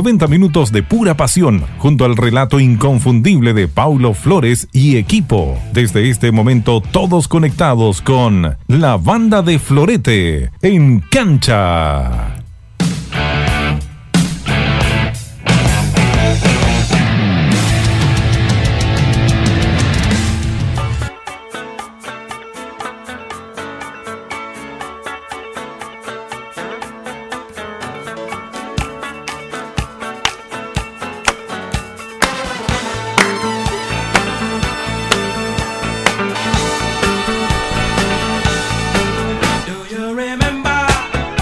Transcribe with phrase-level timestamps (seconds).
[0.00, 5.58] 90 minutos de pura pasión, junto al relato inconfundible de Paulo Flores y equipo.
[5.74, 12.39] Desde este momento, todos conectados con la banda de Florete en cancha.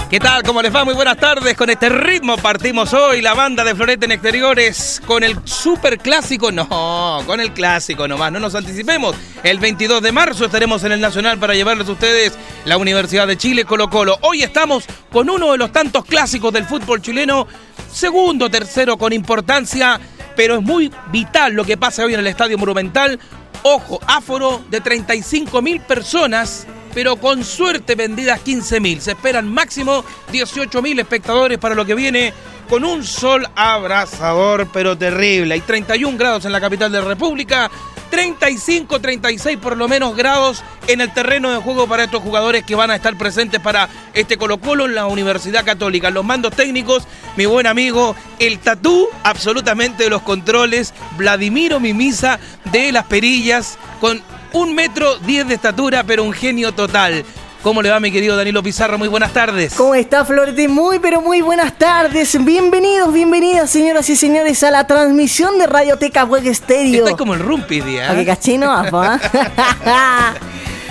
[0.09, 0.41] ¿Qué tal?
[0.41, 0.83] ¿Cómo les va?
[0.83, 1.55] Muy buenas tardes.
[1.55, 6.51] Con este ritmo partimos hoy la banda de Florete en Exteriores con el super clásico.
[6.51, 9.15] No, con el clásico nomás, no nos anticipemos.
[9.43, 12.33] El 22 de marzo estaremos en el Nacional para llevarles a ustedes
[12.65, 14.17] la Universidad de Chile Colo Colo.
[14.21, 17.45] Hoy estamos con uno de los tantos clásicos del fútbol chileno,
[17.91, 19.99] segundo, tercero con importancia,
[20.35, 23.19] pero es muy vital lo que pasa hoy en el Estadio Monumental.
[23.61, 26.65] Ojo, áforo de 35 mil personas
[26.99, 28.99] pero con suerte vendidas 15.000.
[28.99, 32.33] Se esperan máximo 18.000 espectadores para lo que viene
[32.69, 35.53] con un sol abrasador, pero terrible.
[35.53, 37.71] Hay 31 grados en la capital de República,
[38.09, 42.75] 35, 36 por lo menos grados en el terreno de juego para estos jugadores que
[42.75, 46.09] van a estar presentes para este Colo Colo en la Universidad Católica.
[46.09, 52.41] Los mandos técnicos, mi buen amigo, el tatú absolutamente de los controles, Vladimiro Mimisa
[52.73, 54.21] de las perillas, con
[54.53, 57.23] un metro diez de estatura, pero un genio total.
[57.61, 58.97] ¿Cómo le va mi querido Danilo Pizarro?
[58.97, 59.73] Muy buenas tardes.
[59.73, 60.69] ¿Cómo está Florete?
[60.69, 62.41] Muy pero muy buenas tardes.
[62.45, 67.03] Bienvenidos, bienvenidas señoras y señores a la transmisión de Radioteca Web Stereo.
[67.03, 68.09] Estoy como el rumpi día.
[68.11, 68.81] ¿A qué cachino?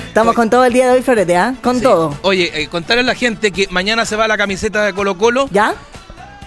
[0.08, 1.54] Estamos con todo el día de hoy, Florete, ¿ah?
[1.62, 1.82] Con Sí.
[1.82, 2.18] todo.
[2.22, 5.48] Oye, eh, contarle a la gente que mañana se va la camiseta de Colo Colo.
[5.50, 5.74] ¿Ya?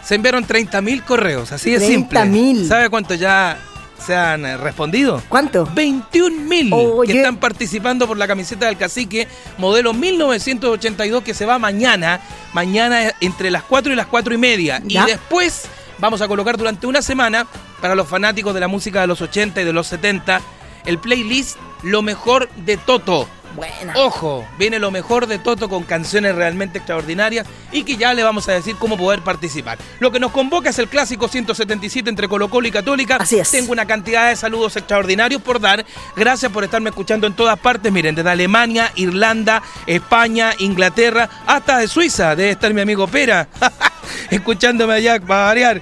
[0.04, 1.88] Se enviaron 30.000 correos, así de 30.000.
[1.88, 2.68] simple.
[2.68, 3.58] ¿Sabe cuánto ya
[4.06, 5.22] se han eh, respondido?
[5.30, 5.66] ¿Cuánto?
[5.68, 7.14] 21.000 Oye.
[7.14, 12.22] que están participando por la camiseta del cacique modelo 1982 que se va mañana,
[12.54, 14.82] mañana entre las 4 y las 4 y media.
[14.88, 15.66] Y después
[16.00, 17.48] vamos a colocar durante una semana
[17.80, 20.42] para los fanáticos de la música de los 80 y de los 70
[20.86, 23.28] el playlist Lo mejor de Toto.
[23.56, 23.94] Buena.
[23.96, 28.48] Ojo, viene lo mejor de Toto con canciones realmente extraordinarias y que ya le vamos
[28.50, 29.78] a decir cómo poder participar.
[30.00, 33.18] Lo que nos convoca es el clásico 177 entre Colo Colo y Católica.
[33.18, 33.52] Así es.
[33.52, 35.86] Tengo una cantidad de saludos extraordinarios por dar.
[36.16, 37.92] Gracias por estarme escuchando en todas partes.
[37.92, 42.36] Miren, desde Alemania, Irlanda, España, Inglaterra, hasta de Suiza.
[42.36, 43.48] Debe estar mi amigo Pera.
[44.30, 45.82] Escuchándome allá para variar.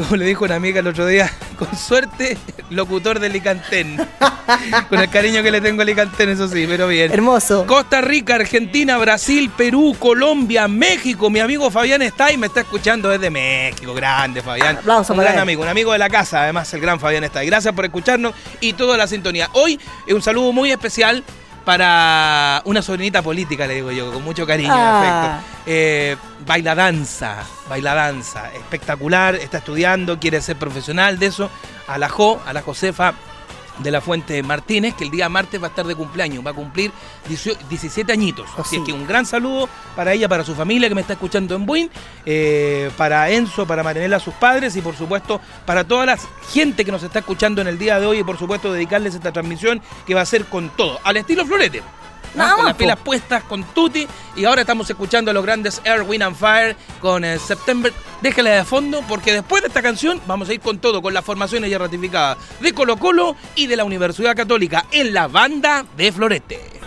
[0.00, 2.38] Como le dijo una amiga el otro día, con suerte,
[2.70, 3.98] locutor de Licantén.
[4.88, 7.12] Con el cariño que le tengo a Licantén, eso sí, pero bien.
[7.12, 7.66] Hermoso.
[7.66, 11.28] Costa Rica, Argentina, Brasil, Perú, Colombia, México.
[11.28, 13.92] Mi amigo Fabián está y me está escuchando desde México.
[13.92, 14.78] Grande, Fabián.
[14.78, 15.40] Aplauso un gran él.
[15.40, 17.44] amigo, un amigo de la casa, además, el gran Fabián está.
[17.44, 19.50] Gracias por escucharnos y toda la sintonía.
[19.52, 19.78] Hoy
[20.08, 21.22] un saludo muy especial
[21.64, 25.00] para una sobrinita política, le digo yo, con mucho cariño Ah.
[25.38, 25.48] afecto.
[25.66, 26.16] Eh,
[26.46, 27.36] baila danza,
[27.68, 31.50] baila danza, espectacular, está estudiando, quiere ser profesional de eso.
[31.86, 33.14] A la Jo, a la Josefa
[33.82, 36.54] de la Fuente Martínez, que el día martes va a estar de cumpleaños, va a
[36.54, 36.92] cumplir
[37.28, 38.48] 18 17 añitos.
[38.56, 41.54] Así es que un gran saludo para ella, para su familia que me está escuchando
[41.54, 41.90] en Buin,
[42.26, 46.18] eh, para Enzo, para Marinela, sus padres y por supuesto para toda la
[46.52, 49.32] gente que nos está escuchando en el día de hoy y por supuesto dedicarles esta
[49.32, 51.82] transmisión que va a ser con todo, al estilo Florete.
[52.32, 52.78] Con las po.
[52.78, 56.76] pilas puestas con Tutti y ahora estamos escuchando a los grandes Air, Wind and Fire
[57.00, 57.92] con eh, September.
[58.22, 61.24] Déjala de fondo porque después de esta canción vamos a ir con todo, con las
[61.24, 66.12] formaciones ya ratificadas de Colo Colo y de la Universidad Católica en la banda de
[66.12, 66.79] Florete.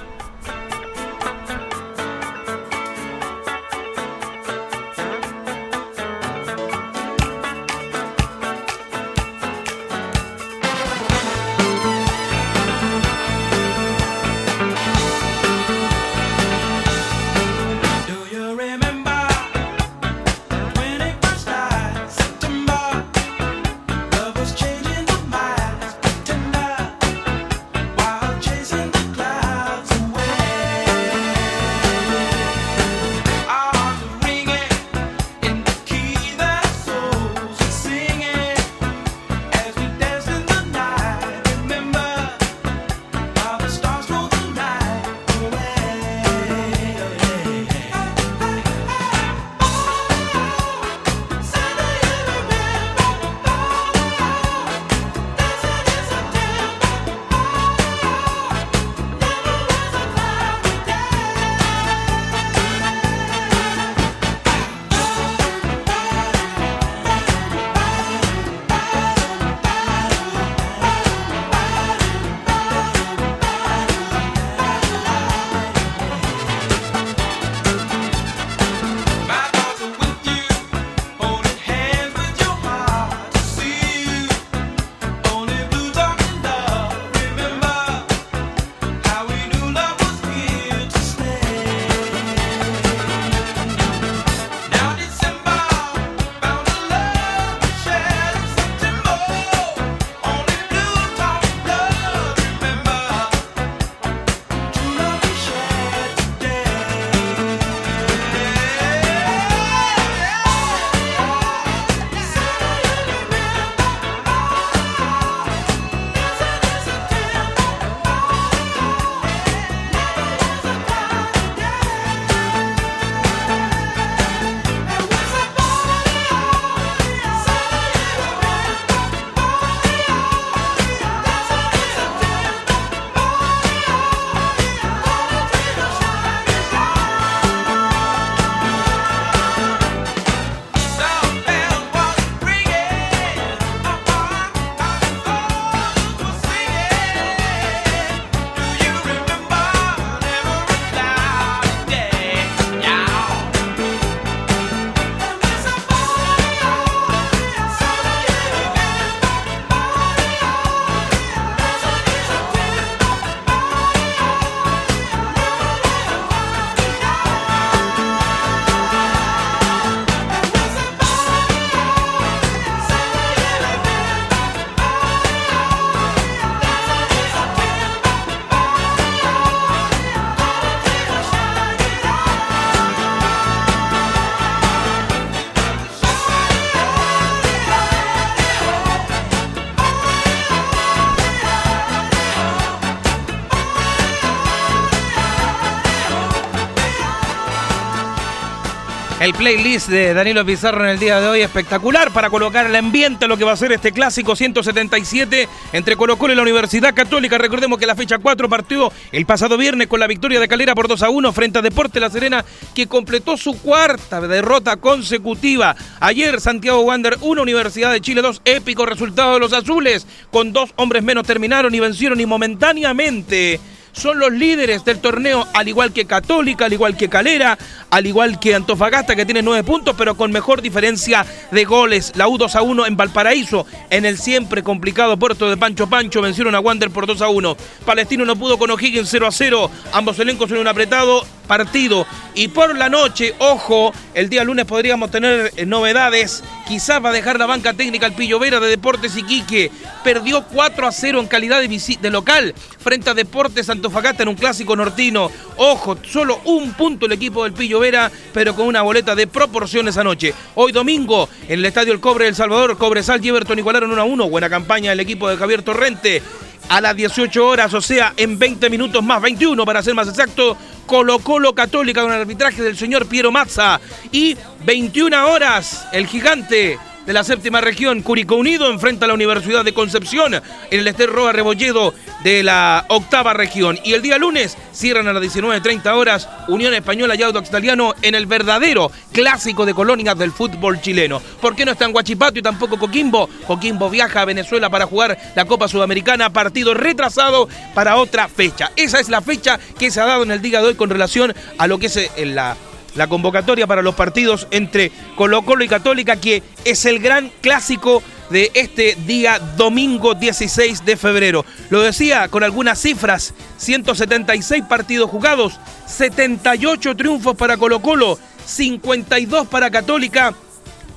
[199.23, 203.23] El playlist de Danilo Pizarro en el día de hoy espectacular para colocar el ambiente
[203.23, 206.93] a lo que va a ser este clásico 177 entre Colo Colo y la Universidad
[206.93, 207.37] Católica.
[207.37, 210.89] Recordemos que la fecha 4 partió el pasado viernes con la victoria de Calera por
[210.89, 212.43] 2 a 1 frente a Deporte La Serena
[212.75, 215.73] que completó su cuarta derrota consecutiva.
[216.01, 220.05] Ayer Santiago Wander 1, Universidad de Chile 2, épico resultado de los azules.
[220.31, 223.61] Con dos hombres menos terminaron y vencieron y momentáneamente
[223.93, 227.57] son los líderes del torneo, al igual que Católica, al igual que Calera,
[227.89, 232.11] al igual que Antofagasta, que tiene nueve puntos, pero con mejor diferencia de goles.
[232.15, 236.21] La U 2 a 1 en Valparaíso, en el siempre complicado puerto de Pancho Pancho,
[236.21, 237.57] vencieron a Wander por 2 a 1.
[237.85, 239.71] Palestino no pudo con O'Higgins 0 a 0.
[239.93, 242.05] Ambos elencos en un apretado partido.
[242.35, 246.43] Y por la noche, ojo, el día lunes podríamos tener eh, novedades.
[246.67, 249.71] Quizás va a dejar la banca técnica el Pillo Vera de Deportes Iquique.
[250.03, 254.75] Perdió 4 a 0 en calidad de, local frente a Deportes Antofagasta en un clásico
[254.75, 255.29] nortino.
[255.57, 259.97] Ojo, solo un punto el equipo del Pillo Vera, pero con una boleta de proporciones
[259.97, 260.33] anoche.
[260.55, 264.05] Hoy domingo, en el Estadio El Cobre del Salvador, Cobresal y Everton igualaron 1 a
[264.05, 264.29] 1.
[264.29, 266.21] Buena campaña del equipo de Javier Torrente
[266.69, 270.57] a las 18 horas, o sea, en 20 minutos más, 21 para ser más exacto,
[270.85, 273.79] Colo Colo Católica con el arbitraje del señor Piero Mazza.
[274.11, 279.65] Y 21 horas, el gigante de la séptima región, Curicó Unido, enfrenta a la Universidad
[279.65, 280.41] de Concepción en
[280.71, 281.93] el Ester Roa Rebolledo
[282.23, 283.77] de la octava región.
[283.83, 288.15] Y el día lunes cierran a las 19.30 horas Unión Española y Audax Italiano en
[288.15, 291.21] el verdadero clásico de colonias del fútbol chileno.
[291.41, 293.29] ¿Por qué no está en Guachipato y tampoco Coquimbo?
[293.45, 298.71] Coquimbo viaja a Venezuela para jugar la Copa Sudamericana, partido retrasado para otra fecha.
[298.75, 301.33] Esa es la fecha que se ha dado en el día de hoy con relación
[301.57, 302.55] a lo que es eh, la
[302.95, 308.03] la convocatoria para los partidos entre Colo Colo y Católica, que es el gran clásico
[308.29, 311.45] de este día domingo 16 de febrero.
[311.69, 319.71] Lo decía con algunas cifras, 176 partidos jugados, 78 triunfos para Colo Colo, 52 para
[319.71, 320.33] Católica,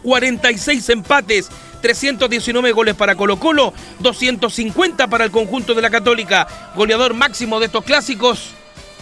[0.02, 1.48] 46 empates,
[1.82, 6.46] 319 goles para Colo Colo, 250 para el conjunto de la Católica.
[6.74, 8.50] Goleador máximo de estos clásicos,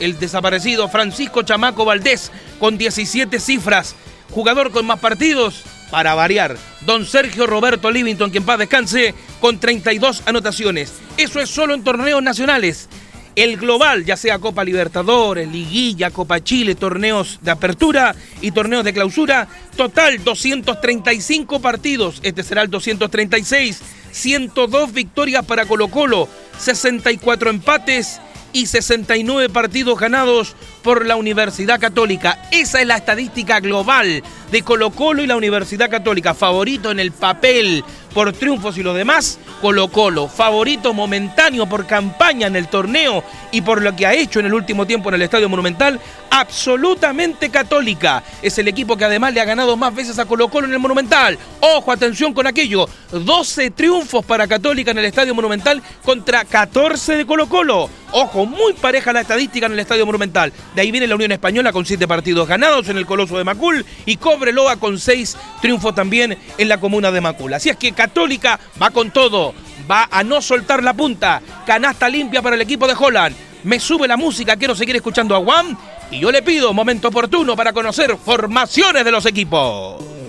[0.01, 3.95] el desaparecido Francisco Chamaco Valdés, con 17 cifras.
[4.31, 6.57] Jugador con más partidos, para variar.
[6.81, 10.93] Don Sergio Roberto Livington, que en paz descanse, con 32 anotaciones.
[11.17, 12.89] Eso es solo en torneos nacionales.
[13.37, 18.93] El global, ya sea Copa Libertadores, Liguilla, Copa Chile, torneos de apertura y torneos de
[18.93, 22.21] clausura, total 235 partidos.
[22.23, 23.81] Este será el 236.
[24.11, 28.21] 102 victorias para Colo Colo, 64 empates
[28.55, 32.39] y 69 partidos ganados por la Universidad Católica.
[32.53, 36.35] Esa es la estadística global de Colo Colo y la Universidad Católica.
[36.35, 37.85] Favorito en el papel
[38.15, 40.29] por triunfos y lo demás, Colo Colo.
[40.29, 44.55] Favorito momentáneo por campaña en el torneo y por lo que ha hecho en el
[44.55, 45.99] último tiempo en el Estadio Monumental,
[46.31, 48.23] absolutamente católica.
[48.41, 50.79] Es el equipo que además le ha ganado más veces a Colo Colo en el
[50.79, 51.37] Monumental.
[51.61, 52.89] Ojo, atención con aquello.
[53.11, 57.91] 12 triunfos para Católica en el Estadio Monumental contra 14 de Colo Colo.
[58.17, 60.53] Ojo, muy pareja la estadística en el Estadio Monumental.
[60.77, 63.85] De ahí viene la Unión Española con 7 partidos ganados en el Coloso de Macul
[64.07, 67.53] y Cobreloa con 6 triunfos también en la comuna de Macul.
[67.55, 69.53] Así es que Católica va con todo,
[69.91, 71.43] va a no soltar la punta.
[71.67, 73.35] Canasta limpia para el equipo de Holland.
[73.65, 75.77] Me sube la música, quiero seguir escuchando a Juan
[76.13, 80.24] y yo le pido momento oportuno para conocer formaciones de los equipos.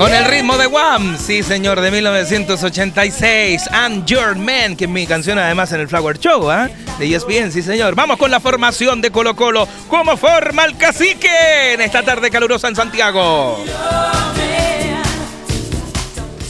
[0.00, 5.06] Con el ritmo de Wham, sí señor, de 1986, I'm Your Man, que es mi
[5.06, 6.70] canción además en el Flower Show, ¿ah?
[6.98, 7.94] De ESPN, sí señor.
[7.94, 9.68] Vamos con la formación de Colo Colo.
[9.88, 13.62] ¿Cómo forma el cacique en esta tarde calurosa en Santiago?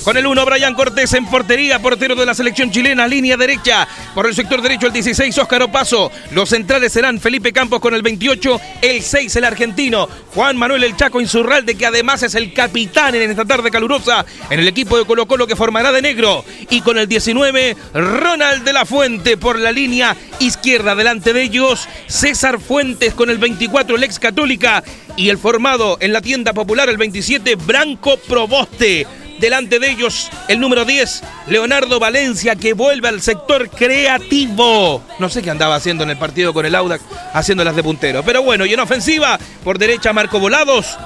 [0.05, 3.87] Con el 1, Brian Cortés en portería, portero de la selección chilena, línea derecha.
[4.15, 6.11] Por el sector derecho, el 16, Óscar Opaso.
[6.31, 10.09] Los centrales serán Felipe Campos con el 28, el 6, el argentino.
[10.35, 14.61] Juan Manuel El Chaco Insurralde, que además es el capitán en esta tarde calurosa en
[14.61, 16.47] el equipo de Colo Colo que formará de negro.
[16.71, 20.95] Y con el 19, Ronald de la Fuente por la línea izquierda.
[20.95, 24.83] Delante de ellos, César Fuentes con el 24, el ex católica.
[25.17, 29.07] Y el formado en la tienda popular, el 27, Branco Proboste.
[29.41, 35.03] Delante de ellos, el número 10, Leonardo Valencia, que vuelve al sector creativo.
[35.19, 38.23] No sé qué andaba haciendo en el partido con el Audax, haciéndolas de puntero.
[38.23, 40.99] Pero bueno, y en ofensiva, por derecha, Marco Volados.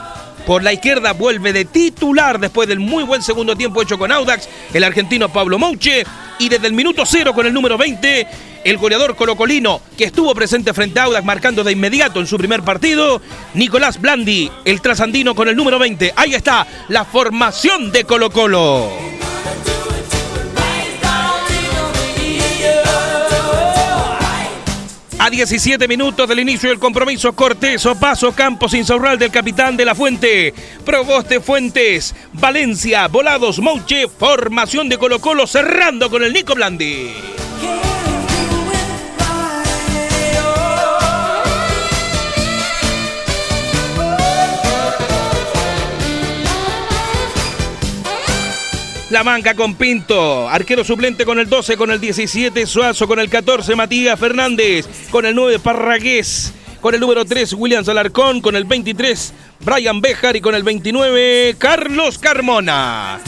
[0.49, 4.49] Por la izquierda vuelve de titular después del muy buen segundo tiempo hecho con Audax,
[4.73, 6.05] el argentino Pablo Mouche.
[6.41, 8.27] Y desde el minuto cero con el número 20,
[8.65, 12.63] el goleador colocolino que estuvo presente frente a Audax marcando de inmediato en su primer
[12.63, 13.21] partido,
[13.53, 16.15] Nicolás Blandi, el trasandino con el número 20.
[16.17, 18.91] Ahí está la formación de Colo Colo.
[25.25, 29.95] A 17 minutos del inicio del compromiso, Cortés, Paso, Campos, Insaurral del capitán de la
[29.95, 30.53] Fuente,
[30.85, 37.11] Proboste Fuentes, Valencia, Volados, Mouche, formación de Colo Colo cerrando con el Nico Blandi.
[49.15, 53.31] La Manca con Pinto, arquero suplente con el 12, con el 17 Suazo, con el
[53.31, 58.65] 14 Matías Fernández, con el 9 Parragués, con el número 3 William Alarcón, con el
[58.65, 63.21] 23 Brian Bejar y con el 29 Carlos Carmona.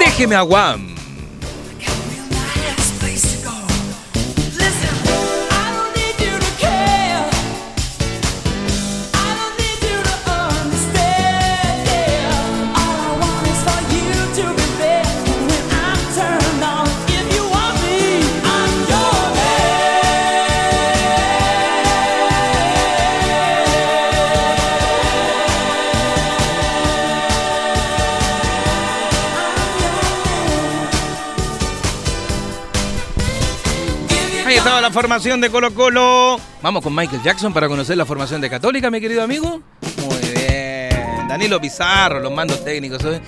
[0.00, 0.97] Déjeme a Guam.
[34.88, 36.40] La formación de Colo Colo.
[36.62, 39.60] Vamos con Michael Jackson para conocer la formación de Católica, mi querido amigo.
[39.98, 41.28] Muy bien.
[41.28, 43.04] Danilo Pizarro, los mandos técnicos.
[43.04, 43.20] ¿eh?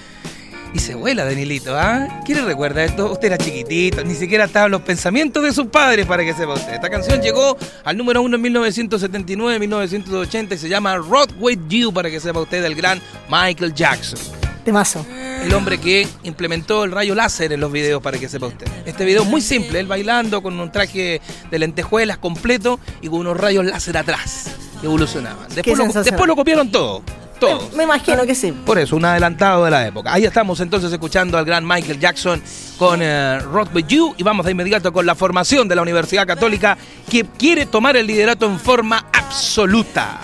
[0.73, 2.23] Y se vuela, Danilito, ¿ah?
[2.25, 3.13] ¿Quién le recuerda esto?
[3.13, 6.73] Usted era chiquitito, ni siquiera estaban los pensamientos de sus padres para que sepa usted.
[6.73, 11.93] Esta canción llegó al número uno en 1979, 1980 y se llama Rock With You
[11.93, 14.19] para que sepa usted del gran Michael Jackson.
[14.65, 15.05] Temazo.
[15.43, 18.67] El hombre que implementó el rayo láser en los videos para que sepa usted.
[18.85, 21.21] Este video es muy simple, él bailando con un traje
[21.51, 25.47] de lentejuelas completo y con unos rayos láser atrás que evolucionaban.
[25.55, 26.05] Después, lo, sensacional.
[26.05, 27.03] después lo copiaron todo.
[27.39, 27.73] Todos.
[27.73, 28.53] Me imagino que sí.
[28.53, 30.13] Por eso, un adelantado de la época.
[30.13, 32.43] Ahí estamos entonces escuchando al gran Michael Jackson
[32.77, 36.27] con eh, Rock With You y vamos de inmediato con la formación de la Universidad
[36.27, 36.77] Católica
[37.11, 40.21] que quiere tomar el liderato en forma absoluta.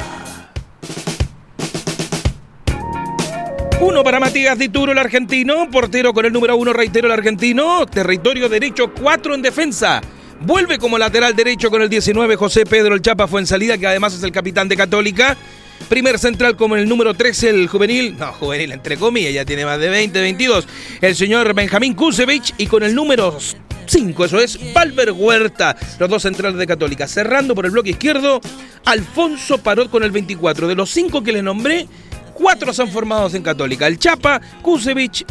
[3.80, 5.70] Uno para Matías Dituro, el argentino.
[5.70, 7.84] Portero con el número uno, reitero, el argentino.
[7.86, 10.00] Territorio derecho, cuatro en defensa.
[10.40, 13.86] Vuelve como lateral derecho con el 19, José Pedro El Chapa fue en salida, que
[13.86, 15.36] además es el capitán de Católica.
[15.88, 18.16] Primer central como el número 13, el juvenil.
[18.18, 20.66] No, juvenil entre comillas, ya tiene más de 20, 22.
[21.00, 22.54] El señor Benjamín Kusevich.
[22.58, 23.38] Y con el número
[23.86, 27.06] 5, eso es, Valver Huerta, los dos centrales de Católica.
[27.06, 28.40] Cerrando por el bloque izquierdo,
[28.86, 30.66] Alfonso Parot con el 24.
[30.66, 31.86] De los cinco que les nombré,
[32.36, 33.86] cuatro son formados en Católica.
[33.86, 35.24] El Chapa, Kusevich,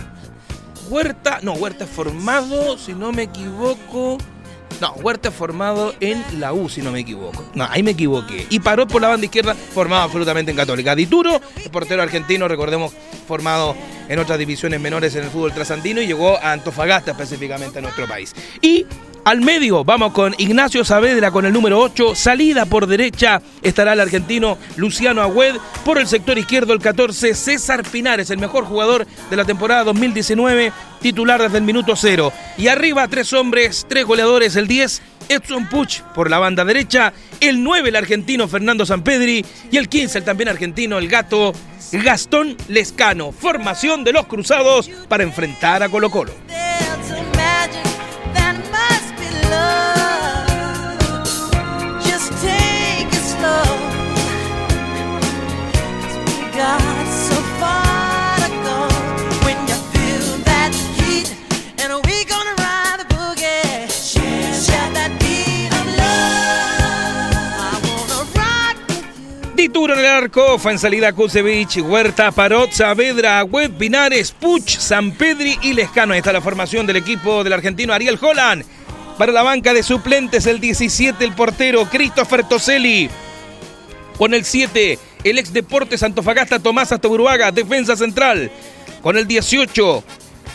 [0.90, 4.18] Huerta, no, Huerta formado, si no me equivoco.
[4.82, 7.46] No, Huerta formado en la U, si no me equivoco.
[7.54, 8.46] No, ahí me equivoqué.
[8.50, 10.96] Y paró por la banda izquierda, formado absolutamente en Católica.
[10.96, 12.92] Dituro, el portero argentino, recordemos,
[13.26, 13.76] formado
[14.10, 18.06] en otras divisiones menores en el fútbol trasandino y llegó a Antofagasta específicamente a nuestro
[18.06, 18.36] país.
[18.62, 18.86] Y
[19.26, 22.14] al medio vamos con Ignacio Saavedra con el número 8.
[22.14, 25.56] Salida por derecha estará el argentino Luciano Agüed.
[25.84, 30.72] Por el sector izquierdo el 14 César Pinares, el mejor jugador de la temporada 2019,
[31.02, 32.32] titular desde el minuto cero.
[32.58, 37.64] Y arriba tres hombres, tres goleadores, el 10 Edson Puch por la banda derecha, el
[37.64, 41.52] 9 el argentino Fernando Sampedri y el 15 el también argentino el gato
[41.92, 43.32] Gastón Lescano.
[43.32, 46.32] Formación de los cruzados para enfrentar a Colo Colo.
[69.94, 75.74] En el arco, fue en salida Kusevich, Huerta, Parot, Saavedra, Agüed, Pinares, Puch, Sampedri y
[75.74, 76.14] Lescano.
[76.14, 78.66] Ahí está la formación del equipo del argentino Ariel Holland.
[79.18, 83.10] Para la banca de suplentes, el 17, el portero Christopher Toselli.
[84.18, 88.52] Con el 7, el ex Deportes Antofagasta Tomás Astoburuaga, defensa central.
[89.02, 90.04] Con el 18,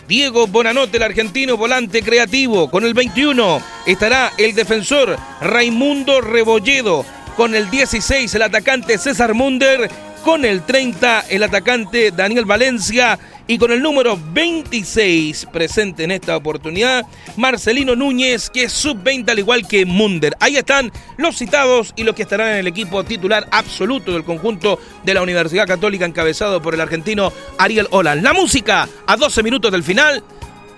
[0.06, 2.70] Diego Bonanote, el argentino volante creativo.
[2.70, 7.06] Con el 21 estará el defensor Raimundo Rebolledo.
[7.36, 9.88] Con el 16 el atacante César Munder.
[10.24, 13.18] Con el 30 el atacante Daniel Valencia.
[13.46, 17.04] Y con el número 26 presente en esta oportunidad,
[17.36, 20.36] Marcelino Núñez, que es sub-20 al igual que Munder.
[20.38, 24.78] Ahí están los citados y los que estarán en el equipo titular absoluto del conjunto
[25.02, 28.22] de la Universidad Católica encabezado por el argentino Ariel Olan.
[28.22, 30.22] La música a 12 minutos del final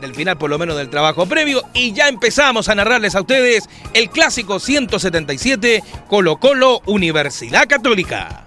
[0.00, 3.68] del final por lo menos del trabajo previo y ya empezamos a narrarles a ustedes
[3.92, 8.46] el clásico 177 Colo Colo Universidad Católica.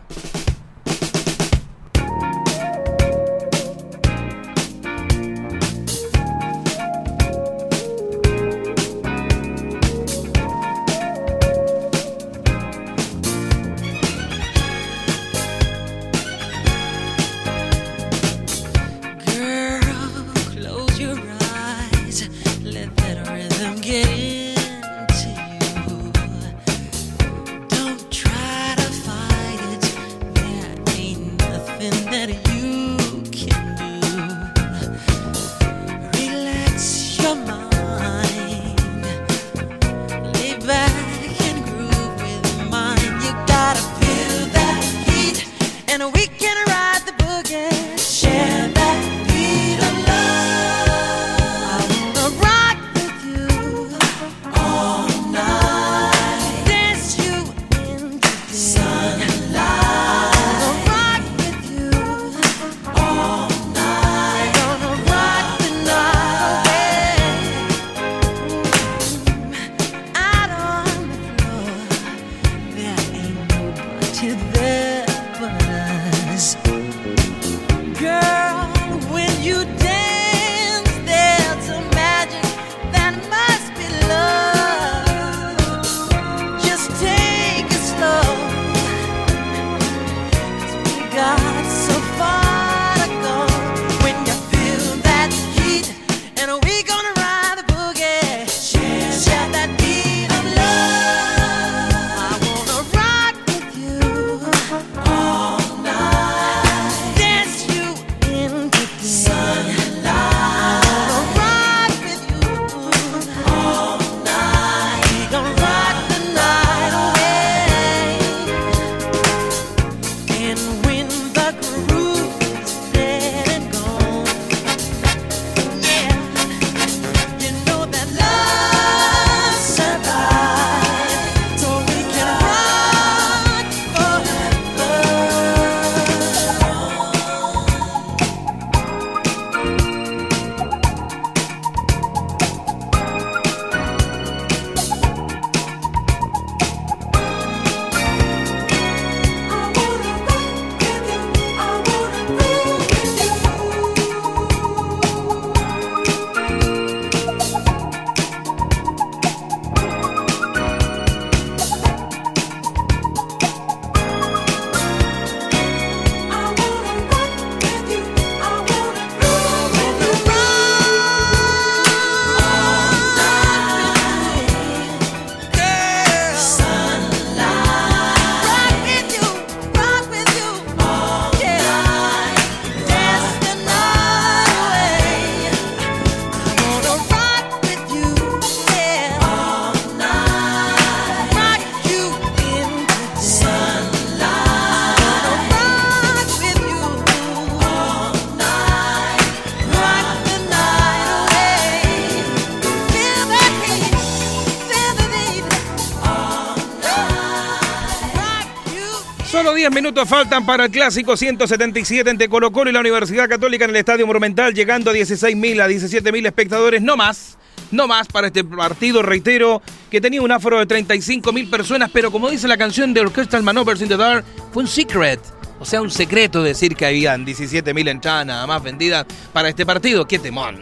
[209.66, 213.72] 10 minutos faltan para el clásico 177 entre Colo Colo y la Universidad Católica en
[213.72, 217.40] el Estadio Monumental, llegando a 16.000 a 17.000 espectadores, no más.
[217.72, 222.30] No más para este partido, reitero, que tenía un aforo de 35.000 personas, pero como
[222.30, 224.24] dice la canción de Orchestral Manovers in the Dark,
[224.54, 225.20] fue un secret.
[225.60, 230.06] O sea, un secreto decir que habían 17.000 entradas nada más vendidas para este partido.
[230.06, 230.60] ¡Qué temón!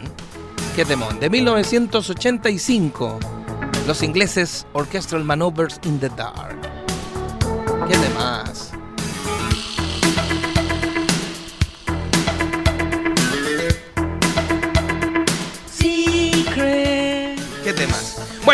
[0.74, 1.20] ¡Qué temón!
[1.20, 3.20] De 1985,
[3.86, 6.56] los ingleses Orchestral Manovers in the Dark.
[7.86, 8.53] ¡Qué demás!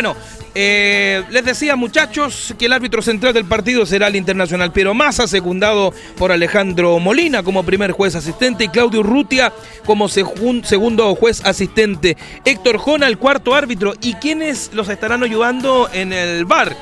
[0.02, 0.16] Bueno,
[0.54, 5.28] eh, les decía muchachos que el árbitro central del partido será el internacional Piero Massa,
[5.28, 9.52] secundado por Alejandro Molina como primer juez asistente y Claudio Urrutia
[9.84, 12.16] como segun- segundo juez asistente.
[12.46, 13.92] Héctor Jona, el cuarto árbitro.
[14.00, 16.74] ¿Y quiénes los estarán ayudando en el bar?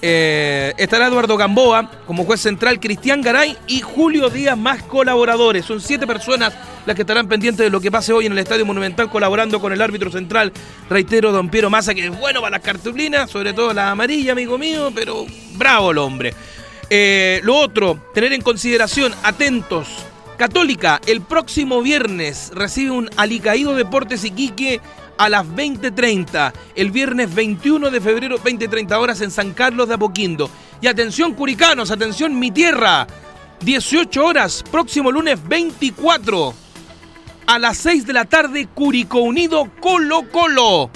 [0.00, 5.64] Eh, estará Eduardo Gamboa como juez central, Cristian Garay y Julio Díaz más colaboradores.
[5.64, 6.54] Son siete personas
[6.86, 9.72] las que estarán pendientes de lo que pase hoy en el Estadio Monumental colaborando con
[9.72, 10.52] el árbitro central,
[10.88, 14.56] reitero, don Piero Massa, que es bueno para las cartulinas, sobre todo la amarilla, amigo
[14.56, 16.34] mío, pero bravo el hombre.
[16.88, 19.88] Eh, lo otro, tener en consideración, atentos,
[20.38, 24.80] Católica, el próximo viernes recibe un Alicaído Deportes Iquique
[25.18, 26.52] a las 20.30.
[26.74, 30.48] El viernes 21 de febrero, 20.30 horas en San Carlos de Apoquindo.
[30.80, 33.06] Y atención, Curicanos, atención, mi tierra.
[33.60, 36.54] 18 horas, próximo lunes 24.
[37.46, 40.90] A las 6 de la tarde, Curicó Unido Colo Colo.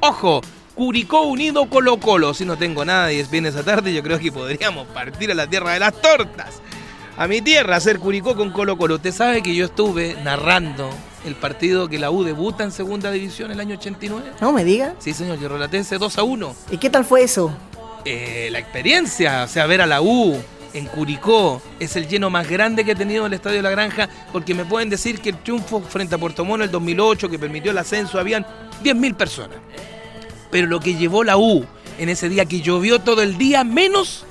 [0.00, 0.40] Ojo,
[0.74, 2.34] Curicó Unido Colo Colo.
[2.34, 5.34] Si no tengo nada y es bien esa tarde, yo creo que podríamos partir a
[5.34, 6.60] la tierra de las tortas.
[7.16, 8.96] A mi tierra, hacer Curicó con Colo Colo.
[8.96, 10.90] Usted sabe que yo estuve narrando
[11.24, 14.32] el partido que la U debuta en segunda división el año 89.
[14.40, 14.94] No me diga.
[14.98, 16.56] Sí, señor, yo relaté ese 2 a 1.
[16.70, 17.52] ¿Y qué tal fue eso?
[18.04, 20.36] Eh, la experiencia, o sea, ver a la U
[20.74, 23.70] en Curicó es el lleno más grande que he tenido en el Estadio de la
[23.70, 27.28] Granja, porque me pueden decir que el triunfo frente a Puerto Montt en el 2008,
[27.28, 28.44] que permitió el ascenso, habían
[28.82, 29.58] 10.000 personas.
[30.50, 31.64] Pero lo que llevó la U
[31.98, 34.24] en ese día que llovió todo el día, menos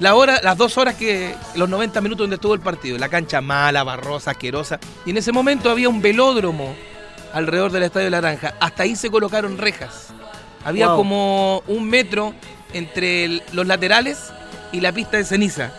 [0.00, 3.40] la hora, las dos horas que, los 90 minutos donde estuvo el partido, la cancha
[3.40, 6.74] mala, barrosa, asquerosa, y en ese momento había un velódromo
[7.32, 8.54] alrededor del Estadio de la Granja.
[8.60, 10.08] Hasta ahí se colocaron rejas.
[10.64, 10.96] Había Wow.
[10.96, 12.34] como un metro
[12.72, 14.32] entre el- los laterales
[14.72, 15.72] y la pista de ceniza.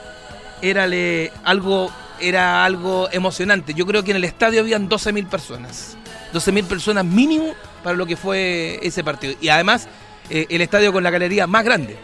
[0.61, 3.73] Era le- algo, era algo emocionante.
[3.73, 5.97] Yo creo que en el estadio habían 12.000 personas.
[6.33, 7.53] 12.000 personas mínimo
[7.83, 9.33] para lo que fue ese partido.
[9.41, 9.87] Y además,
[10.29, 11.97] eh, el estadio con la galería más grande.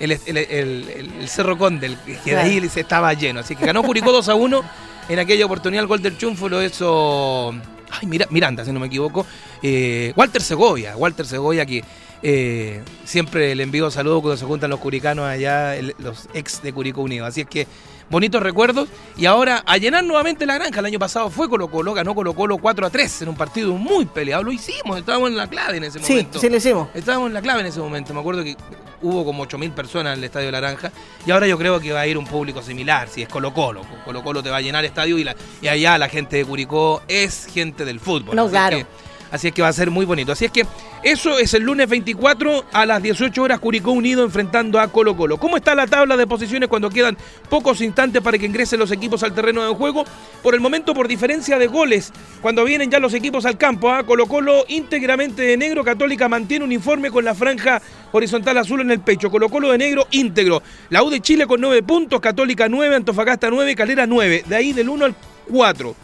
[0.00, 3.40] El, el- el- Cerro Conde, el que de ahí se estaba lleno.
[3.40, 4.64] Así que ganó Curicó 2 a 1.
[5.10, 7.50] En aquella oportunidad el gol del triunfo lo hizo
[7.90, 9.26] ay, Mira- Miranda, si no me equivoco.
[9.62, 10.96] Eh, Walter Segovia.
[10.96, 11.84] Walter Segovia que
[12.22, 16.72] eh, siempre le envío saludos cuando se juntan los curicanos allá, el- los ex de
[16.72, 17.26] Curicó Unido.
[17.26, 17.66] Así es que
[18.08, 18.88] bonitos recuerdos.
[19.16, 20.80] Y ahora a llenar nuevamente la granja.
[20.80, 23.74] El año pasado fue Colo Colo, ganó Colo Colo 4 a 3 en un partido
[23.74, 24.44] muy peleado.
[24.44, 26.38] Lo hicimos, estábamos en la clave en ese Sí, momento.
[26.38, 26.88] sí lo hicimos.
[26.94, 28.14] Estábamos en la clave en ese momento.
[28.14, 28.56] Me acuerdo que
[29.02, 30.92] hubo como 8.000 personas en el Estadio de la Naranja.
[31.26, 33.08] Y ahora yo creo que va a ir un público similar.
[33.08, 33.82] Si es Colo Colo.
[34.04, 37.02] Colo Colo te va a llenar estadio y, la, y allá la gente de Curicó
[37.08, 38.36] es gente del fútbol.
[38.36, 38.78] No, claro.
[38.78, 38.86] que-
[39.30, 40.32] así es que va a ser muy bonito.
[40.32, 40.66] Así es que
[41.02, 45.38] eso es el lunes 24 a las 18 horas Curicó Unido enfrentando a Colo Colo.
[45.38, 47.16] ¿Cómo está la tabla de posiciones cuando quedan
[47.48, 50.04] pocos instantes para que ingresen los equipos al terreno de juego?
[50.42, 52.12] Por el momento por diferencia de goles.
[52.42, 54.04] Cuando vienen ya los equipos al campo, ¿ah?
[54.04, 57.80] Colo Colo íntegramente de negro, Católica mantiene uniforme con la franja
[58.12, 59.30] horizontal azul en el pecho.
[59.30, 60.62] Colo Colo de negro íntegro.
[60.90, 64.44] La U de Chile con 9 puntos, Católica 9, Antofagasta 9, Calera 9.
[64.46, 65.14] De ahí del 1 al
[65.50, 65.94] 4.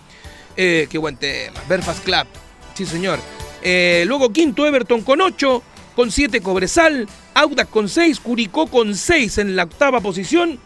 [0.57, 1.61] Eh, qué buen tema.
[1.69, 2.46] Belfast Club.
[2.77, 3.19] Sí, señor.
[3.63, 5.63] Eh, luego quinto Everton con 8,
[5.95, 10.59] con 7 Cobresal, Audax con 6, Curicó con 6 en la octava posición.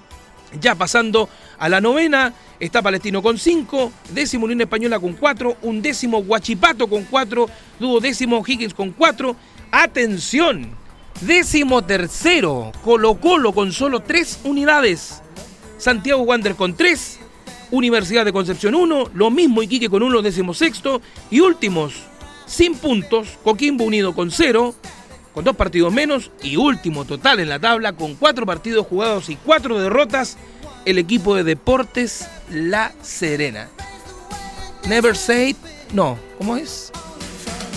[0.61, 5.83] Ya pasando a la novena, está Palestino con 5, décimo Unión Española con 4, un
[5.83, 7.47] décimo Huachipato con 4,
[7.79, 9.37] duodécimo Higgins con 4.
[9.71, 10.73] Atención,
[11.21, 15.23] décimo tercero, Colo Colo con solo 3 unidades.
[15.79, 17.20] Santiago Wander con 3,
[17.71, 21.95] Universidad de Concepción 1, lo mismo Iquique con 1, décimo sexto, y últimos,
[22.47, 24.75] sin puntos, Coquimbo Unido con 0,
[25.33, 29.37] con dos partidos menos, y último total en la tabla, con 4 partidos jugados y
[29.37, 30.37] 4 derrotas,
[30.85, 33.69] el equipo de Deportes La Serena.
[34.89, 35.55] Never say,
[35.93, 36.91] no, ¿cómo es?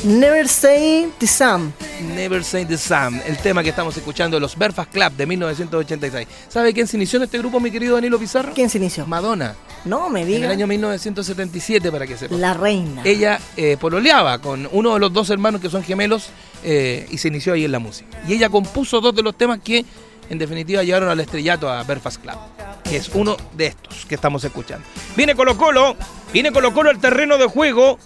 [0.03, 1.71] Never say the same.
[2.15, 6.27] Never Say the Same, el tema que estamos escuchando de los Belfast Club de 1986.
[6.49, 8.51] ¿Sabe quién se inició en este grupo, mi querido Danilo Pizarro?
[8.53, 9.05] ¿Quién se inició?
[9.07, 10.49] Madonna, No me en el diga.
[10.49, 12.35] año 1977, para que sepa.
[12.35, 13.01] La reina.
[13.05, 16.27] Ella eh, pololeaba con uno de los dos hermanos que son gemelos
[16.65, 18.21] eh, y se inició ahí en la música.
[18.27, 19.85] Y ella compuso dos de los temas que,
[20.29, 22.35] en definitiva, llevaron al estrellato a Belfast Club,
[22.83, 24.85] que es uno de estos que estamos escuchando.
[25.15, 25.95] Viene Colo Colo,
[26.33, 27.97] viene Colo Colo al terreno de juego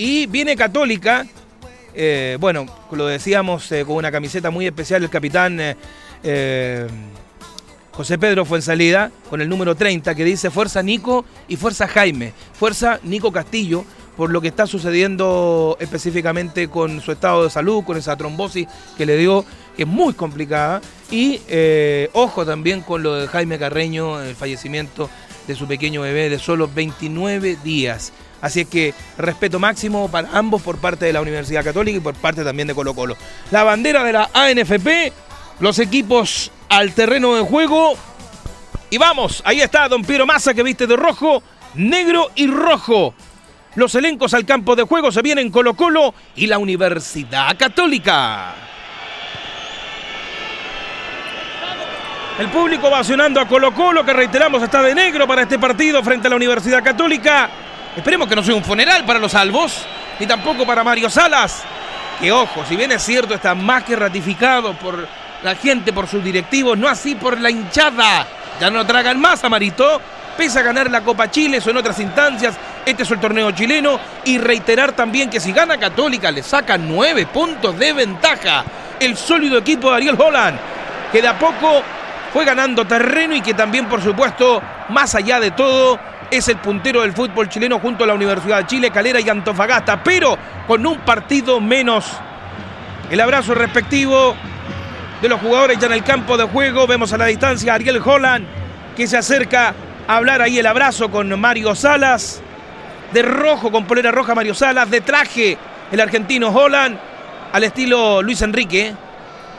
[0.00, 1.26] y viene Católica.
[1.94, 5.58] eh, bueno, lo decíamos eh, con una camiseta muy especial el capitán
[6.22, 6.86] eh,
[7.92, 12.32] José Pedro Fuensalida, con el número 30, que dice Fuerza Nico y Fuerza Jaime.
[12.54, 13.84] Fuerza Nico Castillo,
[14.16, 19.04] por lo que está sucediendo específicamente con su estado de salud, con esa trombosis que
[19.04, 19.44] le dio,
[19.76, 20.80] que es muy complicada.
[21.10, 21.42] Y
[22.14, 25.10] ojo también con lo de Jaime Carreño, el fallecimiento
[25.46, 28.14] de su pequeño bebé de solo 29 días.
[28.40, 32.14] Así es que respeto máximo para ambos por parte de la Universidad Católica y por
[32.14, 33.16] parte también de Colo Colo.
[33.50, 35.12] La bandera de la ANFP,
[35.60, 37.94] los equipos al terreno de juego.
[38.88, 41.42] Y vamos, ahí está Don Piero Massa que viste de rojo,
[41.74, 43.14] negro y rojo.
[43.76, 48.54] Los elencos al campo de juego se vienen Colo Colo y la Universidad Católica.
[52.38, 56.26] El público ovacionando a Colo Colo, que reiteramos está de negro para este partido frente
[56.26, 57.50] a la Universidad Católica.
[57.96, 59.84] Esperemos que no sea un funeral para los salvos,
[60.18, 61.62] ni tampoco para Mario Salas.
[62.20, 65.08] Que ojo, si bien es cierto, está más que ratificado por
[65.42, 68.26] la gente, por sus directivos, no así por la hinchada.
[68.60, 70.00] Ya no tragan más, Amarito.
[70.36, 73.98] pese a ganar la Copa Chile o en otras instancias, este es el torneo chileno
[74.24, 78.64] y reiterar también que si gana Católica le saca nueve puntos de ventaja
[79.00, 80.58] el sólido equipo de Ariel Holland,
[81.10, 81.82] que de a poco
[82.32, 85.98] fue ganando terreno y que también, por supuesto, más allá de todo,
[86.30, 90.02] es el puntero del fútbol chileno junto a la Universidad de Chile, Calera y Antofagasta,
[90.02, 92.06] pero con un partido menos.
[93.10, 94.36] El abrazo respectivo
[95.20, 96.86] de los jugadores ya en el campo de juego.
[96.86, 98.46] Vemos a la distancia a Ariel Holland
[98.96, 99.74] que se acerca
[100.06, 102.40] a hablar ahí el abrazo con Mario Salas.
[103.12, 104.88] De rojo con polera roja Mario Salas.
[104.90, 105.58] De traje
[105.90, 106.98] el argentino Holland
[107.52, 108.94] al estilo Luis Enrique.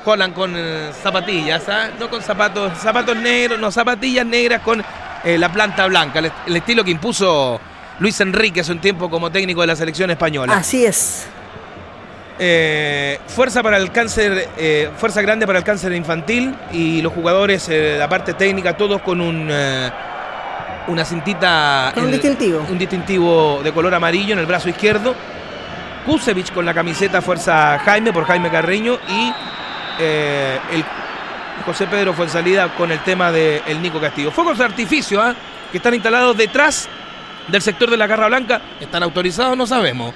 [0.04, 1.90] Holland con eh, zapatillas, ¿ah?
[2.00, 4.84] no con zapatos, zapatos negros, no, zapatillas negras con
[5.24, 7.60] eh, la planta blanca, el, est- el estilo que impuso
[8.00, 10.56] Luis Enrique hace un tiempo como técnico de la selección española.
[10.56, 11.28] Así es.
[12.40, 17.68] Eh, fuerza para el cáncer, eh, fuerza grande para el cáncer infantil y los jugadores,
[17.70, 19.52] eh, la parte técnica, todos con un
[20.88, 22.66] una cintita, Con un el- distintivo.
[22.68, 25.14] un distintivo de color amarillo en el brazo izquierdo.
[26.08, 29.32] Kusevich con la camiseta Fuerza Jaime por Jaime Carreño y
[30.00, 30.84] el
[31.64, 34.32] José Pedro fue en salida con el tema del Nico Castillo.
[34.32, 35.36] Fuegos de artificio ¿ah?
[35.72, 36.88] que están instalados detrás
[37.48, 38.62] del sector de la Garra Blanca.
[38.80, 39.58] ¿Están autorizados?
[39.58, 40.14] No sabemos.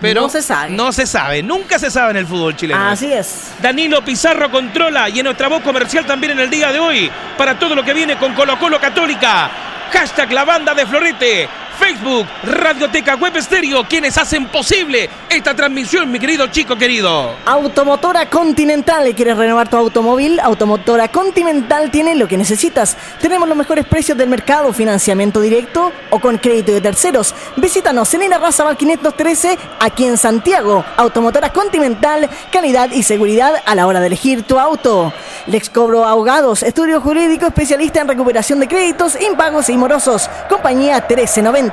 [0.00, 0.70] Pero No se sabe.
[0.70, 1.42] No se sabe.
[1.42, 2.88] Nunca se sabe en el fútbol chileno.
[2.88, 3.52] Así es.
[3.60, 7.58] Danilo Pizarro controla y en nuestra voz comercial también en el día de hoy para
[7.58, 9.50] todo lo que viene con Colo Colo Católica.
[9.92, 11.48] Hashtag la banda de Florete.
[11.78, 17.36] Facebook, Radioteca Web Estéreo, quienes hacen posible esta transmisión, mi querido chico querido.
[17.46, 20.40] Automotora Continental, ¿quieres renovar tu automóvil?
[20.40, 22.96] Automotora Continental tiene lo que necesitas.
[23.20, 27.34] Tenemos los mejores precios del mercado, financiamiento directo o con crédito de terceros.
[27.56, 30.84] Visítanos en la Raza 513 aquí en Santiago.
[30.96, 35.12] Automotora Continental, calidad y seguridad a la hora de elegir tu auto.
[35.46, 40.28] Lex Cobro Abogados, estudio jurídico especialista en recuperación de créditos, impagos y morosos.
[40.48, 41.67] Compañía 1390.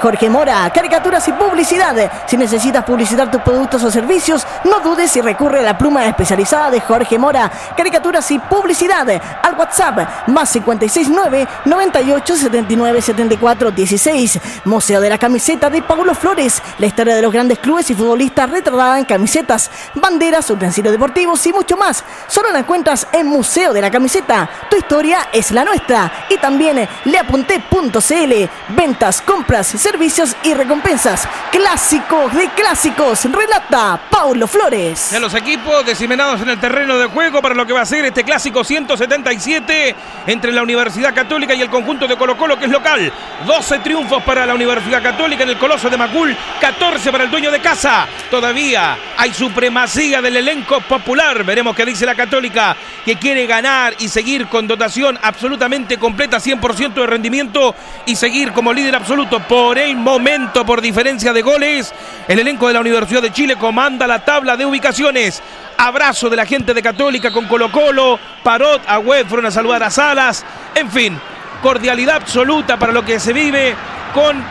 [0.00, 1.94] Jorge Mora, caricaturas y publicidad.
[2.26, 6.70] Si necesitas publicitar tus productos o servicios, no dudes y recurre a la pluma especializada
[6.70, 7.50] de Jorge Mora.
[7.76, 9.06] Caricaturas y publicidad.
[9.42, 14.40] Al WhatsApp más 569 98 79 74 16.
[14.64, 16.62] Museo de la camiseta de Paulo Flores.
[16.78, 21.52] La historia de los grandes clubes y futbolistas retardada en camisetas, banderas, utensilios deportivos y
[21.52, 22.04] mucho más.
[22.26, 24.48] Solo la encuentras en Museo de la Camiseta.
[24.68, 26.26] Tu historia es la nuestra.
[26.28, 28.74] Y también leapunté.cl.
[28.74, 31.28] Ventas, compras, servicios y recompensas.
[31.52, 33.26] Clásicos de clásicos.
[33.26, 35.12] Relata Paulo Flores.
[35.12, 38.04] De los equipos decimenados en el terreno de juego para lo que va a ser
[38.04, 39.94] este clásico 177
[40.26, 43.12] entre la Universidad Católica y el conjunto de Colo Colo que es local.
[43.46, 47.52] 12 triunfos para la Universidad Católica en el Coloso de Macul, 14 para el dueño
[47.52, 48.08] de casa.
[48.32, 51.44] Todavía hay supremacía del elenco popular.
[51.44, 56.94] Veremos qué dice la Católica que quiere ganar y seguir con dotación absolutamente completa, 100%
[56.94, 61.92] de rendimiento y seguir como líder absoluto por el momento por diferencia de goles.
[62.26, 65.42] El elenco de la Universidad de Chile comanda la tabla de ubicaciones.
[65.76, 69.90] Abrazo de la gente de Católica con Colo Colo, Parot, Agüed fueron a saludar a
[69.90, 70.44] Salas.
[70.74, 71.18] En fin,
[71.62, 73.74] cordialidad absoluta para lo que se vive
[74.14, 74.42] con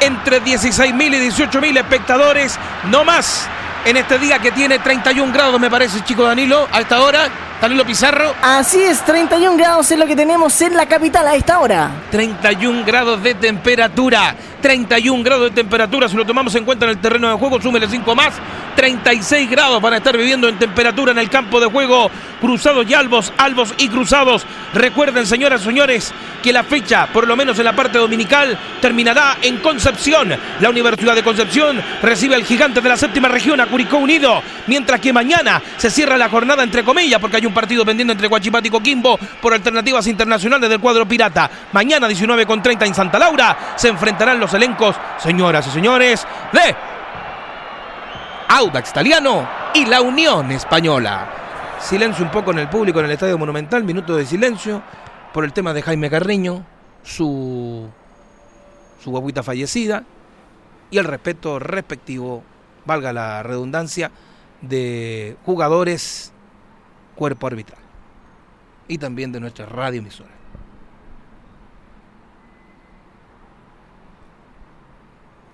[0.00, 2.58] entre 16.000 y 18.000 espectadores,
[2.90, 3.48] no más.
[3.86, 7.28] En este día que tiene 31 grados, me parece, chico Danilo, a esta hora,
[7.60, 11.60] Danilo Pizarro, Así es, 31 grados es lo que tenemos en la capital a esta
[11.60, 11.90] hora.
[12.10, 14.34] 31 grados de temperatura.
[14.66, 17.86] 31 grados de temperatura, si lo tomamos en cuenta en el terreno de juego, súmele
[17.86, 18.34] 5 más.
[18.74, 22.10] 36 grados van a estar viviendo en temperatura en el campo de juego.
[22.40, 24.44] Cruzados y albos, albos y cruzados.
[24.74, 29.38] Recuerden, señoras y señores, que la fecha, por lo menos en la parte dominical, terminará
[29.40, 30.34] en Concepción.
[30.60, 34.42] La Universidad de Concepción recibe al gigante de la séptima región, a Curicó Unido.
[34.66, 38.28] Mientras que mañana se cierra la jornada, entre comillas, porque hay un partido pendiente entre
[38.28, 41.48] Guachipato y Coquimbo por alternativas internacionales del cuadro pirata.
[41.72, 46.74] Mañana, 19 con 30 en Santa Laura, se enfrentarán los elencos, señoras y señores, de
[48.48, 51.28] Audax Italiano y la Unión Española.
[51.80, 54.82] Silencio un poco en el público en el Estadio Monumental, minuto de silencio
[55.32, 56.64] por el tema de Jaime Carreño,
[57.02, 57.88] su,
[59.02, 60.02] su guaguita fallecida
[60.90, 62.42] y el respeto respectivo,
[62.84, 64.10] valga la redundancia,
[64.60, 66.32] de jugadores,
[67.14, 67.78] cuerpo arbitral
[68.88, 70.02] y también de nuestra radio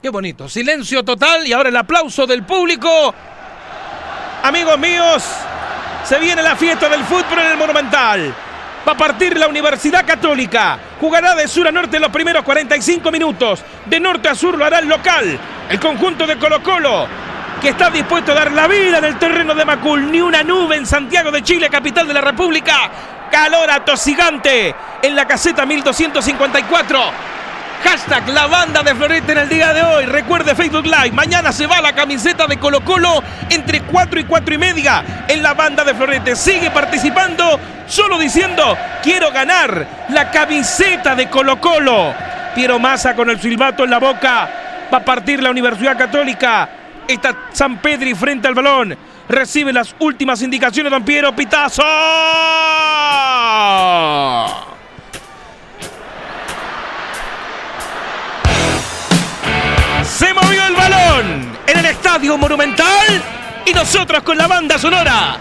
[0.03, 3.15] Qué bonito, silencio total y ahora el aplauso del público.
[4.43, 5.25] Amigos míos,
[6.03, 8.35] se viene la fiesta del fútbol en el Monumental.
[8.87, 10.77] Va a partir la Universidad Católica.
[11.01, 13.63] Jugará de sur a norte los primeros 45 minutos.
[13.87, 15.39] De norte a sur lo hará el local.
[15.71, 17.07] El conjunto de Colo Colo,
[17.61, 20.11] que está dispuesto a dar la vida en el terreno de Macul.
[20.11, 22.91] Ni una nube en Santiago de Chile, capital de la República.
[23.31, 27.32] calor atosigante en la caseta 1254.
[27.85, 30.07] Hashtag la banda de Florete en el día de hoy.
[30.07, 31.13] Recuerde Facebook Live.
[31.13, 35.43] Mañana se va la camiseta de Colo Colo entre 4 y 4 y media en
[35.43, 36.37] la banda de Florete.
[36.37, 42.15] Sigue participando solo diciendo quiero ganar la camiseta de Colo Colo.
[42.55, 44.49] Piero Massa con el silbato en la boca.
[44.93, 46.69] Va a partir la Universidad Católica.
[47.09, 48.97] Está San Pedri frente al balón.
[49.29, 51.83] Recibe las últimas indicaciones Don Piero Pitazo.
[60.59, 63.23] El balón en el Estadio Monumental
[63.67, 65.37] y nosotros con la banda sonora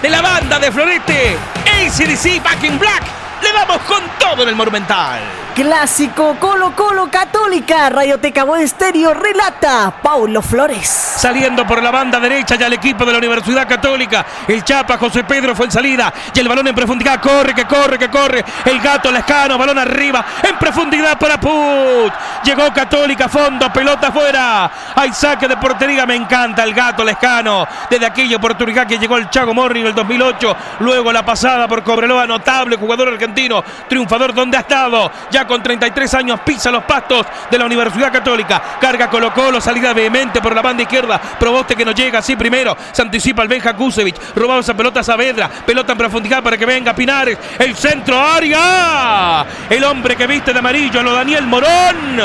[0.00, 3.02] de la banda de Florete, ACDC Back in Black,
[3.42, 5.43] le damos con todo en el Monumental.
[5.54, 7.88] Clásico Colo Colo Católica.
[7.88, 10.88] Radioteca Buen Estéreo relata Paulo Flores.
[10.88, 14.26] Saliendo por la banda derecha ya el equipo de la Universidad Católica.
[14.48, 16.12] El Chapa José Pedro fue en salida.
[16.34, 17.20] Y el balón en profundidad.
[17.20, 18.44] Corre, que corre, que corre.
[18.64, 20.24] El gato Lescano, balón arriba.
[20.42, 22.12] En profundidad para Put.
[22.42, 24.68] Llegó Católica, fondo, pelota afuera.
[24.96, 26.04] Hay saque de portería.
[26.04, 27.68] Me encanta el gato Lescano.
[27.88, 30.56] Desde aquella oportunidad que llegó el Chago Morri en el 2008.
[30.80, 33.62] Luego la pasada por Cobreloa, notable jugador argentino.
[33.88, 35.12] Triunfador donde ha estado.
[35.30, 38.62] Ya con 33 años pisa los pastos de la Universidad Católica.
[38.80, 41.20] Carga Colo Colo, salida vehemente por la banda izquierda.
[41.38, 42.76] Proboste que no llega así primero.
[42.92, 44.16] Se anticipa el Benja Kusevich.
[44.34, 45.48] Robaba esa pelota a Saavedra.
[45.48, 47.38] Pelota en profundidad para que venga Pinares.
[47.58, 49.44] El centro área.
[49.68, 52.20] El hombre que viste de amarillo, lo Daniel Morón.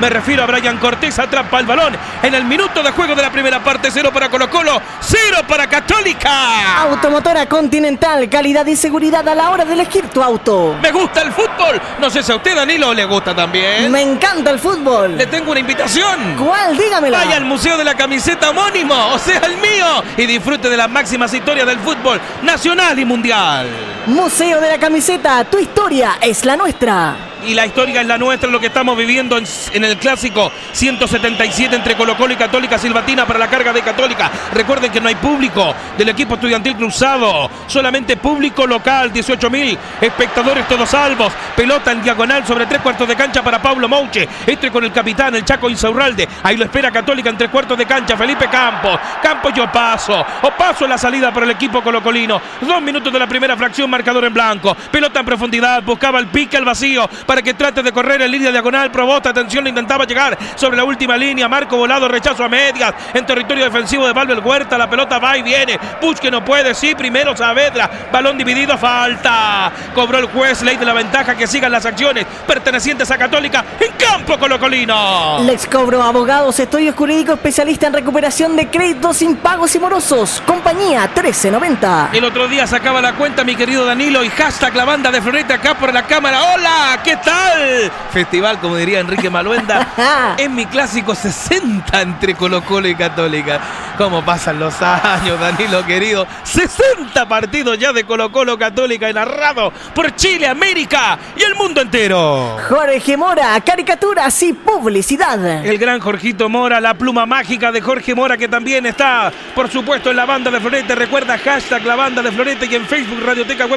[0.00, 1.18] Me refiero a Brian Cortés.
[1.18, 3.90] Atrapa el balón en el minuto de juego de la primera parte.
[3.90, 4.80] Cero para Colo Colo.
[5.00, 6.82] Cero para Católica.
[6.82, 10.76] Automotora Continental, calidad y seguridad a la hora de elegir tu auto.
[10.80, 11.80] Me gusta el fútbol.
[12.00, 13.90] No sé si a usted, Danilo, le gusta también.
[13.92, 15.16] Me encanta el fútbol.
[15.16, 16.34] Le tengo una invitación.
[16.36, 16.76] ¿Cuál?
[16.76, 17.18] Dígamela.
[17.18, 20.88] Vaya al Museo de la Camiseta homónimo, o sea, el mío, y disfrute de las
[20.90, 23.68] máximas historias del fútbol nacional y mundial.
[24.06, 27.16] Museo de la Camiseta, tu historia es la nuestra.
[27.44, 31.76] Y la historia es la nuestra, lo que estamos viviendo en, en el clásico 177
[31.76, 34.30] entre Colo Colo y Católica Silvatina para la carga de Católica.
[34.52, 40.66] Recuerden que no hay público del equipo estudiantil cruzado, solamente público local, 18 mil espectadores
[40.66, 41.32] todos salvos.
[41.54, 44.28] Pelota en diagonal sobre tres cuartos de cancha para Pablo Mouche.
[44.46, 46.28] Este con el capitán, el Chaco Insaurralde.
[46.42, 48.16] Ahí lo espera Católica en tres cuartos de cancha.
[48.16, 48.98] Felipe Campos.
[49.22, 50.24] Campos yo paso.
[50.42, 52.40] O paso en la salida para el equipo colocolino.
[52.60, 54.76] Dos minutos de la primera fracción, marcador en blanco.
[54.90, 55.82] Pelota en profundidad.
[55.82, 58.90] Buscaba el pique al vacío para que trate de correr en línea diagonal.
[58.90, 61.48] Probota, atención, le intentaba llegar sobre la última línea.
[61.48, 62.94] Marco volado, rechazo a medias.
[63.12, 64.78] En territorio defensivo de Valver Huerta.
[64.78, 65.78] La pelota va y viene.
[66.00, 66.74] Puch que no puede.
[66.74, 67.90] Sí, primero Saavedra.
[68.12, 69.72] Balón dividido, falta.
[69.94, 73.92] Cobró el juez, ley de la ventaja que sigan las acciones pertenecientes a Católica en
[73.92, 75.38] campo colocolino.
[75.40, 80.42] Lex Cobro Abogados, estudio jurídico especialista en recuperación de créditos impagos y morosos.
[80.46, 82.10] Compañía 1390.
[82.12, 85.52] El otro día sacaba la cuenta mi querido Danilo y hashtag la banda de Florete
[85.52, 86.54] acá por la cámara.
[86.54, 87.00] ¡Hola!
[87.02, 87.90] ¿Qué tal?
[88.12, 90.34] Festival, como diría Enrique Maluenda.
[90.38, 93.60] es mi clásico 60 entre Colo Colo y Católica.
[93.96, 96.26] ¿Cómo pasan los años, Danilo querido?
[96.42, 101.80] 60 partidos ya de Colo Colo Católica y narrado por Chile, América y el mundo
[101.80, 102.25] entero.
[102.68, 105.64] Jorge Mora, caricaturas y publicidad.
[105.64, 110.10] El gran Jorgito Mora, la pluma mágica de Jorge Mora que también está, por supuesto,
[110.10, 110.94] en la banda de Florete.
[110.94, 113.76] Recuerda hashtag la banda de Florete y en Facebook Radioteca Web.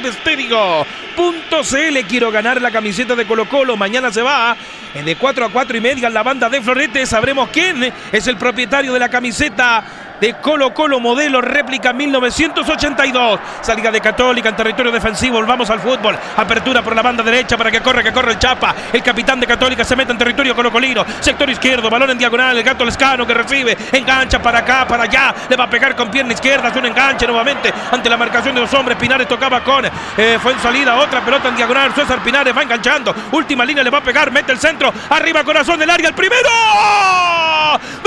[2.08, 3.78] Quiero ganar la camiseta de Colo Colo.
[3.78, 4.56] Mañana se va
[4.94, 7.06] en de 4 a 4 y media en la banda de Florete.
[7.06, 13.40] Sabremos quién es el propietario de la camiseta de Colo Colo modelo réplica 1982.
[13.62, 15.38] Salida de Católica en territorio defensivo.
[15.38, 16.18] Volvamos al fútbol.
[16.38, 18.76] Apertura por la banda derecha para que corre, que corre el Chapa.
[18.92, 21.06] El capitán de Católica se mete en territorio colocolino.
[21.20, 22.58] Sector izquierdo, balón en diagonal.
[22.58, 23.78] El gato Lescano que recibe.
[23.92, 25.34] Engancha para acá, para allá.
[25.50, 26.70] Le va a pegar con pierna izquierda.
[26.70, 28.98] Hace un enganche nuevamente ante la marcación de los hombres.
[28.98, 29.86] Pinares tocaba con.
[29.86, 30.96] eh, fue en salida.
[30.98, 31.94] Otra pelota en diagonal.
[31.94, 33.14] César Pinares va enganchando.
[33.32, 34.32] Última línea le va a pegar.
[34.32, 34.92] Mete el centro.
[35.10, 36.10] Arriba corazón del área.
[36.10, 36.50] El primero.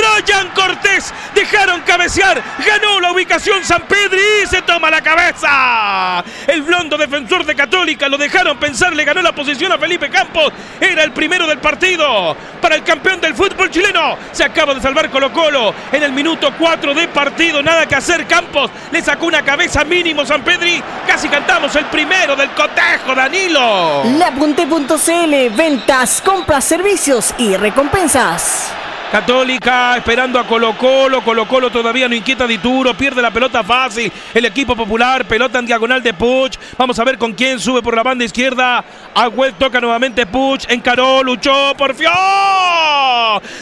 [0.03, 1.13] Brian Cortés.
[1.35, 2.43] Dejaron cabecear.
[2.67, 6.25] Ganó la ubicación San Pedro y se toma la cabeza.
[6.47, 8.95] El blondo defensor de Católica lo dejaron pensar.
[8.95, 10.53] Le ganó la posición a Felipe Campos.
[10.81, 12.37] Era el primero del partido.
[12.61, 14.17] Para el campeón del fútbol chileno.
[14.33, 15.75] Se acaba de salvar Colo Colo.
[15.93, 17.63] En el minuto 4 de partido.
[17.63, 18.27] Nada que hacer.
[18.27, 20.83] Campos le sacó una cabeza mínimo San Pedri.
[21.07, 24.03] Casi cantamos el primero del cotejo, Danilo.
[24.19, 28.73] Lapunte.cl, ventas, compras, servicios y recompensas.
[29.13, 31.23] Católica esperando a Colo Colo.
[31.23, 32.95] Colo Colo todavía no inquieta Dituro.
[32.95, 34.11] Pierde la pelota fácil.
[34.33, 35.27] El equipo popular.
[35.27, 36.57] Pelota en diagonal de Puch.
[36.79, 38.83] Vamos a ver con quién sube por la banda izquierda.
[39.15, 40.65] Agüed toca nuevamente Puch.
[40.67, 42.11] Encaró, luchó, porfió.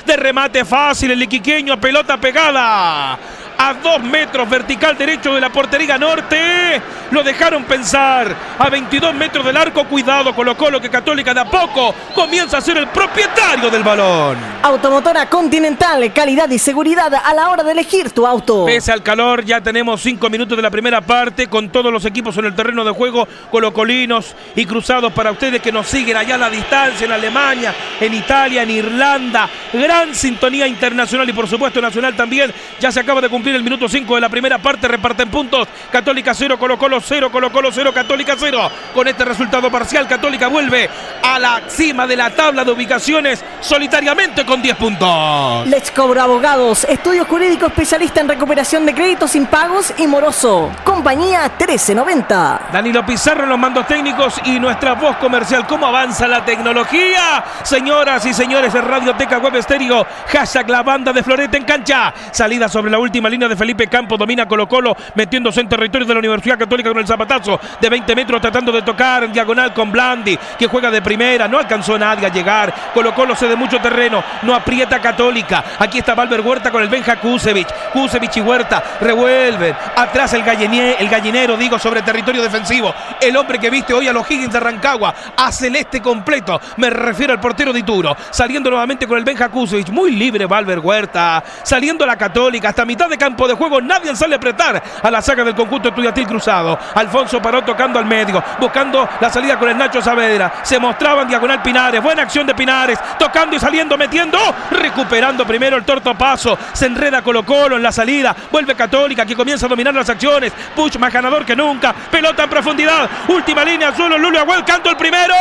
[0.07, 1.81] De remate fácil el iquiqueño.
[1.81, 3.19] Pelota pegada.
[3.63, 6.81] A dos metros vertical derecho de la portería norte.
[7.11, 8.35] Lo dejaron pensar.
[8.59, 12.61] A 22 metros del arco, cuidado, colocó lo que Católica de a poco comienza a
[12.63, 14.39] ser el propietario del balón.
[14.63, 18.65] Automotora Continental, calidad y seguridad a la hora de elegir tu auto.
[18.65, 22.37] Pese al calor, ya tenemos cinco minutos de la primera parte con todos los equipos
[22.39, 26.39] en el terreno de juego, colocolinos y cruzados para ustedes que nos siguen allá a
[26.39, 29.51] la distancia, en Alemania, en Italia, en Irlanda.
[29.73, 32.53] Gran sintonía internacional y por supuesto nacional también.
[32.79, 35.69] Ya se acaba de cumplir el minuto 5 de la primera parte, reparten puntos.
[35.91, 38.71] Católica 0, Colo Colo 0, Colo Colo 0, Católica 0.
[38.95, 40.89] Con este resultado parcial, Católica vuelve
[41.23, 45.67] a la cima de la tabla de ubicaciones solitariamente con 10 puntos.
[45.67, 50.71] Lex Cobro Abogados, estudio jurídico especialista en recuperación de créditos impagos y moroso.
[50.85, 52.69] Compañía 1390.
[52.73, 55.67] Danilo Pizarro en los mandos técnicos y nuestra voz comercial.
[55.67, 57.45] ¿Cómo avanza la tecnología?
[57.63, 62.13] Señoras y señores de Radioteca Web Estéreo, hashtag la banda de Florete en cancha.
[62.31, 66.15] Salida sobre la última línea de Felipe Campos, domina Colo Colo, metiéndose en territorio de
[66.15, 69.91] la Universidad Católica con el zapatazo de 20 metros, tratando de tocar en diagonal con
[69.93, 71.49] Blandi, que juega de primera.
[71.49, 72.73] No alcanzó nadie a llegar.
[72.95, 75.65] Colo Colo cede mucho terreno, no aprieta Católica.
[75.79, 77.69] Aquí está Valver Huerta con el Benja Kusevich.
[77.93, 79.75] Kusevich y Huerta revuelven.
[79.97, 82.95] Atrás el, galliné- el gallinero, digo, sobre territorio defensivo.
[83.21, 86.61] El hombre que viste hoy a los Higgins de Rancagua, a celeste completo.
[86.77, 88.17] Me refiero al portero de Ituro.
[88.31, 89.89] Saliendo nuevamente con el Benja Kusevich.
[89.91, 91.43] Muy libre Valver Huerta.
[91.63, 93.81] Saliendo la Católica hasta mitad de campo de juego.
[93.81, 96.79] Nadie sale a apretar a la saga del conjunto estudiantil cruzado.
[96.95, 100.53] Alfonso paró tocando al medio, buscando la salida con el Nacho Saavedra.
[100.63, 102.03] Se mostraba en diagonal Pinares.
[102.03, 102.99] Buena acción de Pinares.
[103.19, 104.39] Tocando y saliendo, metiendo.
[104.71, 106.59] Recuperando primero el torto paso.
[106.73, 108.35] Se enreda Colo Colo en la salida.
[108.51, 110.53] Vuelve Católica que comienza a dominar las acciones.
[110.75, 111.95] Puch más ganador que nunca.
[112.11, 113.09] Pelota en profundidad.
[113.29, 114.19] Última línea, suelo.
[114.19, 115.35] Lulio Agüel, canto el primero.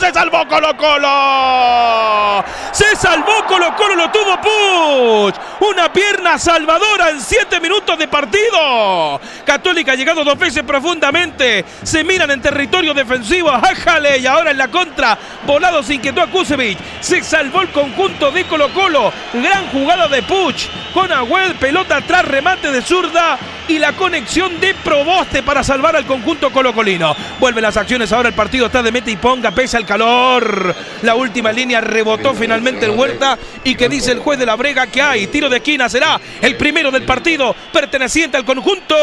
[0.00, 2.44] Se salvó Colo Colo.
[2.72, 5.34] Se salvó Colo Colo, lo tuvo Puch.
[5.60, 9.20] Una pierna salvadora en siete minutos de partido.
[9.44, 11.64] Católica ha llegado dos veces profundamente.
[11.82, 13.50] Se miran en territorio defensivo.
[13.50, 14.18] Ájale.
[14.18, 15.18] Y ahora en la contra.
[15.46, 16.78] Volado se inquietó a Kusevich.
[17.00, 19.12] Se salvó el conjunto de Colo Colo.
[19.32, 20.66] Gran jugada de Puch.
[20.92, 23.38] Con Agüel, pelota atrás, remate de zurda.
[23.68, 27.14] Y la conexión de Proboste para salvar al conjunto colocolino.
[27.38, 30.74] Vuelven las acciones, ahora el partido está de meta y ponga, pese al calor.
[31.02, 33.38] La última línea rebotó finalmente el Huerta.
[33.64, 35.26] Y que dice el juez de la brega que hay.
[35.26, 38.94] Tiro de esquina será el primero del partido perteneciente al conjunto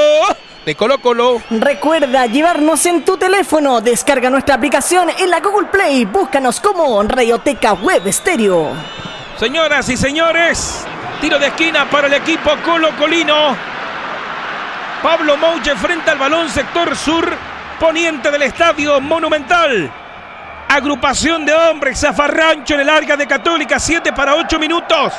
[0.63, 1.41] de Colo Colo.
[1.49, 3.81] Recuerda llevarnos en tu teléfono.
[3.81, 6.05] Descarga nuestra aplicación en la Google Play.
[6.05, 8.73] Búscanos como Radioteca Web Stereo.
[9.39, 10.85] Señoras y señores,
[11.19, 13.57] tiro de esquina para el equipo colocolino.
[15.01, 17.27] Pablo Mouche frente al balón sector sur
[17.79, 19.91] poniente del estadio monumental.
[20.69, 25.13] Agrupación de hombres, zafarrancho en el área de Católica, 7 para 8 minutos.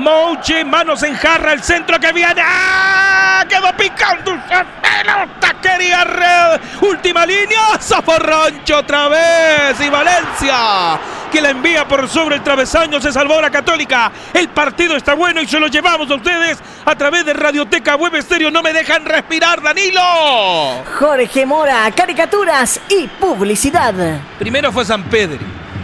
[0.00, 2.40] Mouche, manos en jarra, el centro que viene.
[2.42, 3.44] ¡Ah!
[3.46, 6.60] Quedó picando esa pelota, quería red.
[6.80, 9.78] Última línea, zafarrancho otra vez.
[9.78, 10.98] Y Valencia,
[11.30, 14.10] que la envía por sobre el travesaño, se salvó la Católica.
[14.32, 18.14] El partido está bueno y se lo llevamos a ustedes a través de Radioteca Web
[18.14, 18.50] Estéreo.
[18.50, 20.82] No me dejan respirar, Danilo.
[20.98, 23.94] Jorge Mora, caricaturas y publicidad.
[24.38, 25.40] Primero fue San Pedro,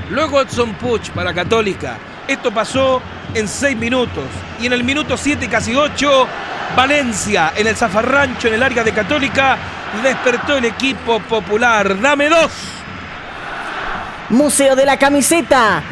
[0.09, 1.99] luego Edson Puch para Católica.
[2.29, 3.03] Esto pasó
[3.35, 4.25] en seis minutos.
[4.61, 6.27] Y en el minuto 7, casi 8,
[6.77, 9.57] Valencia, en el zafarrancho, en el área de Católica,
[10.03, 12.01] despertó el equipo popular.
[12.01, 12.51] Dame dos.
[14.31, 15.83] Museo de la Camiseta.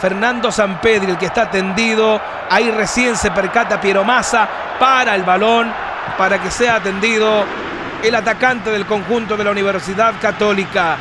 [0.00, 2.20] Fernando Sampedri, el que está atendido.
[2.48, 4.48] Ahí recién se percata Piero Massa
[4.78, 5.68] para el balón
[6.16, 7.44] para que sea atendido
[8.04, 10.96] el atacante del conjunto de la Universidad Católica.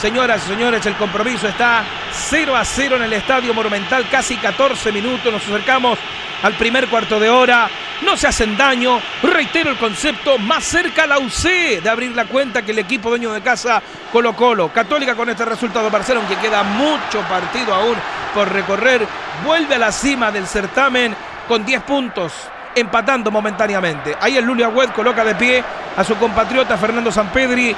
[0.00, 4.92] Señoras y señores, el compromiso está 0 a 0 en el Estadio Monumental, casi 14
[4.92, 5.32] minutos.
[5.32, 5.98] Nos acercamos
[6.42, 7.68] al primer cuarto de hora.
[8.02, 9.00] No se hacen daño.
[9.22, 13.32] Reitero el concepto, más cerca la UC de abrir la cuenta que el equipo dueño
[13.32, 13.82] de casa
[14.12, 14.68] Colo Colo.
[14.72, 17.96] Católica con este resultado parcial, aunque queda mucho partido aún
[18.34, 19.06] por recorrer,
[19.44, 21.14] vuelve a la cima del certamen
[21.48, 22.32] con 10 puntos
[22.76, 24.14] empatando momentáneamente.
[24.20, 25.64] Ahí el Lulia Wed coloca de pie
[25.96, 27.74] a su compatriota Fernando Sampedri.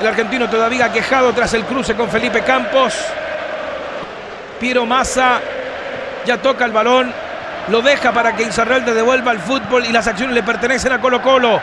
[0.00, 2.94] El argentino todavía quejado tras el cruce con Felipe Campos.
[4.58, 5.40] Piero Massa
[6.24, 7.25] ya toca el balón.
[7.68, 11.20] Lo deja para que Inzarralde devuelva el fútbol y las acciones le pertenecen a Colo
[11.20, 11.60] Colo.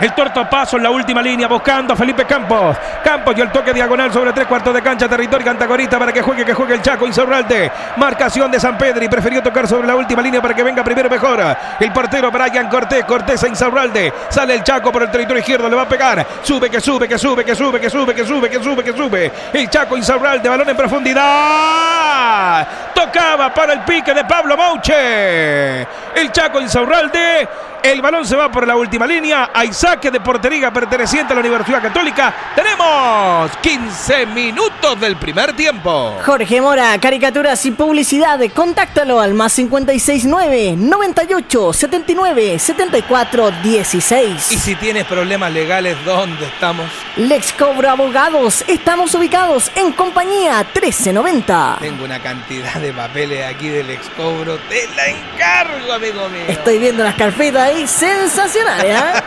[0.00, 2.76] El tortopaso en la última línea buscando a Felipe Campos.
[3.02, 6.44] Campos y el toque diagonal sobre tres cuartos de cancha, territorio Cantacorita para que juegue,
[6.44, 7.70] que juegue el Chaco Insaurralde.
[7.96, 11.08] Marcación de San Pedro y prefirió tocar sobre la última línea para que venga primero
[11.08, 11.40] mejor.
[11.78, 14.12] El portero Brian Cortés, Cortés a Insaurralde.
[14.28, 16.26] Sale el Chaco por el territorio izquierdo, le va a pegar.
[16.42, 19.32] Sube, que sube, que sube, que sube, que sube, que sube, que sube, que sube.
[19.52, 22.66] El Chaco Insaurralde, balón en profundidad.
[22.92, 25.82] Tocaba para el pique de Pablo Mouche.
[26.14, 27.48] El Chaco Insaurralde.
[27.84, 29.50] El balón se va por la última línea.
[29.52, 32.34] Hay saque de portería perteneciente a la Universidad Católica.
[32.56, 36.16] Tenemos 15 minutos del primer tiempo.
[36.24, 38.40] Jorge Mora, caricaturas y publicidad.
[38.54, 44.52] Contáctalo al más 569 98 79 74 16.
[44.52, 46.86] Y si tienes problemas legales, ¿dónde estamos?
[47.18, 48.64] Lex Cobro Abogados.
[48.66, 51.76] Estamos ubicados en compañía 1390.
[51.80, 54.56] Tengo una cantidad de papeles aquí del excobro.
[54.70, 56.44] Te la encargo, amigo mío.
[56.48, 59.22] Estoy viendo las carpetas ahí sensacionales, ¿ah?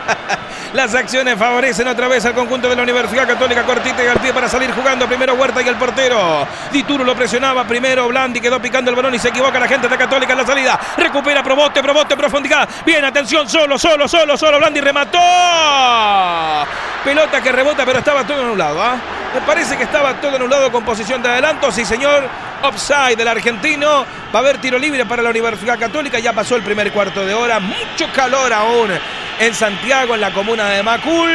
[0.72, 4.48] Las acciones favorecen otra vez al conjunto de la Universidad Católica Cortita y al para
[4.48, 6.46] salir jugando primero Huerta y el portero.
[6.70, 9.96] Dituro lo presionaba primero, Blandi quedó picando el balón y se equivoca la gente de
[9.96, 10.78] Católica en la salida.
[10.98, 12.68] Recupera Probote, Probote, profundidad.
[12.84, 14.58] Bien, atención, solo, solo, solo, solo.
[14.58, 15.18] Blandi remató.
[17.02, 18.82] Pelota que rebota, pero estaba todo anulado.
[18.82, 18.96] ¿ah?
[19.34, 21.72] Me parece que estaba todo anulado con posición de adelanto.
[21.72, 22.28] Sí, señor.
[22.62, 24.04] Offside del argentino.
[24.34, 26.18] Va a haber tiro libre para la Universidad Católica.
[26.18, 27.60] Ya pasó el primer cuarto de hora.
[27.60, 28.90] Mucho calor aún
[29.40, 31.30] en Santiago, en la comuna de Macul.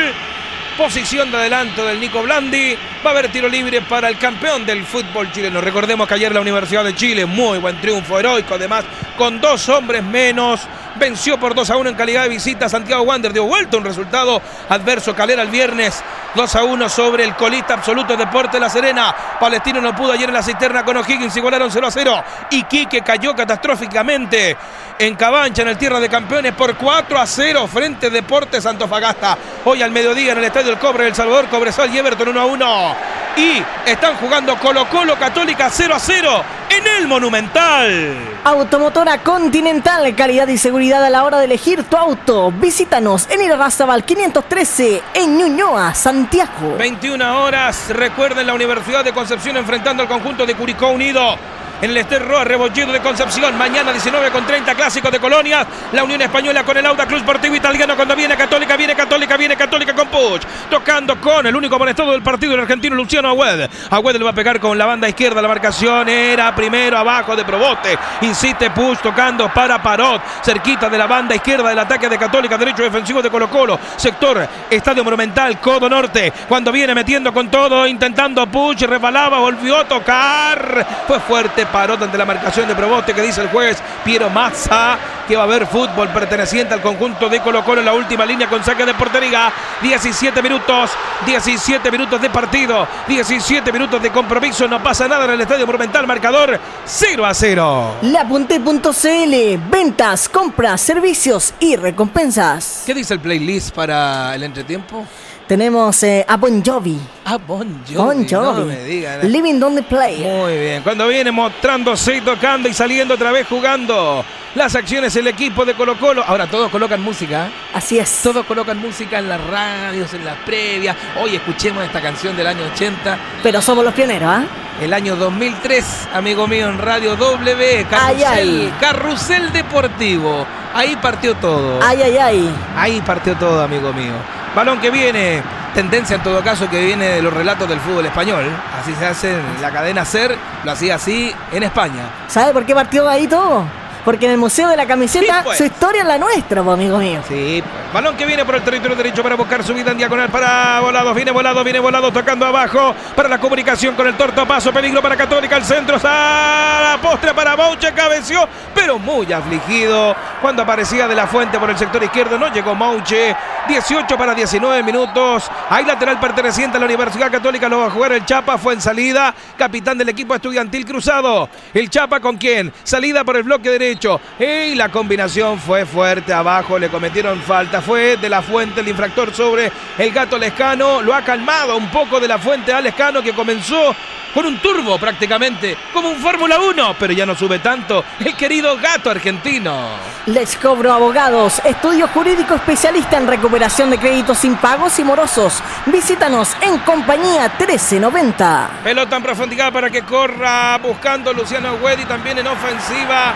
[0.77, 2.75] Posición de adelanto del Nico Blandi.
[3.05, 5.61] Va a haber tiro libre para el campeón del fútbol chileno.
[5.61, 8.85] Recordemos que ayer la Universidad de Chile, muy buen triunfo heroico, además,
[9.17, 10.61] con dos hombres menos.
[10.95, 12.69] Venció por 2 a 1 en calidad de visita.
[12.69, 15.15] Santiago Wander dio vuelta un resultado adverso.
[15.15, 16.03] Calera el viernes
[16.35, 19.13] 2 a 1 sobre el colista absoluto Deporte La Serena.
[19.39, 21.35] Palestino no pudo ayer en la cisterna con O'Higgins.
[21.35, 22.23] Igualaron 0 a 0.
[22.51, 24.55] Iquique cayó catastróficamente
[24.99, 29.37] en Cabancha, en el Tierra de Campeones, por 4 a 0 frente Deportes Antofagasta.
[29.65, 32.45] Hoy al mediodía en el Estadio El Cobre del Salvador, Cobresal y Everton 1 a
[32.45, 32.95] 1.
[33.35, 38.15] Y están jugando Colo Colo Católica 0 a 0 en el Monumental.
[38.43, 42.51] Automotora Continental, calidad y seguridad a la hora de elegir tu auto.
[42.51, 46.75] Visítanos en Irarrázaval 513 en Ñuñoa, Santiago.
[46.77, 51.37] 21 horas, recuerden la Universidad de Concepción enfrentando al conjunto de Curicó Unido.
[51.83, 53.57] En el Ester Roa, Rebolledo de Concepción.
[53.57, 55.67] Mañana 19 con 30 clásicos de Colonia.
[55.91, 57.97] La Unión Española con el Auda Club Sportivo Italiano.
[57.97, 60.43] Cuando viene Católica, viene Católica, viene Católica con Puch.
[60.69, 63.69] Tocando con el único molestado del partido, el argentino Luciano Agüed.
[63.89, 65.41] Agüed le va a pegar con la banda izquierda.
[65.41, 67.99] La marcación era primero abajo de Proboste.
[68.21, 70.21] Insiste Puch tocando para Parot.
[70.41, 72.57] Cerquita de la banda izquierda del ataque de Católica.
[72.57, 73.77] Derecho defensivo de Colo Colo.
[73.97, 76.31] Sector Estadio Monumental, Codo Norte.
[76.47, 78.83] Cuando viene metiendo con todo, intentando Puch.
[78.83, 80.87] Resbalaba, volvió a tocar.
[81.05, 84.97] Fue fuerte Parot ante la marcación de Proboste que dice el juez Piero Mazza
[85.27, 88.47] que va a haber fútbol perteneciente al conjunto de Colo Colo en la última línea
[88.47, 89.51] con saque de portería.
[89.81, 90.91] 17 minutos,
[91.25, 94.67] 17 minutos de partido, 17 minutos de compromiso.
[94.67, 96.05] No pasa nada en el Estadio Monumental.
[96.05, 97.95] Marcador 0 a 0.
[98.03, 102.83] Lapunte.cl, ventas, compras, servicios y recompensas.
[102.85, 105.05] ¿Qué dice el playlist para el entretiempo?
[105.53, 106.97] Tenemos eh, a Bon Jovi.
[107.25, 107.95] Ah, Bon Jovi.
[107.95, 108.59] Bon Jovi.
[108.61, 109.31] No me digan.
[109.31, 110.17] Living on the Play.
[110.17, 114.25] Muy bien, cuando viene mostrándose y tocando y saliendo otra vez jugando
[114.55, 116.23] las acciones el equipo de Colo Colo.
[116.25, 117.45] Ahora todos colocan música.
[117.45, 117.51] ¿eh?
[117.75, 118.21] Así es.
[118.23, 120.97] Todos colocan música en las radios, en las previas.
[121.21, 123.19] Hoy escuchemos esta canción del año 80.
[123.43, 124.45] Pero somos los pioneros, ¿ah?
[124.81, 125.85] El año 2003,
[126.15, 128.73] amigo mío, en Radio W, Ay, Carrusel, ay.
[128.79, 130.47] Carrusel Deportivo.
[130.73, 131.79] Ahí partió todo.
[131.83, 132.55] Ay, ay, ay.
[132.75, 134.13] Ahí partió todo, amigo mío.
[134.55, 135.41] Balón que viene.
[135.73, 138.45] Tendencia en todo caso que viene de los relatos del fútbol español.
[138.79, 142.03] Así se hace en la cadena SER, lo hacía así en España.
[142.27, 143.65] ¿Sabe por qué partió ahí todo?
[144.05, 145.57] Porque en el Museo de la Camiseta Sí, pues.
[145.57, 147.21] su historia es la nuestra, pues, amigo mío.
[147.27, 147.93] Sí, pues.
[147.93, 151.15] Balón que viene por el territorio derecho para buscar su vida en diagonal para Volados.
[151.15, 154.73] Viene volado, viene volado, tocando abajo para la comunicación con el torto paso.
[154.73, 155.57] Peligro para Católica.
[155.57, 157.93] El centro está la postre para Mouche.
[157.93, 160.15] Cabeció, pero muy afligido.
[160.41, 163.35] Cuando aparecía de la fuente por el sector izquierdo, no llegó Mouche.
[163.67, 165.49] 18 para 19 minutos.
[165.69, 167.69] Hay lateral perteneciente a la Universidad Católica.
[167.69, 168.57] Lo va a jugar el Chapa.
[168.57, 169.33] Fue en salida.
[169.57, 171.47] Capitán del equipo estudiantil cruzado.
[171.73, 172.73] El Chapa con quién?
[172.83, 173.92] Salida por el bloque derecho.
[174.39, 176.79] Y la combinación fue fuerte abajo.
[176.79, 177.81] Le cometieron falta.
[177.81, 181.01] Fue de la fuente el infractor sobre el gato Lescano.
[181.01, 183.95] Lo ha calmado un poco de la fuente a Lescano que comenzó
[184.33, 185.77] con un turbo prácticamente.
[185.93, 186.95] Como un Fórmula 1.
[186.99, 188.03] Pero ya no sube tanto.
[188.19, 190.13] El querido gato argentino.
[190.25, 195.61] Lex Cobro Abogados, estudio jurídico especialista en recuperación de créditos sin pagos y morosos.
[195.87, 198.69] Visítanos en compañía 1390.
[198.85, 203.35] Pelota en profundidad para que corra buscando Luciano Güedi también en ofensiva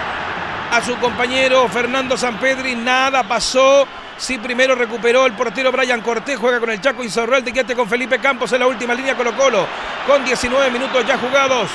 [0.71, 2.75] a su compañero Fernando Sampedri.
[2.75, 3.87] Nada pasó
[4.17, 8.17] Sí, primero recuperó el portero Brian Cortés, juega con el Chaco Insaurralde, quédate con Felipe
[8.17, 9.67] Campos en la última línea Colo Colo,
[10.07, 11.69] con 19 minutos ya jugados.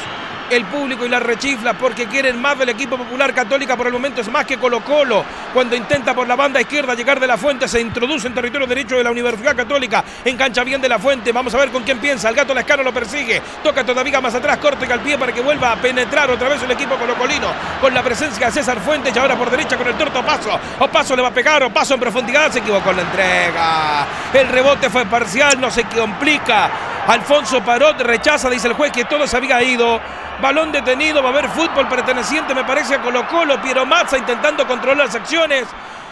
[0.53, 4.21] El público y la rechifla porque quieren más del equipo popular católica por el momento
[4.21, 5.25] es más que Colo Colo.
[5.55, 8.99] Cuando intenta por la banda izquierda llegar de la fuente, se introduce en territorio derecho
[8.99, 10.05] de la Universidad Católica.
[10.23, 11.33] Engancha bien de la fuente.
[11.33, 12.29] Vamos a ver con quién piensa.
[12.29, 13.41] El gato Lascano lo persigue.
[13.65, 16.71] Toca todavía más atrás, corte al pie para que vuelva a penetrar otra vez el
[16.71, 17.49] equipo colocolino.
[17.81, 20.61] Con la presencia de César Fuentes y ahora por derecha con el torto Paso.
[20.81, 22.53] Opaso le va a pegar, Opaso en profundidad.
[22.53, 24.07] Se equivocó en la entrega.
[24.35, 26.71] El rebote fue parcial, no se complica.
[27.07, 29.99] Alfonso Parot rechaza, dice el juez, que todo se había ido.
[30.43, 33.63] Balón detenido, va a haber fútbol perteneciente, me parece, a Colo Colo.
[33.63, 35.69] Piero Mazza intentando controlar las acciones.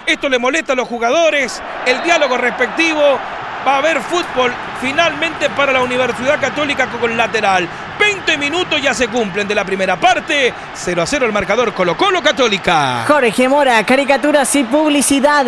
[0.06, 1.60] Esto le molesta a los jugadores.
[1.84, 3.18] El diálogo respectivo.
[3.66, 7.68] Va a haber fútbol finalmente para la Universidad Católica con lateral.
[7.98, 10.54] 20 minutos ya se cumplen de la primera parte.
[10.74, 13.04] 0 a 0 el marcador Colo Colo Católica.
[13.08, 15.44] Jorge Mora, caricaturas y publicidad.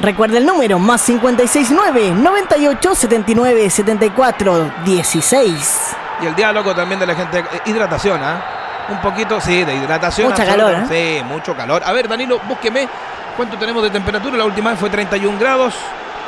[0.00, 5.96] Recuerda el número, más 569 98 79 74 16.
[6.22, 7.38] Y el diálogo también de la gente.
[7.40, 8.42] eh, Hidratación, ¿ah?
[8.90, 10.30] Un poquito, sí, de hidratación.
[10.30, 10.72] Mucha absoluta.
[10.72, 11.18] calor, ¿eh?
[11.18, 11.82] Sí, mucho calor.
[11.84, 12.88] A ver, Danilo, búsqueme
[13.36, 14.36] cuánto tenemos de temperatura.
[14.36, 15.74] La última vez fue 31 grados.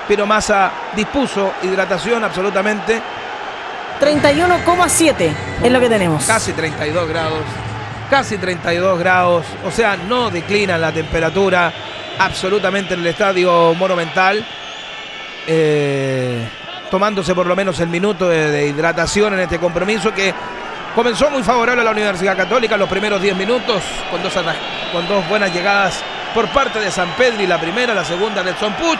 [0.08, 3.00] Pero Massa dispuso hidratación absolutamente.
[4.00, 5.32] 31,7
[5.62, 6.24] es lo que tenemos.
[6.24, 7.38] Casi 32 grados.
[8.10, 9.46] Casi 32 grados.
[9.64, 11.72] O sea, no declina la temperatura
[12.18, 14.44] absolutamente en el estadio monumental.
[15.46, 16.48] Eh,
[16.92, 20.34] tomándose por lo menos el minuto de, de hidratación en este compromiso que
[20.94, 24.34] comenzó muy favorable a la Universidad Católica los primeros 10 minutos con dos,
[24.92, 26.02] con dos buenas llegadas
[26.34, 28.98] por parte de San Pedro y la primera, la segunda del Son Puch.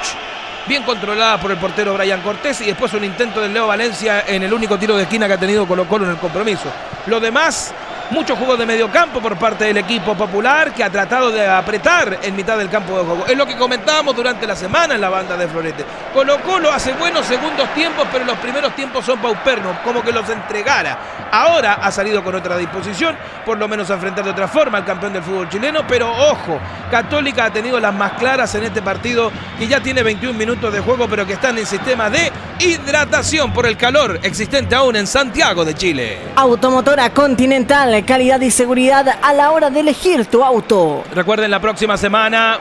[0.66, 4.42] Bien controlada por el portero Brian Cortés y después un intento del Leo Valencia en
[4.42, 6.72] el único tiro de esquina que ha tenido Colo Colo en el compromiso.
[7.08, 7.74] Lo demás,
[8.12, 12.18] mucho juego de medio campo por parte del equipo popular que ha tratado de apretar
[12.22, 13.26] en mitad del campo de juego.
[13.26, 15.84] Es lo que comentábamos durante la semana en la banda de Florete.
[16.12, 20.28] Colo Colo hace buenos segundos tiempos, pero los primeros tiempos son paupernos, como que los
[20.28, 20.98] entregara.
[21.30, 24.84] Ahora ha salido con otra disposición, por lo menos a enfrentar de otra forma al
[24.84, 26.60] campeón del fútbol chileno, pero ojo,
[26.90, 30.80] Católica ha tenido las más claras en este partido, que ya tiene 21 minutos de
[30.80, 35.64] juego, pero que están en sistema de hidratación por el calor existente aún en Santiago
[35.64, 36.18] de Chile.
[36.36, 41.04] Automotora Continental, calidad y seguridad a la hora de elegir tu auto.
[41.14, 42.58] Recuerden, la próxima semana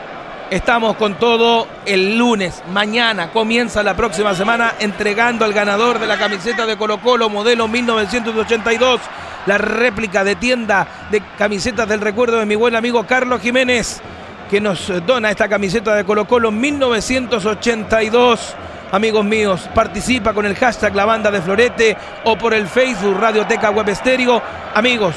[0.49, 1.67] estamos con todo.
[1.85, 7.01] El lunes, mañana, comienza la próxima semana entregando al ganador de la camiseta de Colo
[7.01, 9.01] Colo modelo 1982.
[9.47, 13.99] La réplica de tienda de camisetas del recuerdo de mi buen amigo Carlos Jiménez,
[14.49, 18.55] que nos dona esta camiseta de Colo Colo 1982.
[18.91, 23.71] Amigos míos, participa con el hashtag La Banda de Florete o por el Facebook Radioteca
[23.71, 24.41] Web Estéreo.
[24.75, 25.15] Amigos,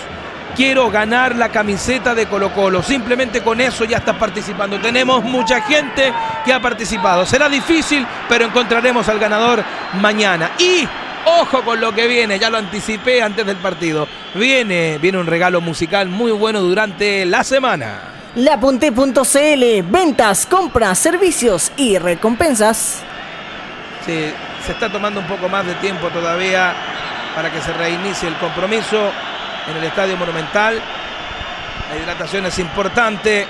[0.55, 2.85] quiero ganar la camiseta de Colo Colo.
[2.85, 4.79] Simplemente con eso ya estás participando.
[4.79, 6.13] Tenemos mucha gente
[6.45, 7.27] que ha participado.
[7.27, 9.65] Será difícil, pero encontraremos al ganador
[10.01, 10.53] mañana.
[10.57, 10.87] Y
[11.27, 14.07] ojo con lo que viene, ya lo anticipé antes del partido.
[14.37, 18.13] Viene, viene un regalo musical muy bueno durante la semana.
[18.37, 23.03] Lapunte.cl, ventas, compras, servicios y recompensas.
[24.05, 24.33] Sí,
[24.65, 26.75] se está tomando un poco más de tiempo todavía
[27.35, 29.11] para que se reinicie el compromiso
[29.71, 30.81] en el Estadio Monumental.
[31.91, 33.47] La hidratación es importante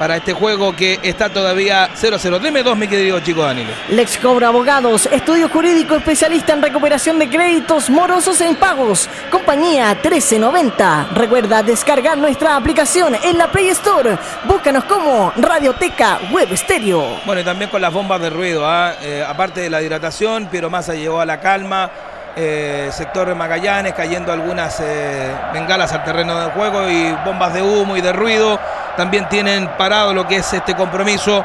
[0.00, 2.38] para este juego que está todavía 0-0.
[2.40, 3.68] Deme dos, mi querido chico Danilo.
[3.90, 9.10] Lex Cobra Abogados, estudio jurídico especialista en recuperación de créditos morosos en pagos.
[9.30, 11.08] Compañía 1390.
[11.12, 14.16] Recuerda descargar nuestra aplicación en la Play Store.
[14.44, 17.20] Búscanos como Radioteca Web Stereo.
[17.26, 18.66] Bueno, y también con las bombas de ruido.
[18.66, 18.94] ¿ah?
[19.02, 21.90] Eh, aparte de la hidratación, Piero Massa llevó a la calma.
[22.36, 27.60] eh, sector de Magallanes cayendo algunas eh, bengalas al terreno de juego y bombas de
[27.60, 28.58] humo y de ruido.
[29.00, 31.42] También tienen parado lo que es este compromiso.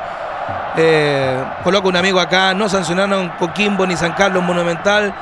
[0.76, 5.16] Eh, coloca un amigo acá, no sancionaron Coquimbo ni San Carlos Monumental,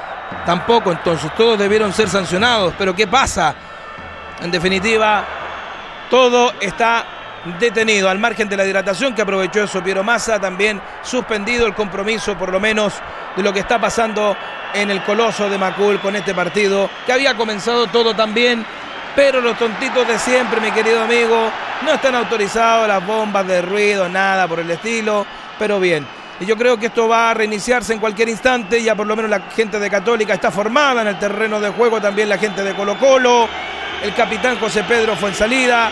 [0.44, 3.54] tampoco, entonces todos debieron ser sancionados, pero ¿qué pasa?
[4.42, 5.24] En definitiva,
[6.10, 7.06] todo está
[7.60, 12.36] detenido al margen de la hidratación que aprovechó eso Piero Massa, también suspendido el compromiso
[12.36, 12.96] por lo menos
[13.36, 14.36] de lo que está pasando
[14.74, 18.66] en el Coloso de Macul con este partido, que había comenzado todo también,
[19.16, 21.52] pero los tontitos de siempre, mi querido amigo,
[21.84, 25.26] no están autorizados las bombas de ruido, nada por el estilo,
[25.60, 26.06] pero bien.
[26.40, 29.30] Y yo creo que esto va a reiniciarse en cualquier instante, ya por lo menos
[29.30, 32.74] la gente de Católica está formada en el terreno de juego, también la gente de
[32.74, 33.48] Colo Colo,
[34.02, 35.92] el capitán José Pedro fue en salida,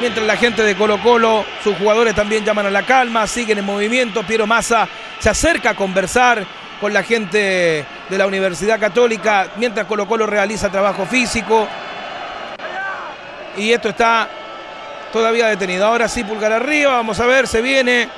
[0.00, 3.64] mientras la gente de Colo Colo, sus jugadores también llaman a la calma, siguen en
[3.64, 4.86] movimiento, Piero Massa
[5.18, 6.44] se acerca a conversar
[6.80, 11.68] con la gente de la Universidad Católica, mientras Colo Colo realiza trabajo físico,
[13.56, 14.28] y esto está
[15.12, 15.86] todavía detenido.
[15.86, 18.08] Ahora sí, pulgar arriba, vamos a ver, se viene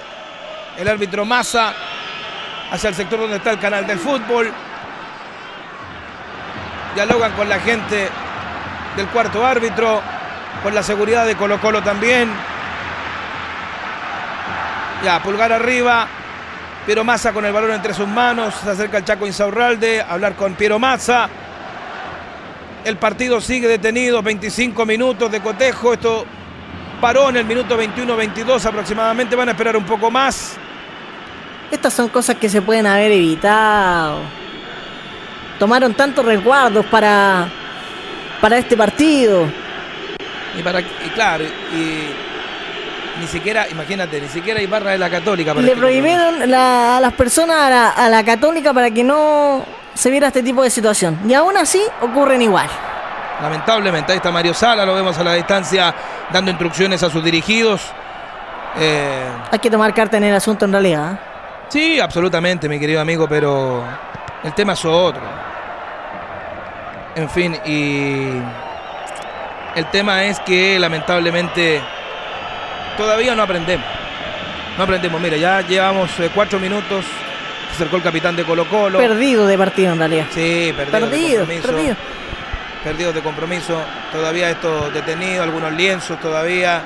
[0.79, 1.75] el árbitro Massa
[2.71, 4.53] hacia el sector donde está el canal del fútbol.
[6.95, 8.09] Dialogan con la gente
[8.97, 10.01] del cuarto árbitro,
[10.63, 12.31] con la seguridad de Colo Colo también.
[15.05, 16.07] Ya, pulgar arriba.
[16.87, 18.55] Piero Massa con el balón entre sus manos.
[18.63, 21.29] Se acerca el Chaco Insaurralde a hablar con Piero Massa.
[22.85, 25.95] El partido sigue detenido, 25 minutos de cotejo.
[25.95, 26.27] Esto
[27.01, 29.35] paró en el minuto 21-22 aproximadamente.
[29.37, 30.57] Van a esperar un poco más.
[31.71, 34.19] Estas son cosas que se pueden haber evitado.
[35.59, 37.49] Tomaron tantos resguardos para,
[38.41, 39.47] para este partido.
[40.59, 45.53] Y, para, y claro, y ni siquiera, imagínate, ni siquiera hay barra de la Católica.
[45.55, 49.03] para Le este prohibieron la- a las personas a la, a la católica para que
[49.05, 49.65] no
[49.95, 51.19] se viera este tipo de situación.
[51.27, 52.69] Y aún así ocurren igual.
[53.43, 55.95] Lamentablemente, ahí está Mario Sala, lo vemos a la distancia
[56.33, 57.83] dando instrucciones a sus dirigidos.
[58.79, 61.13] Eh, Hay que tomar carta en el asunto en realidad.
[61.13, 61.19] ¿eh?
[61.69, 63.83] Sí, absolutamente, mi querido amigo, pero
[64.43, 65.23] el tema es otro.
[67.17, 68.29] En fin, y
[69.75, 71.81] el tema es que lamentablemente
[72.97, 73.87] todavía no aprendemos.
[74.77, 75.21] No aprendemos.
[75.21, 77.05] Mira, ya llevamos eh, cuatro minutos.
[77.75, 78.99] Se acercó el capitán de Colo Colo.
[78.99, 80.27] Perdido de partido en realidad.
[80.33, 81.01] Sí, perdido.
[81.01, 81.69] de Perdido, compromiso.
[81.69, 81.97] perdido.
[82.85, 83.81] Perdidos de compromiso.
[84.13, 86.83] Todavía esto detenido, algunos lienzos todavía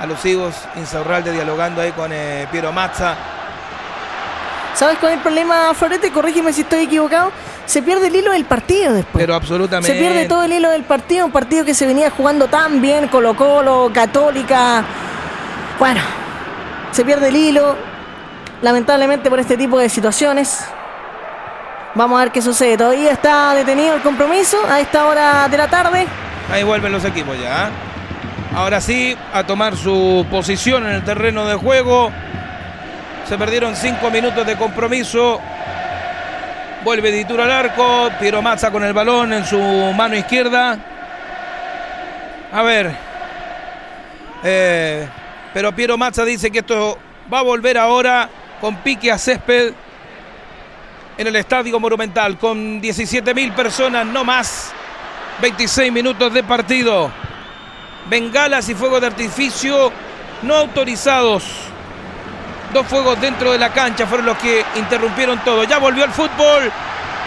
[0.00, 0.54] alusivos.
[0.76, 3.14] Insaurralde dialogando ahí con eh, Piero Mazza.
[4.74, 6.10] ¿Sabes cuál es el problema, Florete?
[6.10, 7.30] Corrígeme si estoy equivocado.
[7.66, 9.22] Se pierde el hilo del partido después.
[9.22, 9.92] Pero absolutamente.
[9.92, 13.08] Se pierde todo el hilo del partido, un partido que se venía jugando tan bien,
[13.08, 14.82] Colo Colo, Católica.
[15.78, 16.00] Bueno,
[16.92, 17.76] se pierde el hilo,
[18.64, 20.64] lamentablemente por este tipo de situaciones.
[21.94, 22.78] Vamos a ver qué sucede.
[22.78, 26.06] Todavía está detenido el compromiso a esta hora de la tarde.
[26.50, 27.68] Ahí vuelven los equipos ya.
[27.68, 27.70] ¿eh?
[28.56, 32.10] Ahora sí, a tomar su posición en el terreno de juego.
[33.28, 35.40] Se perdieron cinco minutos de compromiso.
[36.84, 38.10] Vuelve Ditura al arco.
[38.18, 39.58] Piero Mazza con el balón en su
[39.94, 40.78] mano izquierda.
[42.50, 42.96] A ver.
[44.42, 45.06] Eh,
[45.52, 46.98] pero Piero Mazza dice que esto
[47.32, 48.28] va a volver ahora
[48.60, 49.72] con pique a césped
[51.16, 54.72] en el Estadio Monumental con 17.000 personas, no más.
[55.40, 57.10] 26 minutos de partido.
[58.08, 59.92] Bengalas y fuegos de artificio
[60.42, 61.44] no autorizados.
[62.72, 65.64] Dos fuegos dentro de la cancha fueron los que interrumpieron todo.
[65.64, 66.70] Ya volvió el fútbol.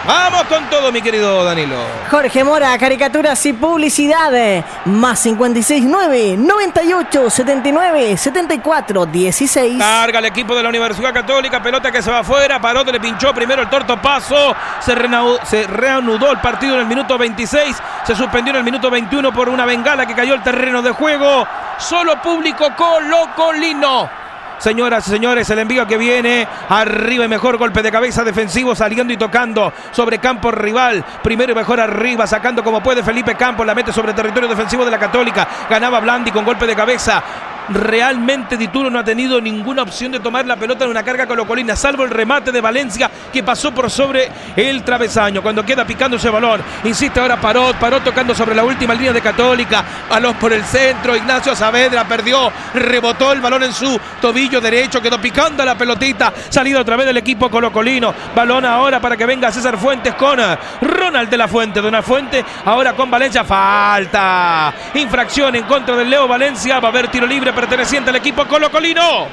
[0.06, 1.76] Vamos con todo, mi querido Danilo.
[2.10, 4.64] Jorge Mora, caricaturas y publicidad.
[4.86, 9.78] Más 569 98 79 74 16.
[9.78, 13.34] Carga el equipo de la Universidad Católica, pelota que se va afuera, Parote le pinchó
[13.34, 18.58] primero el torto paso, se, reanudó el partido en el minuto 26, se suspendió en
[18.58, 21.46] el minuto 21 por una bengala que cayó al terreno de juego,
[21.78, 24.27] solo público colocolino.
[24.58, 29.12] Señoras y señores, el envío que viene arriba y mejor golpe de cabeza defensivo saliendo
[29.12, 31.04] y tocando sobre campo rival.
[31.22, 34.90] Primero y mejor arriba, sacando como puede Felipe Campos, la mete sobre territorio defensivo de
[34.90, 35.46] la Católica.
[35.70, 37.22] Ganaba Blandi con golpe de cabeza.
[37.70, 41.76] Realmente Dituro no ha tenido ninguna opción de tomar la pelota en una carga colocolina,
[41.76, 45.42] salvo el remate de Valencia que pasó por sobre el travesaño.
[45.42, 49.20] Cuando queda picando ese balón, insiste ahora Parot, Parot tocando sobre la última línea de
[49.20, 55.02] Católica, balón por el centro, Ignacio Saavedra perdió, rebotó el balón en su tobillo derecho,
[55.02, 59.52] quedó picando la pelotita, salida otra vez del equipo colocolino, balón ahora para que venga
[59.52, 60.38] César Fuentes con
[60.80, 66.08] Ronald de la Fuente, de una Fuente, ahora con Valencia, falta, infracción en contra del
[66.08, 69.26] Leo Valencia, va a haber tiro libre perteneciente al equipo colocolino.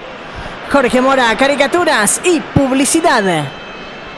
[0.71, 3.45] Jorge Mora, caricaturas y publicidad.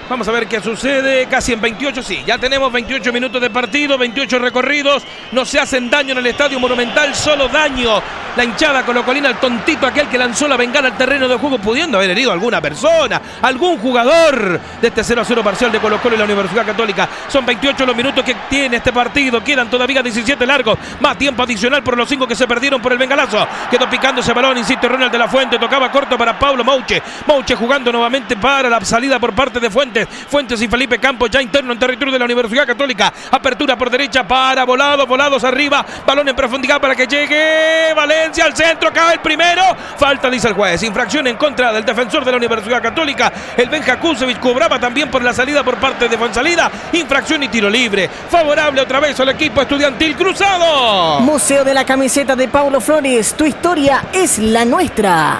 [0.09, 1.25] Vamos a ver qué sucede.
[1.27, 2.23] Casi en 28, sí.
[2.25, 5.03] Ya tenemos 28 minutos de partido, 28 recorridos.
[5.33, 8.01] No se hacen daño en el estadio monumental, solo daño.
[8.37, 11.97] La hinchada colocolina, el tontito aquel que lanzó la bengala al terreno de juego, pudiendo
[11.97, 16.15] haber herido alguna persona, algún jugador de este 0 a 0 parcial de Colo Colo
[16.15, 17.09] y la Universidad Católica.
[17.27, 19.43] Son 28 los minutos que tiene este partido.
[19.43, 20.77] Quedan todavía 17 largos.
[21.01, 23.45] Más tiempo adicional por los 5 que se perdieron por el bengalazo.
[23.71, 25.57] Quedó picando ese balón, insiste Ronald de la Fuente.
[25.57, 27.01] Tocaba corto para Pablo Mouche.
[27.25, 29.71] Mouche jugando nuevamente para la salida por parte de
[30.05, 30.27] Fuentes.
[30.29, 33.11] Fuentes y Felipe Campos ya interno en territorio de la Universidad Católica.
[33.31, 35.05] Apertura por derecha para Volado.
[35.07, 35.85] Volados arriba.
[36.05, 38.91] Balón en profundidad para que llegue Valencia al centro.
[38.93, 39.63] Cae el primero.
[39.97, 40.83] Falta, dice el juez.
[40.83, 43.31] Infracción en contra del defensor de la Universidad Católica.
[43.55, 46.69] El Benja Kusevich cobraba también por la salida por parte de Fonsalida.
[46.93, 48.09] Infracción y tiro libre.
[48.29, 51.19] Favorable otra vez al equipo estudiantil cruzado.
[51.21, 53.33] Museo de la camiseta de Paulo Flores.
[53.35, 55.39] Tu historia es la nuestra.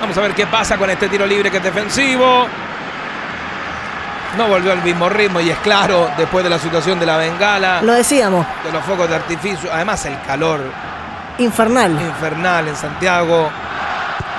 [0.00, 2.46] Vamos a ver qué pasa con este tiro libre que es defensivo.
[4.36, 7.82] No volvió al mismo ritmo y es claro, después de la situación de la bengala,
[7.82, 10.60] Lo decíamos, de los focos de artificio, además el calor
[11.38, 11.92] infernal.
[11.92, 13.48] infernal en Santiago.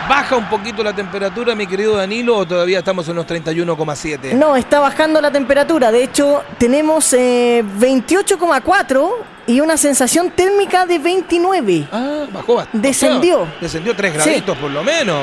[0.07, 4.33] ¿Baja un poquito la temperatura, mi querido Danilo, o todavía estamos en los 31,7?
[4.36, 5.91] No, está bajando la temperatura.
[5.91, 9.09] De hecho, tenemos eh, 28,4
[9.47, 11.88] y una sensación térmica de 29.
[11.91, 12.88] Ah, bajó bastante.
[12.88, 13.47] Descendió.
[13.59, 14.17] Descendió 3 Sí.
[14.29, 15.17] graditos por lo menos.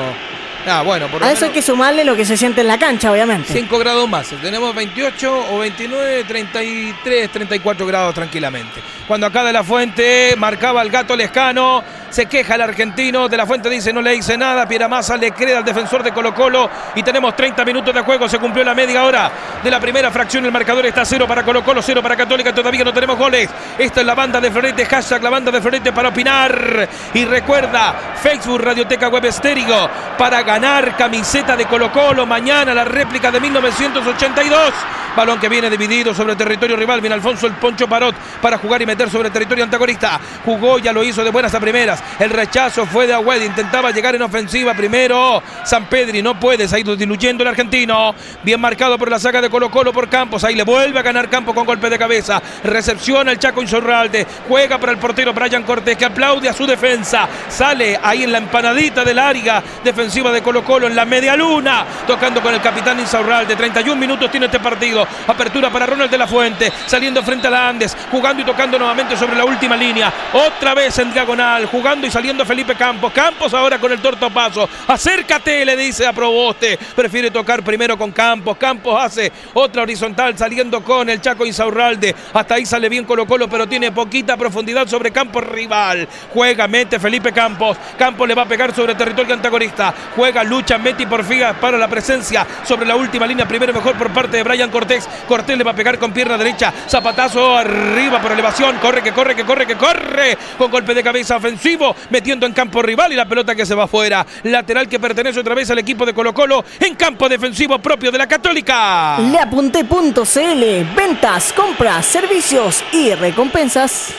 [0.65, 2.77] Ah, bueno, por A eso hay menos que sumarle lo que se siente en la
[2.77, 3.51] cancha, obviamente.
[3.51, 4.27] 5 grados más.
[4.41, 8.81] Tenemos 28 o 29, 33, 34 grados tranquilamente.
[9.07, 11.83] Cuando acá de la Fuente marcaba el gato Lescano,
[12.13, 13.27] se queja el argentino.
[13.27, 14.67] De la Fuente dice no le hice nada.
[14.67, 16.69] Pieramasa le cree al defensor de Colo Colo.
[16.93, 18.29] Y tenemos 30 minutos de juego.
[18.29, 19.31] Se cumplió la media hora
[19.63, 20.45] de la primera fracción.
[20.45, 22.53] El marcador está 0 para Colo Colo, 0 para Católica.
[22.53, 23.49] Todavía no tenemos goles.
[23.79, 24.85] Esta es la banda de Florete.
[24.85, 26.87] Hashtag la banda de Florete para opinar.
[27.15, 32.27] Y recuerda, Facebook Radioteca Web Estéreo para ganar camiseta de Colo Colo.
[32.27, 34.73] Mañana la réplica de 1982.
[35.15, 37.01] Balón que viene dividido sobre el territorio rival.
[37.01, 40.19] Viene Alfonso el Poncho Parot para jugar y meter sobre el territorio antagonista.
[40.43, 42.02] Jugó, ya lo hizo de buenas a primeras.
[42.19, 43.41] El rechazo fue de Agüed.
[43.41, 45.41] Intentaba llegar en ofensiva primero.
[45.63, 46.67] San Pedri no puede.
[46.67, 48.13] Se ha ido diluyendo el argentino.
[48.43, 50.43] Bien marcado por la saga de Colo Colo por Campos.
[50.43, 52.41] Ahí le vuelve a ganar Campo con golpe de cabeza.
[52.63, 54.25] Recepciona el Chaco Insorralde.
[54.47, 57.27] Juega para el portero Brian Cortés que aplaude a su defensa.
[57.47, 61.85] Sale ahí en la empanadita del área defensiva de Colo Colo en la media luna.
[62.05, 63.55] Tocando con el capitán Insaurralde.
[63.55, 65.07] 31 minutos tiene este partido.
[65.27, 66.71] Apertura para Ronald de la Fuente.
[66.85, 67.95] Saliendo frente a la Andes.
[68.11, 70.11] Jugando y tocando nuevamente sobre la última línea.
[70.33, 71.65] Otra vez en diagonal.
[71.67, 73.13] Jugando y saliendo Felipe Campos.
[73.13, 74.67] Campos ahora con el torto paso.
[74.87, 76.77] Acércate, le dice a Proboste.
[76.95, 78.57] Prefiere tocar primero con Campos.
[78.57, 82.15] Campos hace otra horizontal saliendo con el Chaco Insaurralde.
[82.33, 86.07] Hasta ahí sale bien Colo Colo, pero tiene poquita profundidad sobre campo rival.
[86.33, 87.77] Juega, mete Felipe Campos.
[87.97, 89.93] Campos le va a pegar sobre el territorio antagonista.
[90.15, 93.47] Juega, lucha, mete y porfiga para la presencia sobre la última línea.
[93.47, 95.07] Primero mejor por parte de Brian Cortés.
[95.27, 96.73] Cortés le va a pegar con pierna derecha.
[96.87, 98.77] Zapatazo arriba por elevación.
[98.79, 100.37] Corre, que corre, que corre, que corre.
[100.57, 101.82] Con golpe de cabeza ofensivo.
[102.09, 104.25] Metiendo en campo rival y la pelota que se va afuera.
[104.43, 106.63] Lateral que pertenece otra vez al equipo de Colo Colo.
[106.79, 109.17] En campo defensivo propio de la Católica.
[109.19, 114.13] Leapunté.cl Ventas, compras, servicios y recompensas.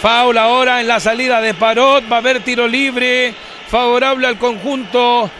[0.00, 2.10] Foul ahora en la salida de Parot.
[2.10, 3.34] Va a haber tiro libre.
[3.68, 5.30] Favorable al conjunto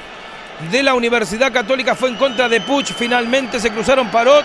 [0.70, 1.94] de la Universidad Católica.
[1.94, 2.92] Fue en contra de Puch.
[2.92, 4.44] Finalmente se cruzaron Parot.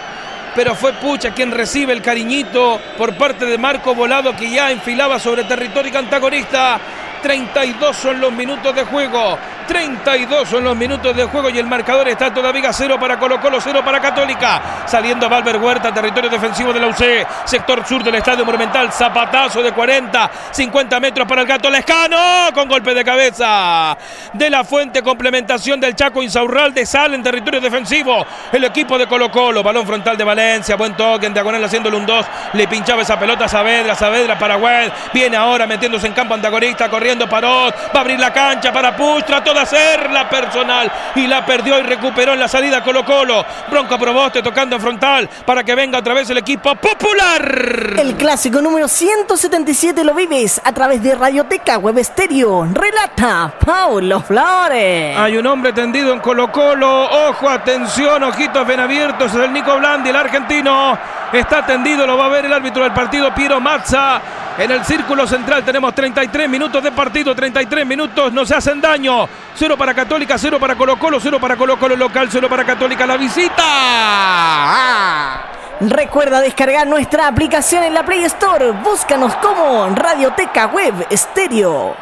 [0.56, 4.72] Pero fue Puch a quien recibe el cariñito por parte de Marco Volado que ya
[4.72, 6.80] enfilaba sobre territorio antagonista.
[7.22, 9.38] 32 son los minutos de juego.
[9.68, 13.60] 32 son los minutos de juego y el marcador está todavía 0 para Colo Colo,
[13.60, 14.62] 0 para Católica.
[14.86, 17.28] Saliendo Valver Huerta, territorio defensivo de la UC.
[17.46, 18.92] Sector sur del Estadio Monumental.
[18.92, 22.18] Zapatazo de 40, 50 metros para el Gato Lescano.
[22.54, 23.98] Con golpe de cabeza
[24.34, 25.02] de la fuente.
[25.02, 26.86] Complementación del Chaco Insaurralde.
[26.86, 28.26] Sale en territorio defensivo.
[28.52, 29.64] El equipo de Colo Colo.
[29.64, 30.76] Balón frontal de Valencia.
[30.76, 32.26] Buen toque en diagonal haciéndole un 2.
[32.54, 33.96] Le pinchaba esa pelota a Saavedra.
[33.96, 34.92] Saavedra para Wed.
[35.14, 36.90] Viene ahora metiéndose en campo antagonista.
[36.90, 37.76] Corriendo Parot.
[37.76, 39.26] Va a abrir la cancha para Puch.
[39.26, 43.46] Trató de hacerla personal y la perdió y recuperó en la salida Colo Colo.
[43.70, 47.94] Bronca Proboste tocando en frontal para que venga otra vez el equipo popular.
[47.98, 52.68] El clásico número 177 lo vives a través de Radioteca Web Estéreo.
[52.72, 55.18] Relata Paulo Flores.
[55.18, 57.06] Hay un hombre tendido en Colo Colo.
[57.30, 59.34] Ojo, atención, ojitos bien abiertos.
[59.34, 60.98] Es el Nico Blandi, el argentino.
[61.32, 64.22] Está tendido, lo va a ver el árbitro del partido, Piero Mazza.
[64.58, 69.28] En el círculo central tenemos 33 minutos de partido, 33 minutos, no se hacen daño.
[69.54, 73.06] Cero para Católica, cero para Colo Colo, cero para Colo Colo local, cero para Católica
[73.06, 73.64] la visita.
[73.66, 75.42] ¡Ah!
[75.82, 78.72] Recuerda descargar nuestra aplicación en la Play Store.
[78.72, 81.94] Búscanos como Radioteca Web Estéreo.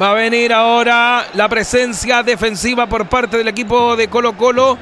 [0.00, 4.78] Va a venir ahora la presencia defensiva por parte del equipo de Colo Colo.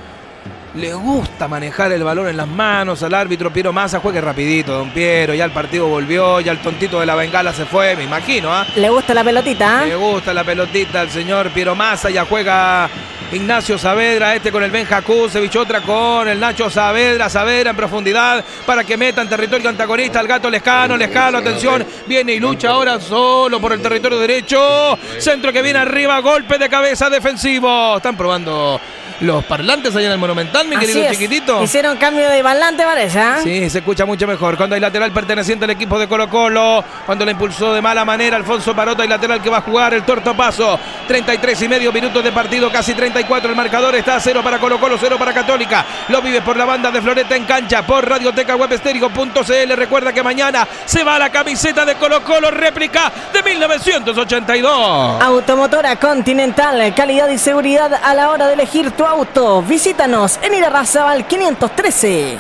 [0.79, 3.99] Le gusta manejar el balón en las manos al árbitro Piero Massa.
[3.99, 5.35] Juegue rapidito, don Piero.
[5.35, 8.53] Ya el partido volvió, ya el tontito de la bengala se fue, me imagino.
[8.53, 8.65] ¿ah?
[8.77, 9.85] ¿Le gusta la pelotita?
[9.85, 12.11] Le gusta la pelotita al señor Piero Massa.
[12.11, 12.89] Ya juega
[13.33, 17.29] Ignacio Saavedra, este con el Ben Jacuzevich, otra con el Nacho Saavedra.
[17.29, 20.97] Saavedra en profundidad para que meta en territorio antagonista al gato Lescano.
[20.97, 24.97] Lescano, atención, viene y lucha ahora solo por el territorio derecho.
[25.19, 27.97] Centro que viene arriba, golpe de cabeza defensivo.
[27.97, 28.81] Están probando
[29.21, 31.11] los parlantes allá en el Monumental, mi Así querido es.
[31.13, 31.63] chiquitito.
[31.63, 33.19] Hicieron cambio de balante, parece.
[33.21, 33.39] ¿ah?
[33.43, 34.57] Sí, se escucha mucho mejor.
[34.57, 38.37] Cuando hay lateral perteneciente al equipo de Colo Colo, cuando la impulsó de mala manera
[38.37, 40.79] Alfonso Parota y lateral que va a jugar el torto paso.
[41.07, 43.51] 33 y medio minutos de partido, casi 34.
[43.51, 45.85] El marcador está a 0 para Colo Colo, 0 para Católica.
[46.09, 49.73] Lo vive por la banda de Floreta en cancha, por Radioteca Webestérico.cl.
[49.75, 55.23] Recuerda que mañana se va la camiseta de Colo Colo, réplica de 1982.
[55.23, 59.63] Automotora Continental, calidad y seguridad a la hora de elegir tu auto.
[59.63, 62.39] Visítanos en Irarrázaval 513.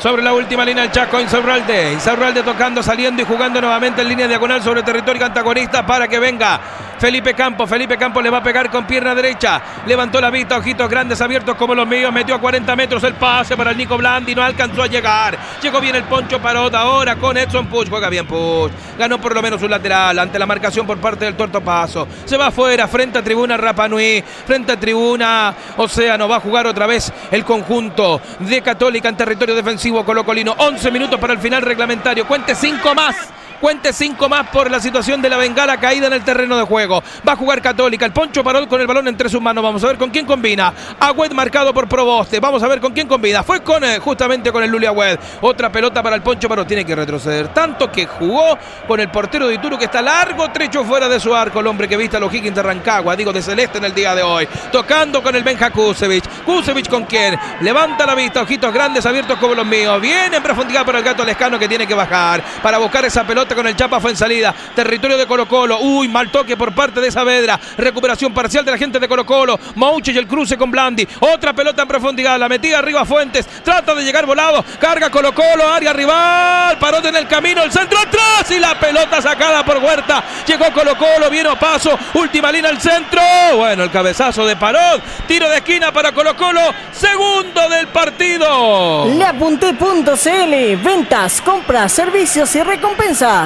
[0.00, 1.92] Sobre la última línea el Chaco Insaurralde.
[1.92, 6.60] Insaurralde tocando, saliendo y jugando nuevamente en línea diagonal sobre territorio antagonista para que venga
[6.98, 7.68] Felipe Campos.
[7.68, 9.60] Felipe Campos le va a pegar con pierna derecha.
[9.86, 12.12] Levantó la vista, ojitos grandes abiertos como los míos.
[12.12, 14.34] Metió a 40 metros el pase para el Nico Blandi.
[14.34, 15.38] No alcanzó a llegar.
[15.62, 17.88] Llegó bien el Poncho Parot ahora con Edson Puch.
[17.88, 18.72] Juega bien Puch.
[18.98, 22.08] Ganó por lo menos un lateral ante la marcación por parte del Tuerto Paso.
[22.24, 24.22] Se va afuera frente a tribuna Rapanui.
[24.46, 26.28] Frente a tribuna Océano.
[26.28, 30.54] Va a jugar otra vez el conjunto de Católica en territorio defensivo Colocolino.
[30.58, 32.26] 11 minutos para el final reglamentario.
[32.26, 33.16] Cuente 5 más.
[33.60, 37.02] Cuente cinco más por la situación de la bengala caída en el terreno de juego.
[37.26, 38.06] Va a jugar Católica.
[38.06, 39.64] El Poncho Parol con el balón entre sus manos.
[39.64, 40.72] Vamos a ver con quién combina.
[41.00, 42.38] Agüed marcado por Proboste.
[42.38, 43.42] Vamos a ver con quién combina.
[43.42, 45.18] Fue con eh, justamente con el Luli Agüed.
[45.40, 46.66] Otra pelota para el Poncho Parol.
[46.66, 47.48] Tiene que retroceder.
[47.48, 48.56] Tanto que jugó
[48.86, 51.58] con el portero de Ituro que está largo trecho fuera de su arco.
[51.58, 53.16] El hombre que viste a los Higgins de Rancagua.
[53.16, 54.48] Digo de Celeste en el día de hoy.
[54.70, 56.28] Tocando con el Benja Kusevich.
[56.44, 57.36] Kusevich con quién.
[57.60, 58.40] Levanta la vista.
[58.42, 60.00] Ojitos grandes abiertos como los míos.
[60.00, 62.40] Viene en profundidad para el gato Lescano que tiene que bajar.
[62.62, 64.54] Para buscar esa pelota con el Chapa fue en salida.
[64.74, 65.78] Territorio de Colo Colo.
[65.80, 67.58] Uy, mal toque por parte de Saavedra.
[67.76, 69.58] Recuperación parcial de la gente de Colo Colo.
[69.74, 71.06] Mouche y el cruce con Blandi.
[71.20, 72.38] Otra pelota en profundidad.
[72.38, 73.46] La metida arriba Fuentes.
[73.64, 74.64] Trata de llegar volado.
[74.80, 75.66] Carga Colo Colo.
[75.68, 76.78] Área rival.
[76.78, 77.62] Parote en el camino.
[77.62, 78.50] El centro atrás.
[78.50, 80.24] Y la pelota sacada por Huerta.
[80.46, 81.30] Llegó Colo Colo.
[81.30, 81.98] Viene a paso.
[82.14, 83.20] Última línea al centro.
[83.56, 85.02] Bueno, el cabezazo de Parot.
[85.26, 86.60] Tiro de esquina para Colo Colo.
[86.92, 89.06] Segundo del partido.
[89.16, 93.37] Leapunté.cl Ventas, compras, servicios y recompensas.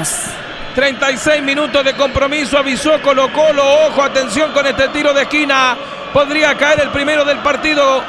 [0.74, 5.76] 36 minutos de compromiso, avisó Colo Colo, ojo, atención con este tiro de esquina,
[6.14, 8.02] podría caer el primero del partido,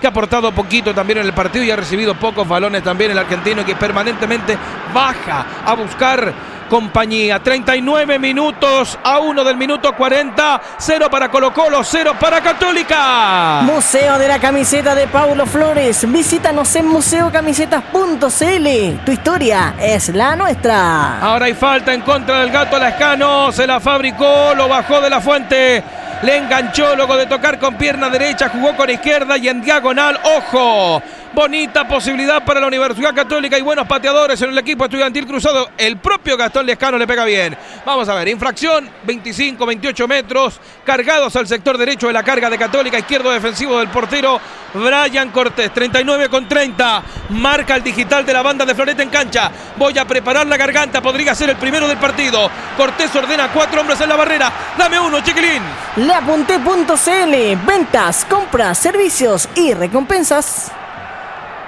[0.00, 3.18] Que ha aportado poquito también en el partido y ha recibido pocos balones también el
[3.18, 4.56] argentino que permanentemente
[4.94, 6.32] baja a buscar
[6.70, 7.40] compañía.
[7.40, 10.62] 39 minutos a 1 del minuto 40.
[10.78, 13.60] 0 para Colo Colo, 0 para Católica.
[13.64, 16.10] Museo de la Camiseta de Paulo Flores.
[16.10, 19.04] Visítanos en museocamisetas.cl.
[19.04, 21.20] Tu historia es la nuestra.
[21.20, 23.50] Ahora hay falta en contra del gato Lascano.
[23.52, 25.82] Se la fabricó, lo bajó de la fuente.
[26.22, 30.20] Le enganchó luego de tocar con pierna derecha, jugó con izquierda y en diagonal.
[30.36, 31.02] ¡Ojo!
[31.32, 35.70] Bonita posibilidad para la Universidad Católica y buenos pateadores en el equipo estudiantil cruzado.
[35.78, 37.56] El propio Gastón Lescano le pega bien.
[37.86, 42.58] Vamos a ver, infracción 25, 28 metros, cargados al sector derecho de la carga de
[42.58, 44.40] Católica, izquierdo defensivo del portero
[44.74, 47.02] Brian Cortés, 39 con 30.
[47.30, 49.52] Marca el digital de la banda de Floreta en cancha.
[49.76, 52.50] Voy a preparar la garganta, podría ser el primero del partido.
[52.76, 54.52] Cortés ordena cuatro hombres en la barrera.
[54.76, 55.62] Dame uno, chiquilín.
[55.94, 60.72] Leapunté.cl, ventas, compras, servicios y recompensas.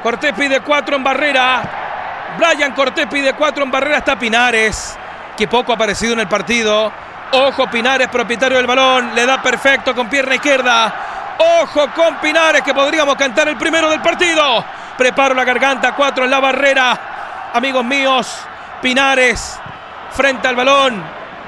[0.02, 1.62] Cortés pide cuatro en barrera.
[2.36, 3.98] Brian Cortés pide cuatro en barrera.
[3.98, 4.98] Está Pinares,
[5.36, 6.92] que poco ha aparecido en el partido.
[7.32, 9.14] Ojo, Pinares, propietario del balón.
[9.14, 10.94] Le da perfecto con pierna izquierda.
[11.60, 14.64] Ojo con Pinares, que podríamos cantar el primero del partido.
[14.98, 17.50] Preparo la garganta, cuatro en la barrera.
[17.52, 18.38] Amigos míos,
[18.80, 19.58] Pinares
[20.10, 21.02] frente al balón.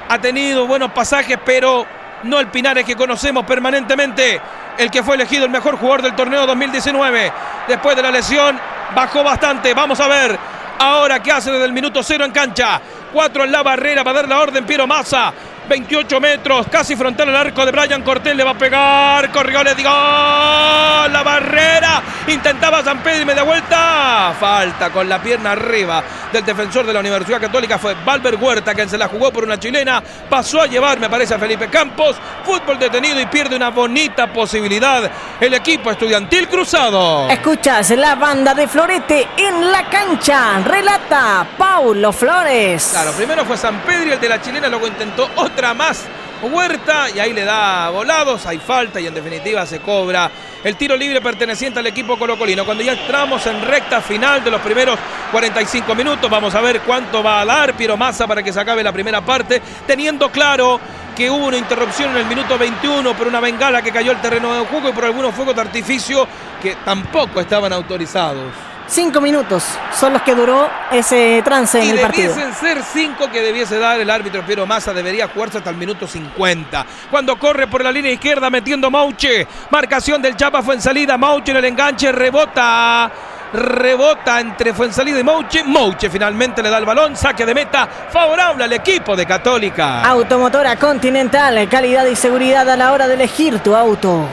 [0.07, 1.85] Ha tenido buenos pasajes, pero
[2.23, 4.41] no el Pinares que conocemos permanentemente.
[4.77, 7.31] El que fue elegido el mejor jugador del torneo 2019.
[7.67, 8.59] Después de la lesión,
[8.93, 9.73] bajó bastante.
[9.73, 10.37] Vamos a ver
[10.79, 12.81] ahora qué hace desde el minuto cero en cancha.
[13.13, 15.33] Cuatro en la barrera para dar la orden Piero Massa.
[15.67, 18.35] 28 metros, casi frontal al arco de Brian Cortés.
[18.35, 19.31] Le va a pegar.
[19.31, 19.89] Corrió, le digo.
[19.89, 22.01] La barrera.
[22.27, 24.33] Intentaba San Pedro y media vuelta.
[24.39, 27.77] Falta con la pierna arriba del defensor de la Universidad Católica.
[27.77, 30.03] Fue Valver Huerta quien se la jugó por una chilena.
[30.29, 32.15] Pasó a llevar, me parece, a Felipe Campos.
[32.43, 35.09] Fútbol detenido y pierde una bonita posibilidad.
[35.39, 37.29] El equipo estudiantil cruzado.
[37.29, 40.59] Escuchas la banda de Florete en la cancha.
[40.59, 42.89] Relata Paulo Flores.
[42.91, 46.05] Claro, primero fue San Pedro y el de la chilena, luego intentó otra más.
[46.41, 50.29] Huerta y ahí le da volados, hay falta y en definitiva se cobra
[50.65, 52.65] el tiro libre perteneciente al equipo colocolino.
[52.65, 54.99] Cuando ya entramos en recta final de los primeros
[55.31, 58.83] 45 minutos, vamos a ver cuánto va a dar Piero Massa para que se acabe
[58.83, 60.79] la primera parte, teniendo claro
[61.15, 64.53] que hubo una interrupción en el minuto 21 por una bengala que cayó al terreno
[64.53, 66.27] de juego y por algunos fuegos de artificio
[66.61, 68.74] que tampoco estaban autorizados.
[68.87, 69.65] Cinco minutos
[69.99, 72.33] son los que duró ese trance en Y el partido.
[72.35, 74.93] debiesen ser cinco que debiese dar el árbitro Piero Massa.
[74.93, 76.85] Debería jugarse hasta el minuto 50.
[77.09, 79.47] Cuando corre por la línea izquierda metiendo Mauche.
[79.71, 81.17] Marcación del Chapa fue en salida.
[81.17, 82.11] Mauche en el enganche.
[82.11, 83.11] Rebota.
[83.53, 85.63] Rebota entre Fuensalida y Mouche.
[85.63, 87.15] Mouche finalmente le da el balón.
[87.15, 90.03] Saque de meta favorable al equipo de Católica.
[90.03, 94.27] Automotora Continental, calidad y seguridad a la hora de elegir tu auto.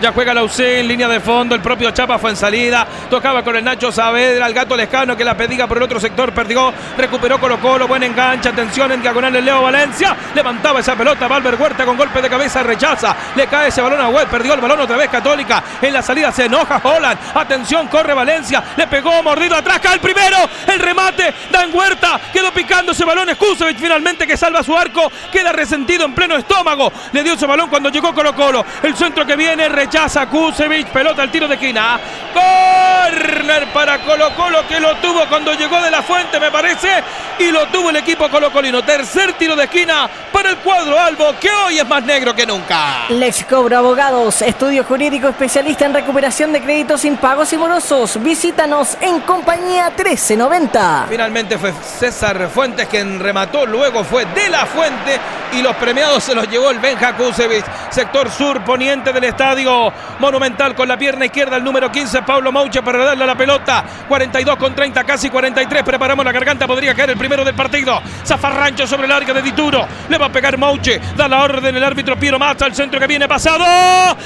[0.00, 1.54] Ya juega la UC en línea de fondo.
[1.54, 2.86] El propio Chapa fue en salida.
[3.10, 4.46] Tocaba con el Nacho Saavedra.
[4.46, 6.32] El gato Lescano que la pedía por el otro sector.
[6.32, 6.72] Perdió.
[6.96, 7.86] Recuperó Colo Colo.
[7.86, 8.48] Buen enganche.
[8.48, 10.16] Atención en diagonal el Leo Valencia.
[10.34, 11.28] Levantaba esa pelota.
[11.28, 12.62] Valver Huerta con golpe de cabeza.
[12.62, 13.14] Rechaza.
[13.36, 14.26] Le cae ese balón a Web.
[14.28, 15.62] Perdió el balón otra vez Católica.
[15.82, 17.18] En la salida se enoja Holland.
[17.34, 17.86] Atención.
[17.88, 18.64] Corre Valencia.
[18.78, 19.80] Le pegó mordido atrás.
[19.80, 20.38] Cae el primero.
[20.66, 21.34] El remate.
[21.50, 22.18] Dan Huerta.
[22.32, 23.28] Quedó picando ese balón.
[23.36, 25.12] Kusevich finalmente que salva su arco.
[25.30, 26.90] Queda resentido en pleno estómago.
[27.12, 28.64] Le dio ese balón cuando llegó Colo Colo.
[28.82, 29.68] El centro que viene.
[29.68, 29.89] Rechaza
[30.30, 30.86] Kusevich.
[30.88, 31.98] Pelota al tiro de esquina.
[32.32, 37.02] Corner para Colo Colo que lo tuvo cuando llegó de la fuente, me parece.
[37.38, 38.82] Y lo tuvo el equipo colocolino.
[38.84, 43.06] Tercer tiro de esquina para el cuadro Albo, que hoy es más negro que nunca.
[43.08, 48.22] Lex Cobra Abogados, estudio jurídico especialista en recuperación de créditos impagos y morosos.
[48.22, 51.06] Visítanos en compañía 1390.
[51.08, 55.18] Finalmente fue César Fuentes quien remató, luego fue De La Fuente
[55.52, 57.64] y los premiados se los llevó el Benja Kusevich.
[57.90, 59.79] Sector sur poniente del estadio
[60.18, 63.84] Monumental con la pierna izquierda, el número 15, Pablo Mouche para darle a la pelota.
[64.08, 65.82] 42 con 30, casi 43.
[65.82, 68.00] Preparamos la garganta, podría caer el primero del partido.
[68.24, 69.86] Zafarrancho sobre el área de Dituro.
[70.08, 71.00] Le va a pegar Mouche.
[71.16, 73.64] Da la orden el árbitro Piero Mata al centro que viene pasado.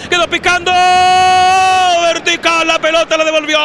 [0.09, 0.73] Quedó picando.
[2.05, 3.59] Vertical, la pelota la devolvió.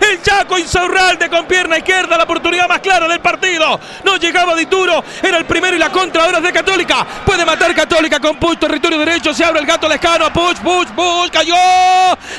[0.00, 3.78] El Chaco Insaurralde con pierna izquierda, la oportunidad más clara del partido.
[4.04, 7.06] No llegaba Dituro, era el primero y la contra ahora es de Católica.
[7.24, 9.32] Puede matar Católica con Puch, territorio derecho.
[9.34, 10.32] Se abre el gato Lescano.
[10.32, 11.54] Puch, Puch, Puch, cayó.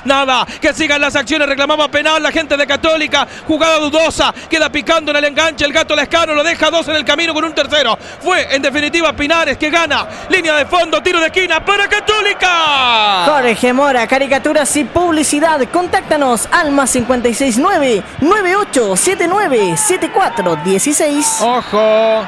[0.04, 1.48] Nada, que sigan las acciones.
[1.48, 3.28] Reclamaba penal la gente de Católica.
[3.48, 5.64] Jugada dudosa, queda picando en el enganche.
[5.64, 7.98] El gato Lescano lo deja dos en el camino con un tercero.
[8.22, 10.08] Fue en definitiva Pinares que gana.
[10.30, 13.26] Línea de fondo, tiro de esquina para Católica.
[13.26, 15.62] Jorge Mora, caricaturas y publicidad.
[15.72, 21.38] Contáctanos al más 569 9879 7416.
[21.42, 22.26] Ojo,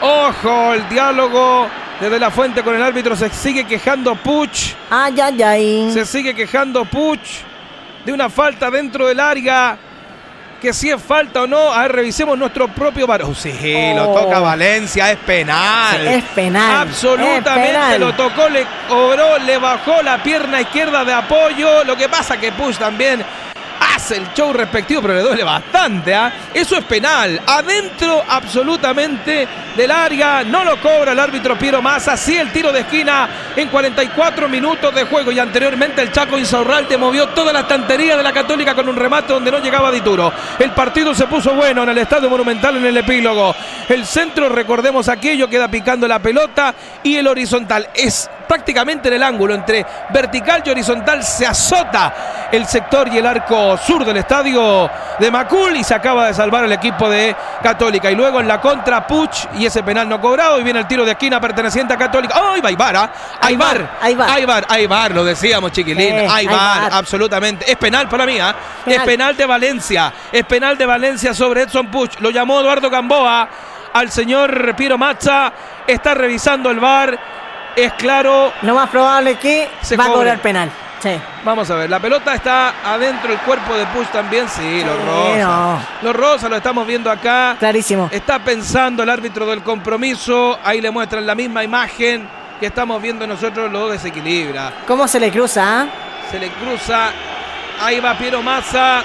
[0.00, 1.68] ojo, el diálogo
[2.00, 4.74] desde la fuente con el árbitro se sigue quejando Puch.
[4.90, 5.90] Ay, ay, ay.
[5.92, 7.42] Se sigue quejando Puch
[8.04, 9.76] de una falta dentro del área.
[10.60, 13.32] Que si es falta o no, a ver, revisemos nuestro propio varón.
[13.32, 13.52] Sí,
[13.94, 14.20] lo Oh.
[14.24, 16.04] toca Valencia, es penal.
[16.08, 18.00] Es penal, Absolutamente es penal.
[18.00, 21.84] lo tocó, le cobró, le bajó la pierna izquierda de apoyo.
[21.84, 23.24] Lo que pasa que Puch también
[23.80, 26.14] hace el show respectivo, pero le duele bastante.
[26.14, 26.32] ¿ah?
[26.52, 27.40] Eso es penal.
[27.46, 29.46] Adentro absolutamente
[29.76, 30.44] del área.
[30.44, 32.16] No lo cobra el árbitro Piero Massa.
[32.16, 35.32] Sí el tiro de esquina en 44 minutos de juego.
[35.32, 39.32] Y anteriormente el Chaco Insaurralde movió toda la estantería de la Católica con un remate
[39.32, 40.32] donde no llegaba Dituro.
[40.58, 43.54] El partido se puso bueno en el Estadio Monumental en el epílogo.
[43.88, 49.22] El centro, recordemos aquello, queda picando la pelota y el horizontal es prácticamente en el
[49.22, 54.90] ángulo entre vertical y horizontal se azota el sector y el arco sur del estadio
[55.18, 58.60] de Macul y se acaba de salvar el equipo de Católica y luego en la
[58.60, 61.98] contra Puch y ese penal no cobrado y viene el tiro de esquina perteneciente a
[61.98, 62.96] Católica ¡Oh, ahí va Ibar!
[62.96, 63.10] ¿ah?
[63.40, 64.40] Ahí va, Ibar, ahí va.
[64.40, 66.86] Ibar, Ibar, lo decíamos chiquilín va, va.
[66.86, 68.54] absolutamente es penal para mí ¿ah?
[68.80, 69.06] es Penal.
[69.06, 73.48] penal de Valencia es penal de Valencia sobre Edson Puch lo llamó Eduardo Gamboa
[73.92, 75.52] al señor Piero Mazza
[75.86, 77.18] está revisando el VAR
[77.76, 80.18] es claro Lo más probable es que Se va a cobra.
[80.18, 80.70] cobrar penal.
[81.00, 81.10] Sí.
[81.44, 84.98] Vamos a ver, la pelota está adentro del cuerpo de Push también, sí, lo Sí,
[85.06, 85.46] rosa.
[85.46, 85.80] no.
[86.02, 87.54] Lo rosa lo estamos viendo acá.
[87.56, 88.08] Clarísimo.
[88.10, 92.28] Está pensando el árbitro del compromiso, ahí le muestran la misma imagen
[92.58, 94.72] que estamos viendo nosotros, lo desequilibra.
[94.88, 95.82] ¿Cómo se le cruza?
[95.82, 95.86] ah?
[96.32, 97.10] Se le cruza,
[97.80, 99.04] ahí va Piero Massa.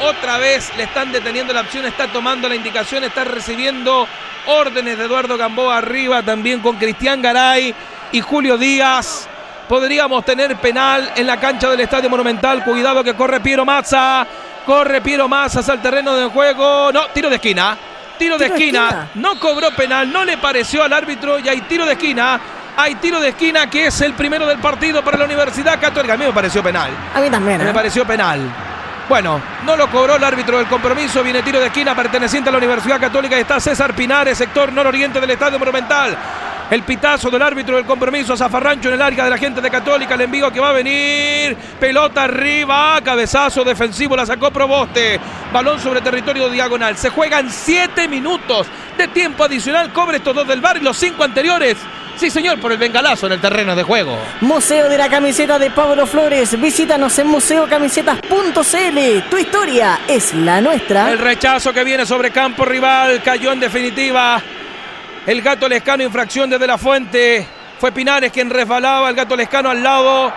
[0.00, 4.08] Otra vez le están deteniendo la opción, está tomando la indicación, está recibiendo
[4.46, 7.74] órdenes de Eduardo Gamboa arriba, también con Cristian Garay
[8.12, 9.28] y Julio Díaz.
[9.68, 12.64] Podríamos tener penal en la cancha del Estadio Monumental.
[12.64, 14.26] Cuidado que corre Piero Massa.
[14.66, 16.90] Corre Piero Massa al terreno de juego.
[16.92, 17.76] No, tiro de esquina.
[18.18, 18.88] Tiro de Tiro de esquina.
[18.88, 19.10] esquina.
[19.14, 22.40] No cobró penal, no le pareció al árbitro y hay tiro de esquina.
[22.76, 26.14] Hay tiro de esquina que es el primero del partido para la Universidad Católica.
[26.14, 26.90] A mí me pareció penal.
[27.14, 27.62] A mí también.
[27.62, 27.74] Me ¿eh?
[27.74, 28.40] pareció penal.
[29.10, 31.24] Bueno, no lo cobró el árbitro del compromiso.
[31.24, 33.36] Viene tiro de esquina perteneciente a la Universidad Católica.
[33.36, 36.16] Está César Pinares, sector nororiente del Estadio Monumental.
[36.70, 38.36] El pitazo del árbitro del compromiso.
[38.36, 40.14] Zafarrancho en el área de la gente de Católica.
[40.14, 41.56] El envío que va a venir.
[41.80, 43.00] Pelota arriba.
[43.02, 44.14] Cabezazo defensivo.
[44.14, 45.18] La sacó Proboste.
[45.52, 46.96] Balón sobre territorio diagonal.
[46.96, 49.92] Se juegan siete minutos de tiempo adicional.
[49.92, 51.76] Cobre estos dos del bar y los cinco anteriores.
[52.20, 54.14] Sí, señor, por el bengalazo en el terreno de juego.
[54.42, 56.60] Museo de la Camiseta de Pablo Flores.
[56.60, 59.30] Visítanos en museocamisetas.cl.
[59.30, 61.12] Tu historia es la nuestra.
[61.12, 64.38] El rechazo que viene sobre campo rival cayó en definitiva.
[65.24, 67.48] El gato Lescano, infracción desde la fuente.
[67.78, 69.08] Fue Pinares quien resbalaba.
[69.08, 70.30] El gato Lescano al lado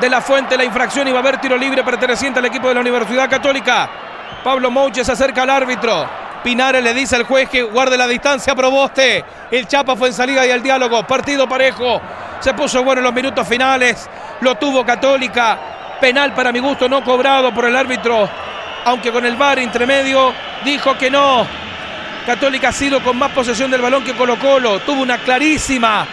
[0.00, 0.56] de la fuente.
[0.56, 3.90] La infracción iba a haber tiro libre perteneciente al equipo de la Universidad Católica.
[4.42, 6.08] Pablo Mouche se acerca al árbitro.
[6.42, 9.24] Pinares le dice al juez que guarde la distancia, Proboste.
[9.50, 11.06] El Chapa fue en salida y al diálogo.
[11.06, 12.00] Partido parejo.
[12.40, 14.08] Se puso bueno en los minutos finales.
[14.40, 15.58] Lo tuvo Católica.
[16.00, 18.28] Penal para mi gusto no cobrado por el árbitro.
[18.84, 20.32] Aunque con el VAR intermedio
[20.64, 21.46] dijo que no.
[22.26, 24.80] Católica ha sido con más posesión del balón que Colo Colo.
[24.80, 26.06] Tuvo una clarísima.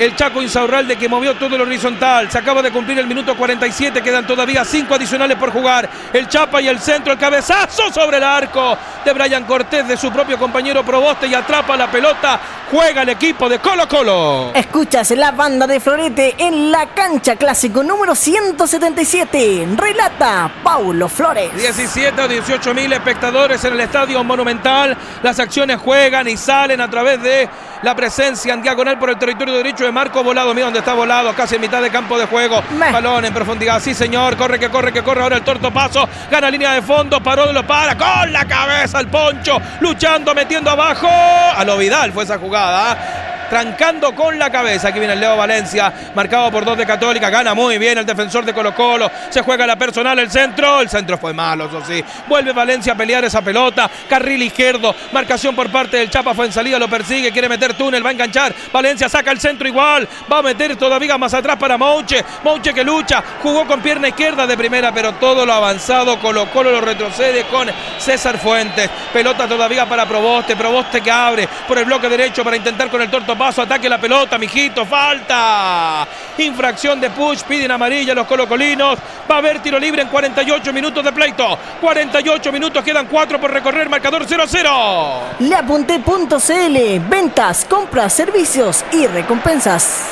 [0.00, 2.30] El Chaco Insaurralde que movió todo el horizontal.
[2.30, 4.00] Se acaba de cumplir el minuto 47.
[4.00, 5.90] Quedan todavía cinco adicionales por jugar.
[6.10, 7.12] El Chapa y el centro.
[7.12, 11.76] El cabezazo sobre el arco de Brian Cortés de su propio compañero Proboste y atrapa
[11.76, 12.40] la pelota.
[12.70, 14.52] Juega el equipo de Colo Colo.
[14.54, 19.68] Escuchas la banda de Florete en la cancha clásico número 177.
[19.76, 21.54] Relata Paulo Flores.
[21.54, 24.96] 17 o 18 mil espectadores en el Estadio Monumental.
[25.22, 27.50] Las acciones juegan y salen a través de
[27.82, 30.54] la presencia en diagonal por el territorio derecho de Marco Volado.
[30.54, 32.62] Mira dónde está Volado, casi en mitad de campo de juego.
[32.92, 33.80] Balón en profundidad.
[33.80, 34.36] Sí, señor.
[34.36, 35.22] Corre, que corre, que corre.
[35.22, 36.08] Ahora el torto paso.
[36.30, 37.22] Gana línea de fondo.
[37.22, 37.96] Paró, lo para.
[37.96, 39.60] Con la cabeza el poncho.
[39.80, 41.08] Luchando, metiendo abajo.
[41.08, 43.39] A lo Vidal fue esa jugada.
[43.50, 44.88] Trancando con la cabeza.
[44.88, 45.92] Aquí viene el Leo Valencia.
[46.14, 47.28] Marcado por dos de Católica.
[47.30, 49.10] Gana muy bien el defensor de Colo Colo.
[49.28, 50.16] Se juega la personal.
[50.20, 50.80] El centro.
[50.80, 52.02] El centro fue malo, eso sí.
[52.28, 53.90] Vuelve Valencia a pelear esa pelota.
[54.08, 54.94] Carril izquierdo.
[55.10, 56.32] Marcación por parte del Chapa.
[56.32, 56.78] Fue en salida.
[56.78, 57.32] Lo persigue.
[57.32, 58.06] Quiere meter túnel.
[58.06, 58.54] Va a enganchar.
[58.72, 60.08] Valencia saca el centro igual.
[60.32, 62.24] Va a meter todavía más atrás para Mouche.
[62.44, 63.20] Mouche que lucha.
[63.42, 64.92] Jugó con pierna izquierda de primera.
[64.92, 66.20] Pero todo lo avanzado.
[66.20, 67.68] Colo Colo lo retrocede con
[67.98, 68.88] César Fuentes.
[69.12, 70.54] Pelota todavía para Proboste.
[70.54, 73.62] Proboste que abre por el bloque derecho para intentar con el torto paso.
[73.62, 74.84] Ataque la pelota, mijito.
[74.84, 76.06] Falta.
[76.36, 77.44] Infracción de Push.
[77.44, 78.98] Piden amarilla los colocolinos.
[79.28, 81.58] Va a haber tiro libre en 48 minutos de pleito.
[81.80, 82.84] 48 minutos.
[82.84, 83.88] Quedan 4 por recorrer.
[83.88, 85.38] Marcador 0-0.
[85.38, 87.08] Leapunte.cl.
[87.08, 90.10] Ventas, compras, servicios y recompensas.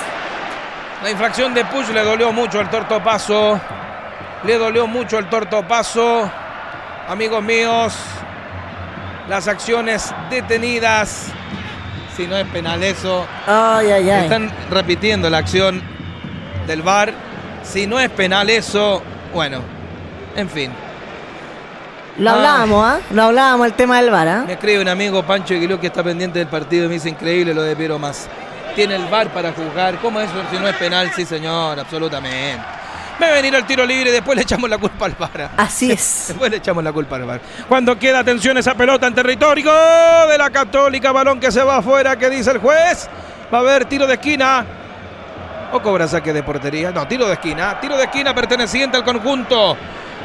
[1.03, 3.61] La infracción de Push le dolió mucho el torto paso.
[4.45, 6.31] Le dolió mucho el torto paso.
[7.07, 7.95] Amigos míos,
[9.29, 11.31] las acciones detenidas.
[12.19, 14.25] Si no es penal eso, Ay, ay, ay.
[14.25, 15.81] están repitiendo la acción
[16.67, 17.13] del VAR.
[17.63, 19.01] Si no es penal eso,
[19.33, 19.61] bueno,
[20.35, 20.73] en fin.
[22.19, 22.35] Lo Ah.
[22.35, 22.99] hablábamos, ¿ah?
[23.13, 24.43] Lo hablábamos el tema del bar, ¿ah?
[24.45, 27.55] Me escribe un amigo Pancho Aguiló que está pendiente del partido y me dice increíble
[27.55, 28.27] lo de Piero Más.
[28.75, 29.95] Tiene el VAR para juzgar.
[30.01, 31.13] ¿Cómo es eso si no es penal?
[31.15, 32.61] Sí, señor, absolutamente.
[33.21, 35.51] Va a venir el tiro libre y después le echamos la culpa al VAR.
[35.57, 36.25] Así es.
[36.29, 37.41] Después le echamos la culpa al VAR.
[37.69, 39.73] Cuando queda atención esa pelota en territorio
[40.29, 43.09] de la Católica, balón que se va afuera, ¿qué dice el juez?
[43.53, 44.65] Va a haber tiro de esquina.
[45.73, 46.93] O cobra saque de portería.
[46.93, 47.81] No, tiro de esquina.
[47.81, 49.77] Tiro de esquina perteneciente al conjunto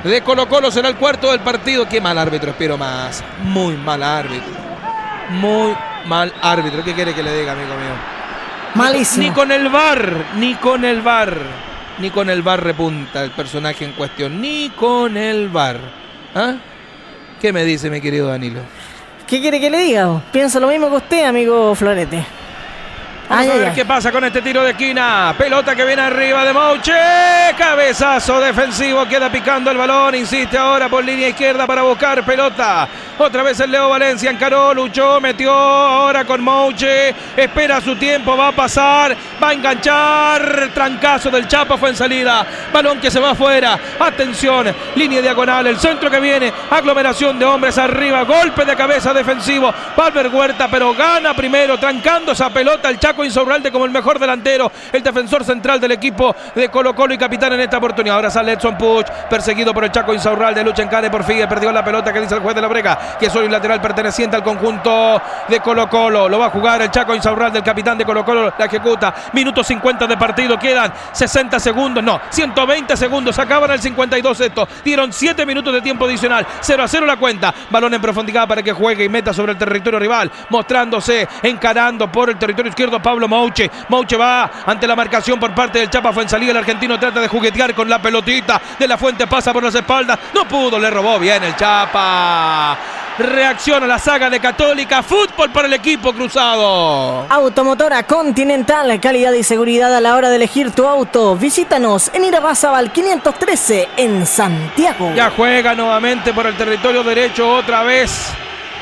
[0.04, 0.70] de Colo Colo.
[0.70, 1.88] Será el cuarto del partido.
[1.88, 3.24] Qué mal árbitro, espero más.
[3.42, 4.54] Muy mal árbitro.
[5.32, 5.76] Muy
[6.06, 6.84] mal árbitro.
[6.84, 8.14] ¿Qué quiere que le diga, amigo mío?
[8.76, 9.28] Malísimo.
[9.28, 11.38] Ni con el bar, ni con el bar,
[12.00, 15.80] ni con el bar repunta el personaje en cuestión, ni con el bar.
[16.36, 16.56] ¿Ah?
[17.42, 18.62] ¿Qué me dice mi querido Danilo?
[19.28, 20.22] ¿Qué quiere que le diga?
[20.32, 22.26] Pienso lo mismo que usted, amigo Florete.
[23.30, 23.74] Vamos Ay, a ver ay.
[23.74, 25.34] qué pasa con este tiro de esquina.
[25.38, 26.94] Pelota que viene arriba de Mouche.
[27.58, 29.06] Cabezazo defensivo.
[29.08, 30.14] Queda picando el balón.
[30.16, 32.88] Insiste ahora por línea izquierda para buscar pelota.
[33.18, 37.14] Otra vez el Leo Valencia encaró, luchó, metió ahora con Mouche.
[37.38, 40.72] Espera su tiempo, va a pasar, va a enganchar.
[40.74, 42.46] Trancazo del Chapa fue en salida.
[42.74, 43.80] Balón que se va afuera.
[44.00, 45.66] Atención, línea diagonal.
[45.68, 46.52] El centro que viene.
[46.70, 48.24] Aglomeración de hombres arriba.
[48.24, 49.74] Golpe de cabeza defensivo.
[49.96, 54.72] Valver Huerta, pero gana primero, trancando esa pelota el Chaco Insaurralde como el mejor delantero.
[54.92, 58.16] El defensor central del equipo de Colo Colo y capitán en esta oportunidad.
[58.16, 60.64] Ahora sale Edson Puch, perseguido por el Chaco Insaurralde.
[60.64, 63.28] Lucha en por Figue, perdió la pelota que dice el juez de la brega, que
[63.28, 66.28] es hoy lateral perteneciente al conjunto de Colo Colo.
[66.28, 69.14] Lo va a jugar el Chaco Insaurralde, el capitán de Colo Colo, la ejecuta.
[69.34, 73.38] Minuto 50 de partido, quedan 60 segundos, no, 120 segundos.
[73.38, 74.68] Acaban el 52 esto.
[74.84, 76.48] Dieron 7 minutos de tiempo adicional.
[76.62, 77.54] 0 a 0 la cuenta.
[77.70, 82.30] Balón en profundidad para que juegue y meta sobre el territorio rival, mostrándose, encarando por
[82.30, 83.70] el territorio izquierdo Pablo Mouche.
[83.90, 86.50] Mouche va ante la marcación por parte del Chapa Fuensalía.
[86.50, 88.60] El argentino trata de juguetear con la pelotita.
[88.80, 90.18] De la Fuente pasa por las espaldas.
[90.34, 92.78] No pudo, le robó bien el Chapa.
[93.18, 95.04] Reacciona la saga de Católica.
[95.04, 97.28] Fútbol para el equipo cruzado.
[97.30, 101.36] Automotora Continental, calidad y seguridad a la hora de elegir tu auto.
[101.36, 105.14] Visítanos en Irabazabal 513 en Santiago.
[105.14, 108.34] Ya juega nuevamente por el territorio derecho otra vez.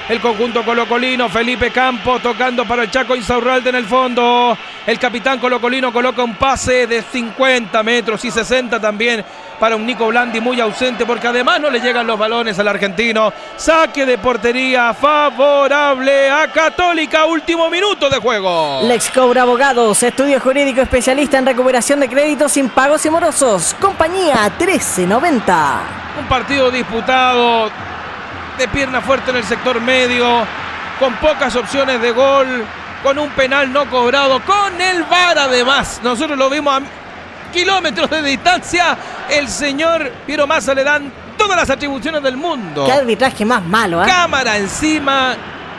[0.10, 4.58] El conjunto colocolino, Felipe Campos tocando para el Chaco Insaurralde en el fondo.
[4.86, 9.24] El capitán colocolino coloca un pase de 50 metros y 60 también
[9.60, 13.32] para un Nico Blandi muy ausente porque además no le llegan los balones al argentino.
[13.56, 18.82] Saque de portería favorable a Católica, último minuto de juego.
[18.84, 23.76] Lex Cobra Abogados, estudio jurídico especialista en recuperación de créditos sin pagos y morosos.
[23.80, 25.82] Compañía 1390.
[26.20, 27.70] Un partido disputado
[28.62, 30.46] de pierna fuerte en el sector medio,
[31.00, 32.64] con pocas opciones de gol,
[33.02, 36.00] con un penal no cobrado, con el VAR además.
[36.04, 38.96] Nosotros lo vimos a kilómetros de distancia.
[39.32, 42.86] El señor Piero Massa le dan todas las atribuciones del mundo.
[42.86, 44.06] Qué arbitraje más malo, ¿ah?
[44.06, 45.34] Cámara encima.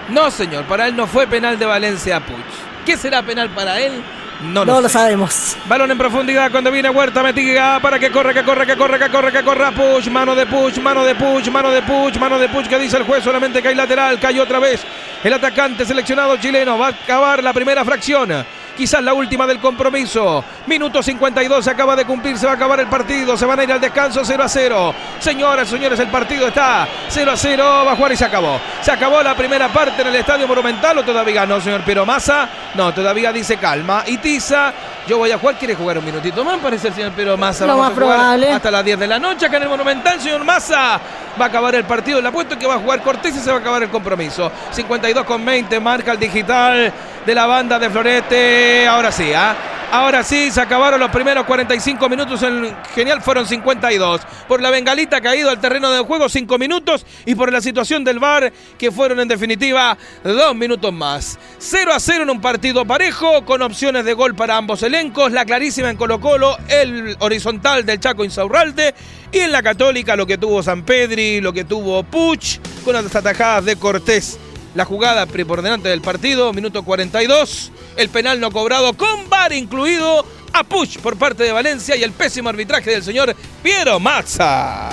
[0.09, 2.37] No, señor, para él no fue penal de Valencia a Puch.
[2.85, 4.03] ¿Qué será penal para él?
[4.43, 5.56] No, No lo sabemos.
[5.66, 9.09] Balón en profundidad cuando viene Huerta, metiga para que corre, que corre, que corre, que
[9.09, 12.48] corre, que corra Push, mano de Push, mano de Push, mano de Push, mano de
[12.48, 14.85] Push, que dice el juez, solamente que hay lateral, cayó otra vez
[15.23, 18.44] el atacante seleccionado chileno, va a acabar la primera fracción.
[18.77, 20.44] Quizás la última del compromiso.
[20.66, 23.65] Minuto 52 se acaba de cumplir, se va a acabar el partido, se van a
[23.65, 24.94] ir al descanso 0 a 0.
[25.20, 28.61] Señoras, señores, el partido está 0 a 0, va a jugar y se acabó.
[28.81, 32.49] Se acabó la primera parte en el Estadio Monumental o todavía no, señor Piero Massa.
[32.74, 34.05] No, todavía dice calma.
[34.07, 34.73] Y Tiza,
[35.07, 37.66] yo voy a jugar, quiere jugar un minutito más, parece el señor Piero Massa.
[37.66, 38.51] Lo Vamos más a jugar probable.
[38.51, 41.01] Hasta las 10 de la noche acá en el Monumental, señor Massa.
[41.41, 43.57] Va a acabar el partido, le apuesto que va a jugar Cortés y se va
[43.57, 44.51] a acabar el compromiso.
[44.70, 46.93] 52 con 20, marca el digital
[47.24, 48.87] de la banda de Florete.
[48.87, 49.57] Ahora sí, ¿ah?
[49.93, 52.43] Ahora sí, se acabaron los primeros 45 minutos.
[52.43, 54.23] En genial fueron 52.
[54.49, 57.05] Por la bengalita caído al terreno de juego, 5 minutos.
[57.27, 61.39] Y por la situación del VAR, que fueron en definitiva 2 minutos más.
[61.59, 65.32] 0 a 0 en un partido parejo, con opciones de gol para ambos elencos.
[65.32, 68.94] La clarísima en Colo-Colo, el horizontal del Chaco Insaurralde.
[69.32, 73.16] Y en la Católica, lo que tuvo San Pedri, lo que tuvo Puch, con las
[73.16, 74.39] atajadas de Cortés.
[74.74, 77.73] La jugada preponderante del partido, minuto 42.
[77.97, 82.12] El penal no cobrado con VAR incluido a Puch por parte de Valencia y el
[82.12, 84.90] pésimo arbitraje del señor Piero Mazza.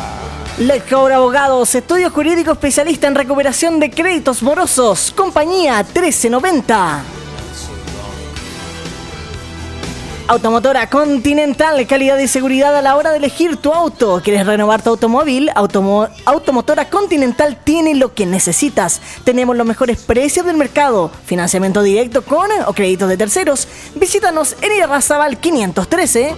[0.90, 5.14] Cobra Abogados, estudio jurídico especialista en recuperación de créditos morosos.
[5.16, 7.19] Compañía 1390.
[10.30, 14.22] Automotora Continental, calidad y seguridad a la hora de elegir tu auto.
[14.24, 15.50] ¿Quieres renovar tu automóvil?
[15.56, 19.02] Automo- Automotora Continental tiene lo que necesitas.
[19.24, 21.10] Tenemos los mejores precios del mercado.
[21.26, 23.68] Financiamiento directo con o créditos de terceros.
[23.96, 26.36] Visítanos en Irarrazabal 513.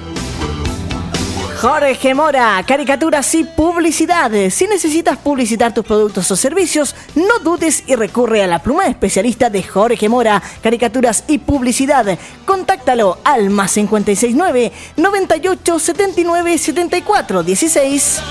[1.61, 4.55] Jorge Mora, caricaturas y publicidades.
[4.55, 9.51] Si necesitas publicitar tus productos o servicios, no dudes y recurre a la pluma especialista
[9.51, 12.17] de Jorge Mora, caricaturas y publicidad.
[12.45, 18.21] Contáctalo al más 569 98 79 74 16.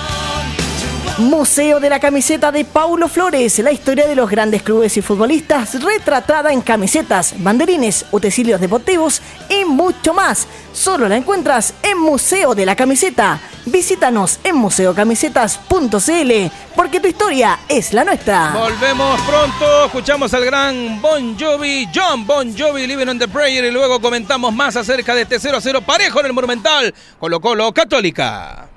[1.19, 5.83] Museo de la camiseta de Paulo Flores, la historia de los grandes clubes y futbolistas
[5.83, 10.49] retratada en camisetas, banderines, utensilios deportivos y mucho más.
[10.73, 13.39] Solo la encuentras en Museo de la Camiseta.
[13.67, 18.53] Visítanos en museocamisetas.cl porque tu historia es la nuestra.
[18.53, 23.71] Volvemos pronto, escuchamos al gran Bon Jovi, John Bon Jovi, Living on the Prayer y
[23.71, 28.71] luego comentamos más acerca de este 0-0 parejo en el Monumental Colo Colo Católica.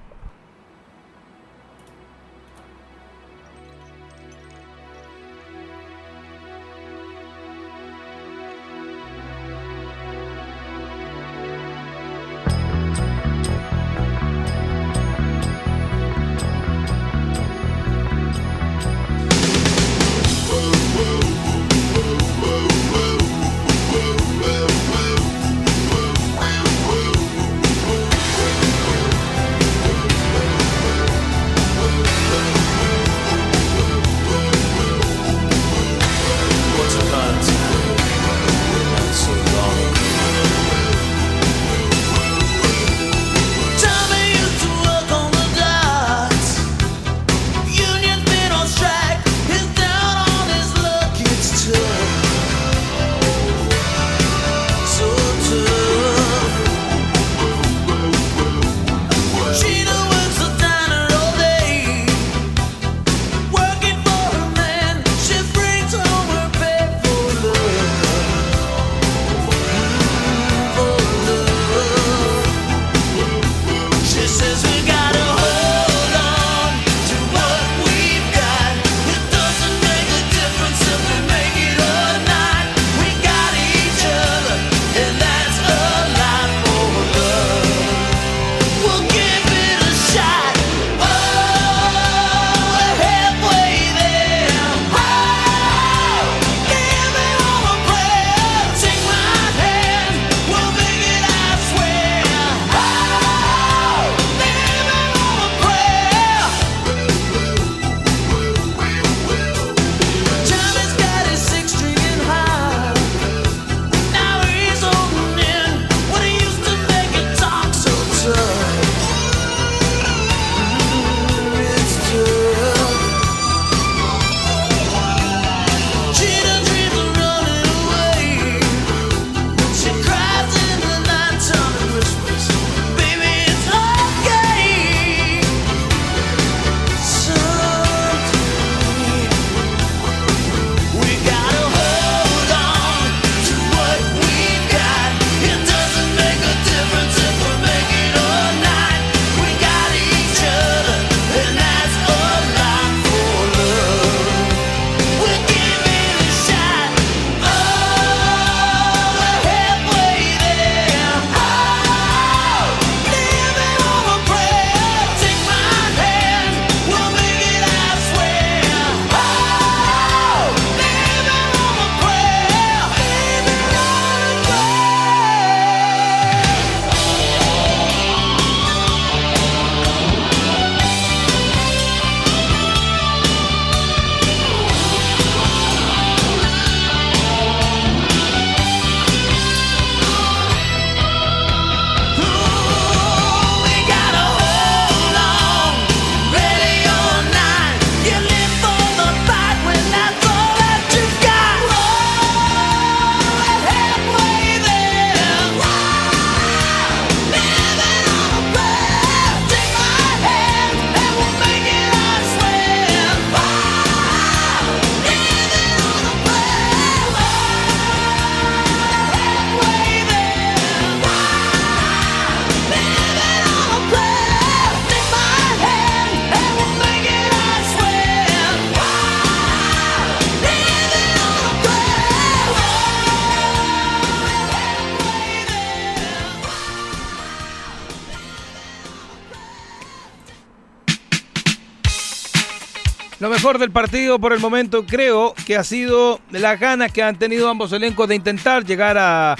[243.57, 247.71] del partido por el momento creo que ha sido las ganas que han tenido ambos
[247.71, 249.35] elencos de intentar llegar a,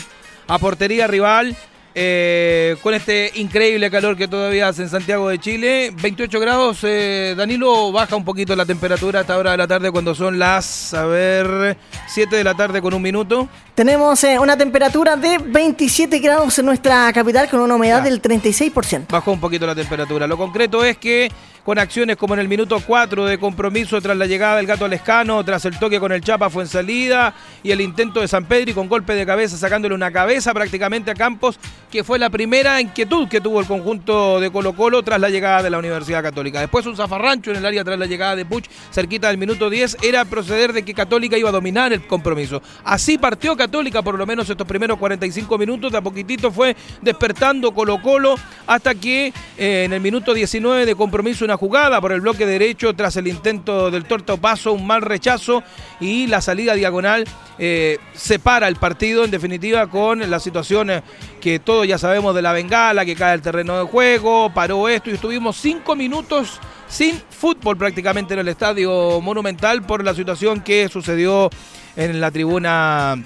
[0.47, 1.55] a portería rival.
[1.95, 5.93] Eh, con este increíble calor que todavía hace en Santiago de Chile.
[6.01, 9.91] 28 grados, eh, Danilo, baja un poquito la temperatura a esta hora de la tarde
[9.91, 11.77] cuando son las, a ver,
[12.07, 13.47] 7 de la tarde con un minuto.
[13.75, 19.05] Tenemos eh, una temperatura de 27 grados en nuestra capital con una humedad del 36%.
[19.09, 20.25] Bajó un poquito la temperatura.
[20.25, 21.31] Lo concreto es que
[21.63, 25.43] con acciones como en el minuto 4 de compromiso tras la llegada del gato Lescano,
[25.45, 27.33] tras el toque con el Chapa fue en salida
[27.63, 31.11] y el intento de San Pedro y con golpe de cabeza sacándole una cabeza prácticamente
[31.11, 31.57] a Campos,
[31.89, 35.63] que fue la primera inquietud que tuvo el conjunto de Colo Colo tras la llegada
[35.63, 36.59] de la Universidad Católica.
[36.59, 39.97] Después un zafarrancho en el área tras la llegada de Puch, cerquita del minuto 10,
[40.01, 42.61] era proceder de que Católica iba a dominar el compromiso.
[42.83, 47.73] Así partió Católica por lo menos estos primeros 45 minutos, de a poquitito fue despertando
[47.73, 48.35] Colo Colo
[48.67, 52.93] hasta que eh, en el minuto 19 de compromiso una jugada por el bloque derecho
[52.95, 55.63] tras el intento del torta paso, un mal rechazo
[55.99, 57.25] y la salida diagonal
[57.59, 61.03] eh, separa el partido en definitiva con la situación eh,
[61.39, 65.09] que todos ya sabemos de la bengala, que cae el terreno de juego, paró esto
[65.09, 70.89] y estuvimos cinco minutos sin fútbol prácticamente en el estadio monumental por la situación que
[70.89, 71.49] sucedió
[71.95, 73.23] en la tribuna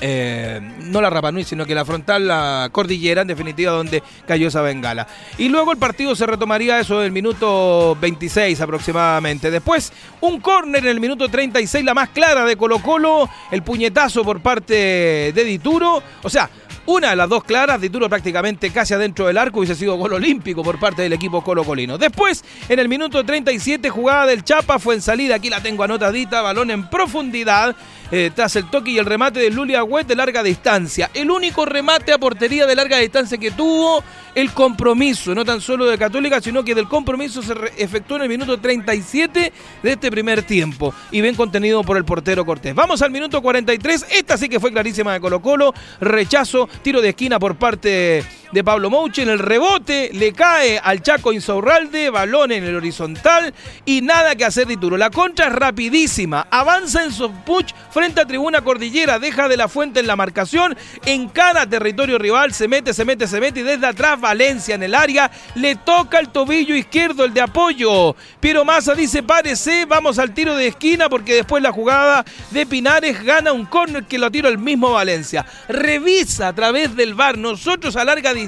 [0.00, 4.48] eh, no la Rapa Nui, sino que la frontal, la cordillera, en definitiva, donde cayó
[4.48, 5.06] esa bengala.
[5.38, 9.50] Y luego el partido se retomaría eso del minuto 26 aproximadamente.
[9.50, 14.24] Después, un córner en el minuto 36, la más clara de Colo Colo, el puñetazo
[14.24, 16.02] por parte de Dituro.
[16.22, 16.48] O sea,
[16.86, 20.62] una de las dos claras, Dituro prácticamente casi adentro del arco, hubiese sido gol olímpico
[20.62, 21.98] por parte del equipo Colo Colino.
[21.98, 26.42] Después, en el minuto 37, jugada del Chapa, fue en salida, aquí la tengo anotadita,
[26.42, 27.76] balón en profundidad,
[28.10, 31.10] eh, tras el toque y el remate de Luli Agüet de larga distancia.
[31.14, 34.02] El único remate a portería de larga distancia que tuvo
[34.34, 38.28] el compromiso, no tan solo de Católica, sino que del compromiso se efectuó en el
[38.28, 40.94] minuto 37 de este primer tiempo.
[41.10, 42.74] Y bien contenido por el portero Cortés.
[42.74, 47.10] Vamos al minuto 43, esta sí que fue clarísima de Colo Colo, rechazo, tiro de
[47.10, 52.50] esquina por parte de Pablo Mouche, en el rebote le cae al Chaco Insaurralde, balón
[52.50, 53.54] en el horizontal
[53.84, 54.96] y nada que hacer de Turo.
[54.96, 60.00] La contra es rapidísima, avanza en Sopuch frente a Tribuna Cordillera, deja de la fuente
[60.00, 64.20] en la marcación, encara territorio rival, se mete, se mete, se mete y desde atrás
[64.20, 68.16] Valencia en el área, le toca el tobillo izquierdo, el de apoyo.
[68.40, 73.22] Piero Massa dice, párese, vamos al tiro de esquina porque después la jugada de Pinares
[73.22, 75.46] gana un córner que lo tira el mismo Valencia.
[75.68, 78.39] Revisa a través del VAR, nosotros a larga distancia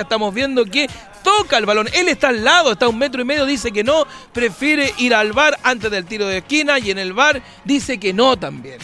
[0.00, 0.88] estamos viendo que
[1.22, 1.88] toca el balón.
[1.92, 5.14] Él está al lado, está a un metro y medio, dice que no, prefiere ir
[5.14, 8.78] al bar antes del tiro de esquina y en el bar dice que no también.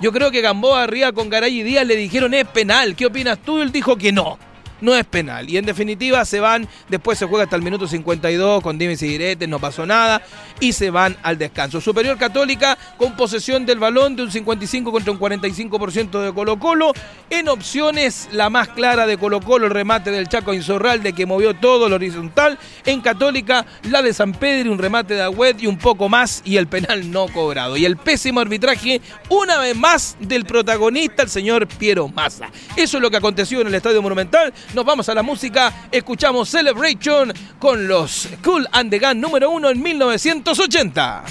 [0.00, 2.96] Yo creo que Gamboa arriba con Garay y Díaz le dijeron es penal.
[2.96, 3.60] ¿Qué opinas tú?
[3.60, 4.38] Él dijo que no.
[4.80, 5.48] No es penal.
[5.48, 9.08] Y en definitiva se van, después se juega hasta el minuto 52 con dimes y
[9.08, 10.22] diretes, no pasó nada.
[10.60, 11.80] Y se van al descanso.
[11.80, 16.92] Superior Católica con posesión del balón de un 55 contra un 45% de Colo Colo.
[17.28, 21.54] En opciones, la más clara de Colo Colo, el remate del Chaco Insorralde que movió
[21.54, 22.58] todo el horizontal.
[22.84, 26.42] En Católica, la de San Pedro, un remate de Agüet y un poco más.
[26.44, 27.76] Y el penal no cobrado.
[27.76, 32.50] Y el pésimo arbitraje, una vez más, del protagonista, el señor Piero Massa.
[32.76, 34.52] Eso es lo que aconteció en el Estadio Monumental.
[34.74, 39.68] Nos vamos a la música, escuchamos Celebration con los Cool and the Gun número uno
[39.68, 41.24] en 1980.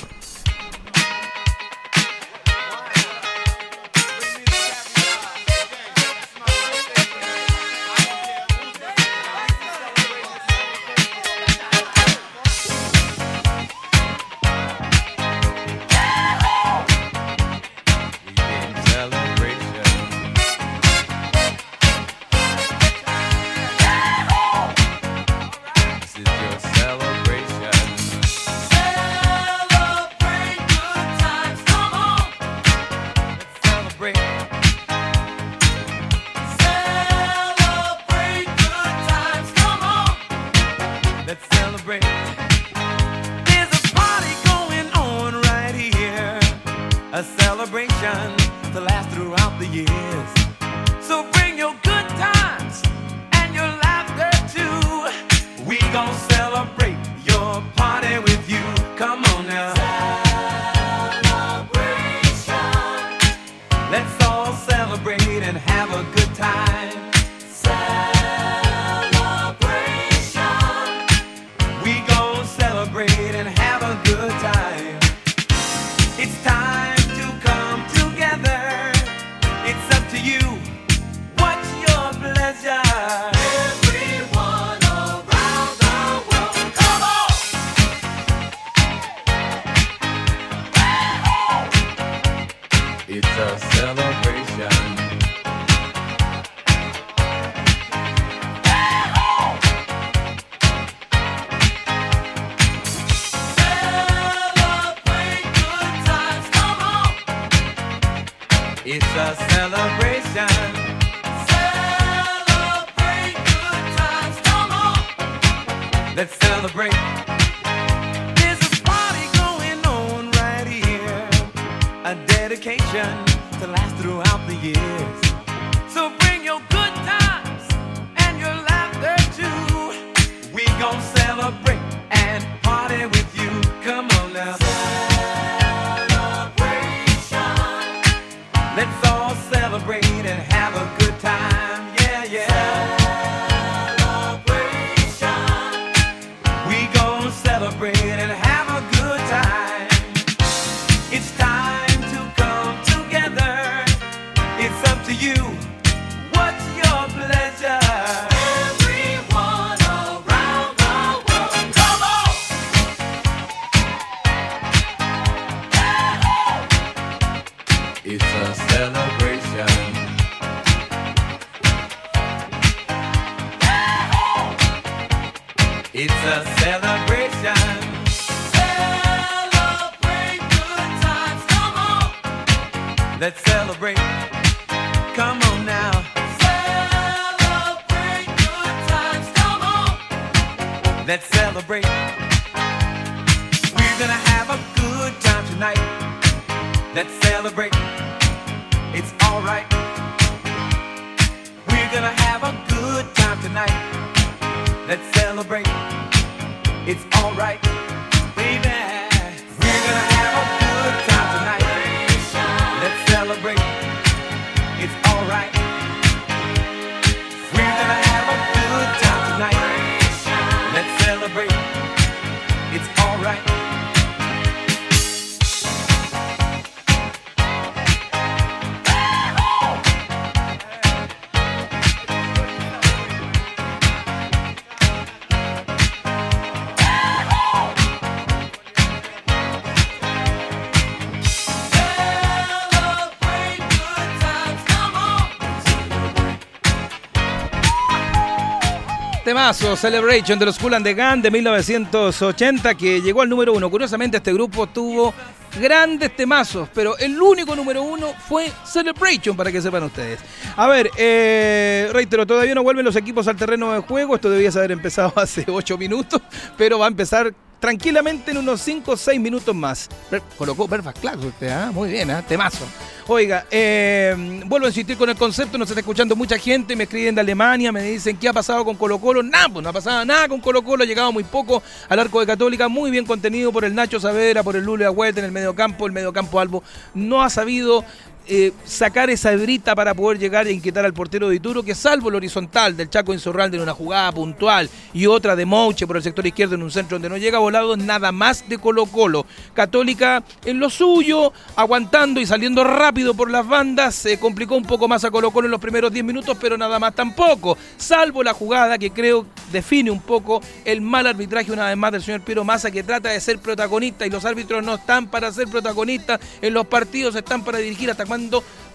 [249.30, 253.69] Temazo, Celebration de los Cool and Gun de 1980 que llegó al número uno.
[253.69, 255.14] Curiosamente este grupo tuvo
[255.61, 260.19] grandes temazos, pero el único número uno fue Celebration, para que sepan ustedes.
[260.56, 264.15] A ver, eh, reitero, todavía no vuelven los equipos al terreno de juego.
[264.15, 266.19] Esto debía haber empezado hace 8 minutos,
[266.57, 269.90] pero va a empezar tranquilamente en unos 5 o 6 minutos más.
[270.38, 271.72] Colocó Perfect Class usted, ¿ah?
[271.73, 272.23] Muy bien, ¿ah?
[272.26, 272.65] Temazo.
[273.11, 277.15] Oiga, eh, vuelvo a insistir con el concepto, nos está escuchando mucha gente, me escriben
[277.15, 279.23] de Alemania, me dicen qué ha pasado con Colo Colo.
[279.23, 282.19] Nada, pues no ha pasado nada con Colo Colo, ha llegado muy poco al arco
[282.19, 285.31] de Católica, muy bien contenido por el Nacho Saavedra, por el Lule Agüete en el
[285.31, 286.64] mediocampo, el mediocampo Albo
[286.94, 287.84] no ha sabido
[288.31, 292.10] eh, sacar esa hebrita para poder llegar e inquietar al portero de Ituro, que salvo
[292.10, 296.03] el horizontal del Chaco Insorralde en una jugada puntual y otra de Mouche por el
[296.03, 299.26] sector izquierdo en un centro donde no llega volado, nada más de Colo Colo.
[299.56, 304.88] Católica en lo suyo, aguantando y saliendo rápido por las bandas, se complicó un poco
[304.88, 308.35] más a Colo Colo en los primeros 10 minutos, pero nada más tampoco, salvo la
[308.35, 312.43] jugada que creo define un poco el mal arbitraje una vez más del señor Piero
[312.43, 316.53] Massa, que trata de ser protagonista y los árbitros no están para ser protagonistas en
[316.53, 318.19] los partidos, están para dirigir hasta cuando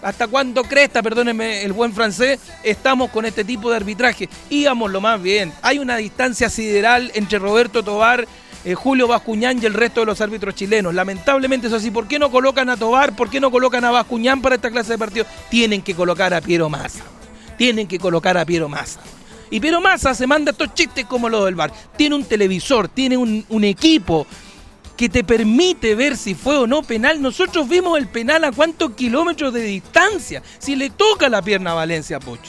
[0.01, 4.29] hasta cuándo cresta, perdónenme el buen francés, estamos con este tipo de arbitraje.
[4.49, 5.51] Íbamos lo más bien.
[5.61, 8.27] Hay una distancia sideral entre Roberto Tobar,
[8.63, 10.93] eh, Julio Bascuñán y el resto de los árbitros chilenos.
[10.93, 11.91] Lamentablemente eso así.
[11.91, 13.15] ¿Por qué no colocan a Tobar?
[13.15, 15.27] ¿Por qué no colocan a Bascuñán para esta clase de partidos?
[15.49, 17.03] Tienen que colocar a Piero Massa.
[17.57, 18.99] Tienen que colocar a Piero Massa.
[19.49, 21.71] Y Piero Massa se manda estos chistes como los del bar.
[21.95, 24.27] Tiene un televisor, tiene un, un equipo
[24.95, 27.21] que te permite ver si fue o no penal.
[27.21, 30.41] Nosotros vimos el penal a cuántos kilómetros de distancia.
[30.59, 32.39] Si le toca la pierna a Valencia Poch.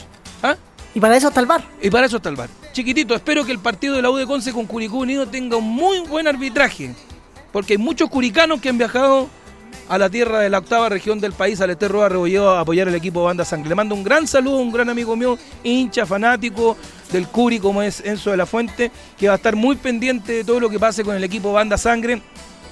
[0.41, 0.55] ¿Ah?
[0.93, 1.63] Y para eso está el bar.
[1.81, 2.49] Y para eso está el bar.
[2.73, 5.67] Chiquitito, espero que el partido de la U de Conce con Curicó Unido tenga un
[5.67, 6.93] muy buen arbitraje.
[7.51, 9.29] Porque hay muchos curicanos que han viajado
[9.89, 12.87] a la tierra de la octava región del país, al Eterro a Rebolledo, a apoyar
[12.87, 13.69] el equipo Banda Sangre.
[13.69, 16.77] Le mando un gran saludo un gran amigo mío, hincha, fanático
[17.11, 20.43] del Curi, como es Enzo de la Fuente, que va a estar muy pendiente de
[20.43, 22.21] todo lo que pase con el equipo Banda Sangre.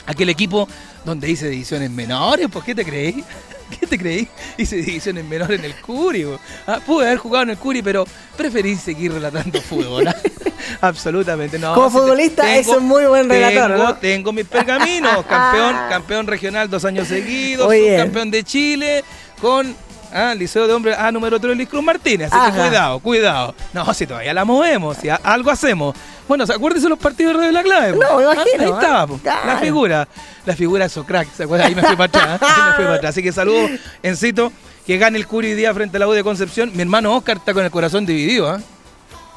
[0.05, 0.67] Aquel equipo
[1.03, 3.23] donde hice divisiones menores, ¿por qué te creí?
[3.69, 4.27] ¿Qué te creí?
[4.57, 6.25] Hice divisiones menores en el Curi.
[6.67, 8.05] Ah, pude haber jugado en el Curi, pero
[8.37, 10.07] preferí seguir relatando fútbol.
[10.81, 11.73] Absolutamente no.
[11.73, 13.95] Como futbolista, es un muy buen relator, tengo, ¿no?
[13.95, 15.25] tengo mis pergaminos.
[15.29, 17.71] Campeón, campeón regional dos años seguidos.
[17.97, 19.03] Campeón de Chile
[19.41, 19.75] con
[20.15, 22.29] ah, Liceo de Hombres A número 3 Luis Cruz Martínez.
[22.31, 23.55] Así que cuidado, cuidado.
[23.73, 25.95] No, si todavía la movemos, si algo hacemos.
[26.27, 27.93] Bueno, acuérdense los partidos de la clave.
[27.93, 27.99] po.
[28.03, 28.79] No, Ah, imagino, Ahí ¿ah?
[28.81, 29.19] estaba, po.
[29.23, 30.07] la figura.
[30.45, 31.67] La figura de Socrack, ¿se acuerdan?
[31.67, 32.41] Ahí me fui para atrás.
[32.41, 32.45] ¿eh?
[32.45, 33.09] Ahí me fui para atrás.
[33.11, 33.71] Así que saludos,
[34.03, 34.51] Encito.
[34.87, 36.71] que gane el Curi día frente a la U de Concepción.
[36.73, 38.59] Mi hermano Oscar está con el corazón dividido, ¿ah?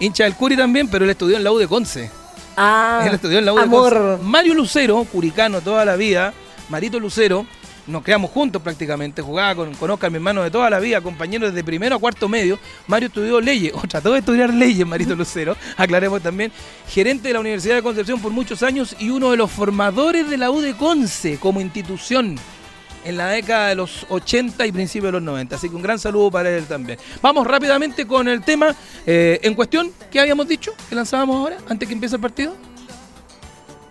[0.01, 2.11] Hincha del Curi también, pero él estudió en la U de Conce.
[2.57, 3.93] Ah, Él estudió en la U de amor.
[3.95, 4.23] Conce.
[4.25, 6.33] Mario Lucero, curicano toda la vida,
[6.69, 7.47] Marito Lucero,
[7.89, 11.47] nos creamos juntos prácticamente, jugaba con, con Oscar, mi hermano de toda la vida, compañero
[11.47, 12.59] desde primero a cuarto medio.
[12.87, 16.53] Mario estudió leyes, o trató de estudiar leyes, Marito Lucero, aclaremos también,
[16.89, 20.37] gerente de la Universidad de Concepción por muchos años y uno de los formadores de
[20.37, 22.37] la U de Conce como institución
[23.05, 25.57] en la década de los 80 y principios de los 90.
[25.57, 26.99] Así que un gran saludo para él también.
[27.23, 28.75] Vamos rápidamente con el tema
[29.07, 32.68] eh, en cuestión que habíamos dicho, que lanzábamos ahora, antes que empiece el partido.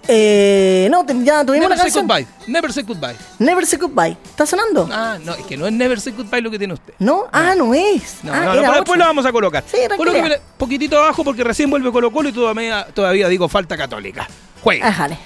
[0.08, 2.08] Eh, no, ya tuvimos Never say canción.
[2.08, 2.28] goodbye.
[2.48, 3.16] Never say goodbye.
[3.40, 4.18] Never say goodbye.
[4.24, 4.88] ¿Está sonando?
[4.92, 6.94] Ah, no, es que no es never say goodbye lo que tiene usted.
[7.00, 7.26] ¿No?
[7.32, 8.20] Ah, no es.
[8.24, 9.64] No, ah, no, no, pero después lo vamos a colocar.
[9.70, 9.78] Sí.
[9.96, 14.28] Colóquemele poquitito abajo porque recién vuelve Colo Colo y todavía, todavía digo falta católica.
[14.62, 14.88] Juega.
[14.88, 15.18] Ajale.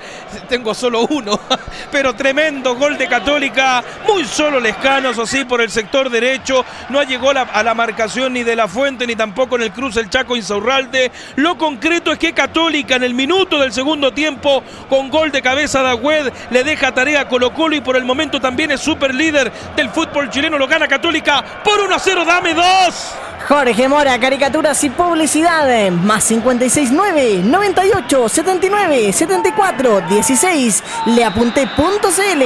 [0.46, 1.40] Tengo solo uno,
[1.90, 3.82] pero tremendo gol de Católica.
[4.06, 6.62] Muy solo Lescano, eso sí, por el sector derecho.
[6.90, 10.00] No llegó la- a la marcación ni de la Fuente, ni tampoco en el cruce
[10.00, 11.10] el Chaco Insaurralde.
[11.36, 15.82] Lo concreto es que Católica en el minuto del segundo tiempo, con gol de cabeza
[15.82, 19.52] de Agüed, le deja tarea a Colo Colo y por el momento también es líder
[19.76, 20.58] del fútbol chileno.
[20.58, 22.24] Lo gana Católica por 1 a 0.
[22.24, 23.14] Dame dos.
[23.48, 25.90] Jorge Mora, caricaturas y publicidad.
[25.90, 30.84] Más 569 98 79 74 16.
[31.06, 32.42] Leapunte.cl.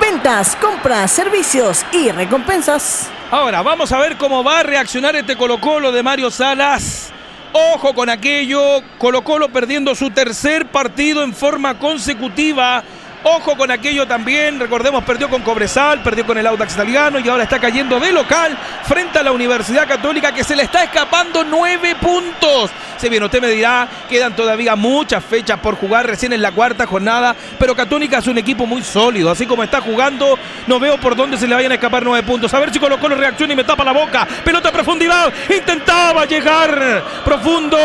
[0.00, 3.10] Ventas, compras, servicios y recompensas.
[3.30, 7.12] Ahora, vamos a ver cómo va a reaccionar este Colo Colo de Mario Salas.
[7.52, 12.82] Ojo con aquello, Colo Colo perdiendo su tercer partido en forma consecutiva
[13.24, 17.42] Ojo con aquello también, recordemos, perdió con Cobresal, perdió con el Audax italiano y ahora
[17.42, 21.96] está cayendo de local frente a la Universidad Católica que se le está escapando nueve
[22.00, 22.70] puntos.
[22.96, 26.86] Si bien usted me dirá, quedan todavía muchas fechas por jugar recién en la cuarta
[26.86, 31.14] jornada, pero Católica es un equipo muy sólido, así como está jugando, no veo por
[31.14, 32.52] dónde se le vayan a escapar nueve puntos.
[32.54, 34.26] A ver si Colo Colo reacciona y me tapa la boca.
[34.44, 37.78] Pelota a profundidad, intentaba llegar profundo,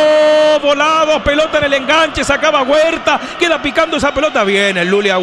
[0.61, 5.18] volado, pelota en el enganche, sacaba Huerta, queda picando esa pelota bien el Lulia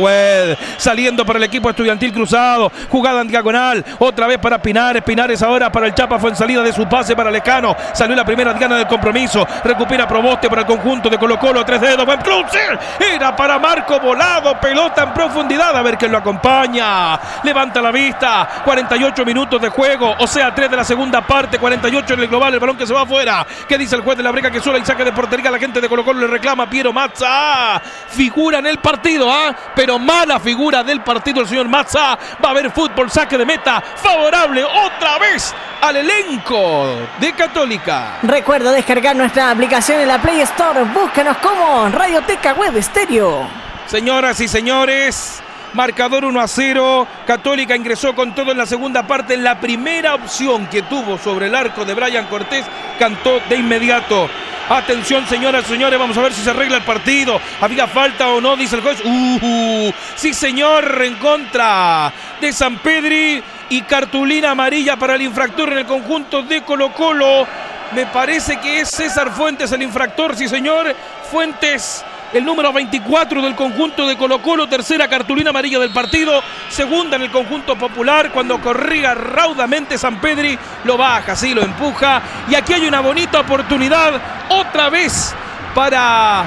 [0.76, 5.70] Saliendo para el equipo estudiantil cruzado, jugada en diagonal, otra vez para Pinares, Pinares ahora
[5.70, 8.76] para el Chapa fue en salida de su pase para Lecano, salió la primera diana
[8.76, 12.60] del compromiso, recupera Proboste para el conjunto de Colo Colo, tres dedos, buen cruce,
[12.98, 18.48] era para Marco Volado, pelota en profundidad, a ver quién lo acompaña, levanta la vista,
[18.64, 22.54] 48 minutos de juego, o sea, 3 de la segunda parte, 48 en el global,
[22.54, 24.78] el balón que se va afuera, ¿qué dice el juez de la briga que sola
[24.78, 28.66] y saque de portería, la gente de Colo Colo le reclama, Piero Mazza, figura en
[28.66, 29.54] el partido, ¿ah?
[29.74, 32.18] pero mala figura del partido el señor Mazza.
[32.42, 36.86] Va a haber fútbol, saque de meta, favorable otra vez al elenco
[37.18, 38.18] de Católica.
[38.22, 40.84] Recuerda descargar nuestra aplicación en la Play Store.
[40.84, 43.48] Búscanos como Radioteca Web Estéreo.
[43.86, 45.42] Señoras y señores,
[45.74, 47.06] marcador 1 a 0.
[47.26, 49.36] Católica ingresó con todo en la segunda parte.
[49.36, 52.64] La primera opción que tuvo sobre el arco de Brian Cortés
[52.98, 54.28] cantó de inmediato.
[54.68, 57.40] Atención, señoras y señores, vamos a ver si se arregla el partido.
[57.60, 58.56] ¿Había falta o no?
[58.56, 59.02] Dice el juez.
[59.04, 65.78] Uh, sí, señor, en contra de San Pedri y cartulina amarilla para el infractor en
[65.78, 67.48] el conjunto de Colo Colo.
[67.96, 70.94] Me parece que es César Fuentes el infractor, sí, señor.
[71.28, 77.16] Fuentes el número 24 del conjunto de Colo Colo, tercera cartulina amarilla del partido, segunda
[77.16, 82.54] en el conjunto popular, cuando corría raudamente San Pedri, lo baja, sí, lo empuja, y
[82.54, 84.12] aquí hay una bonita oportunidad,
[84.48, 85.34] otra vez
[85.74, 86.46] para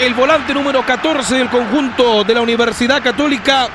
[0.00, 3.68] el volante número 14 del conjunto de la Universidad Católica,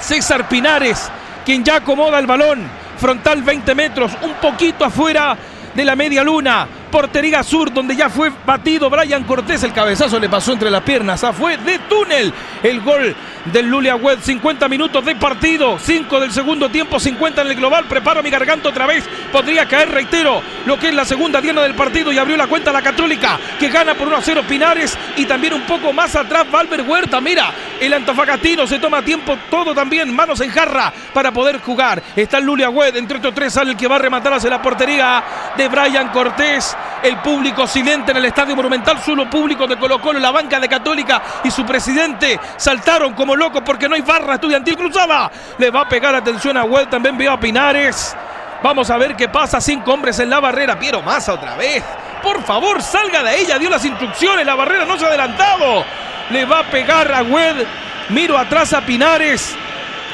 [0.00, 1.10] César Pinares,
[1.44, 5.36] quien ya acomoda el balón, frontal 20 metros, un poquito afuera
[5.72, 6.66] de la media luna.
[6.90, 9.62] Portería sur, donde ya fue batido Brian Cortés.
[9.62, 11.22] El cabezazo le pasó entre las piernas.
[11.24, 12.32] Ah, fue de túnel.
[12.62, 13.14] El gol
[13.52, 14.20] del Lulia Web.
[14.20, 15.78] 50 minutos de partido.
[15.78, 16.98] 5 del segundo tiempo.
[16.98, 17.84] 50 en el global.
[17.86, 19.04] Preparo mi garganta otra vez.
[19.32, 22.12] Podría caer, reitero, lo que es la segunda diana del partido.
[22.12, 24.96] Y abrió la cuenta la Católica, que gana por 1 a 0 Pinares.
[25.16, 27.20] Y también un poco más atrás, Valver Huerta.
[27.20, 30.14] Mira, el Antofagastino se toma tiempo todo también.
[30.14, 32.02] Manos en jarra para poder jugar.
[32.14, 32.96] Está el Lulia Web.
[32.96, 35.22] Entre estos tres sale el que va a rematar hacia la portería
[35.56, 36.75] de Brian Cortés.
[37.02, 40.68] El público silente en el Estadio Monumental, solo público de Colo Colo, la banca de
[40.68, 45.30] Católica y su presidente saltaron como locos porque no hay barra estudiantil cruzada.
[45.58, 48.16] Le va a pegar atención a Web, también veo a Pinares.
[48.62, 50.78] Vamos a ver qué pasa, cinco hombres en la barrera.
[50.78, 51.84] Piero Massa otra vez.
[52.22, 55.84] Por favor, salga de ella, dio las instrucciones, la barrera no se ha adelantado.
[56.30, 57.66] Le va a pegar a Wed.
[58.08, 59.56] Miro atrás a Pinares.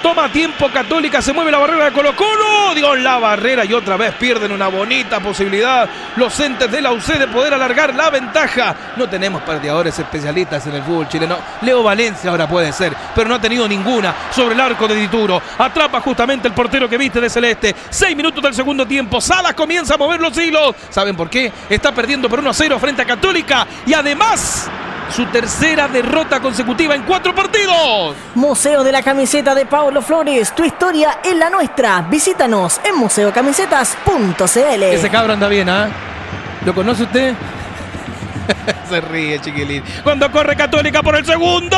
[0.02, 2.74] Toma tiempo Católica, se mueve la barrera de Colo Colo.
[2.74, 7.06] Dios, la barrera y otra vez pierden una bonita posibilidad los entes de la UC
[7.18, 8.74] de poder alargar la ventaja.
[8.96, 11.38] No tenemos pateadores especialistas en el fútbol chileno.
[11.60, 15.40] Leo Valencia ahora puede ser, pero no ha tenido ninguna sobre el arco de Dituro.
[15.58, 17.74] Atrapa justamente el portero que viste de Celeste.
[17.88, 19.20] Seis minutos del segundo tiempo.
[19.20, 20.74] Salas comienza a mover los hilos.
[20.90, 21.52] ¿Saben por qué?
[21.68, 24.68] Está perdiendo por 1 a 0 frente a Católica y además
[25.12, 28.16] su tercera derrota consecutiva en cuatro partidos.
[28.34, 32.06] Museo de la Camiseta de Pablo Flores, tu historia es la nuestra.
[32.08, 34.82] Visítanos en museocamisetas.cl.
[34.82, 35.88] Ese cabro anda bien, ¿ah?
[36.64, 37.34] ¿Lo conoce usted?
[38.88, 39.82] Se ríe, chiquilín.
[40.02, 41.76] Cuando corre Católica por el segundo.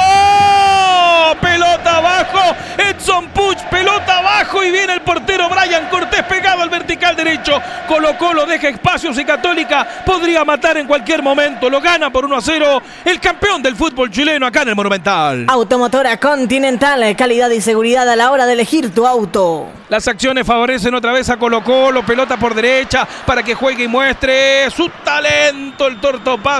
[1.40, 2.56] Pelota abajo.
[2.78, 4.62] Edson Puch, pelota abajo.
[4.62, 7.60] Y viene el portero Brian Cortés pegado al vertical derecho.
[7.88, 11.68] Colo Colo deja espacios y Católica podría matar en cualquier momento.
[11.68, 15.46] Lo gana por 1 a 0 el campeón del fútbol chileno acá en el Monumental.
[15.48, 19.68] Automotora Continental, calidad y seguridad a la hora de elegir tu auto.
[19.88, 23.88] Las acciones favorecen otra vez a Colo Colo, pelota por derecha para que juegue y
[23.88, 25.86] muestre su talento.
[25.86, 26.00] El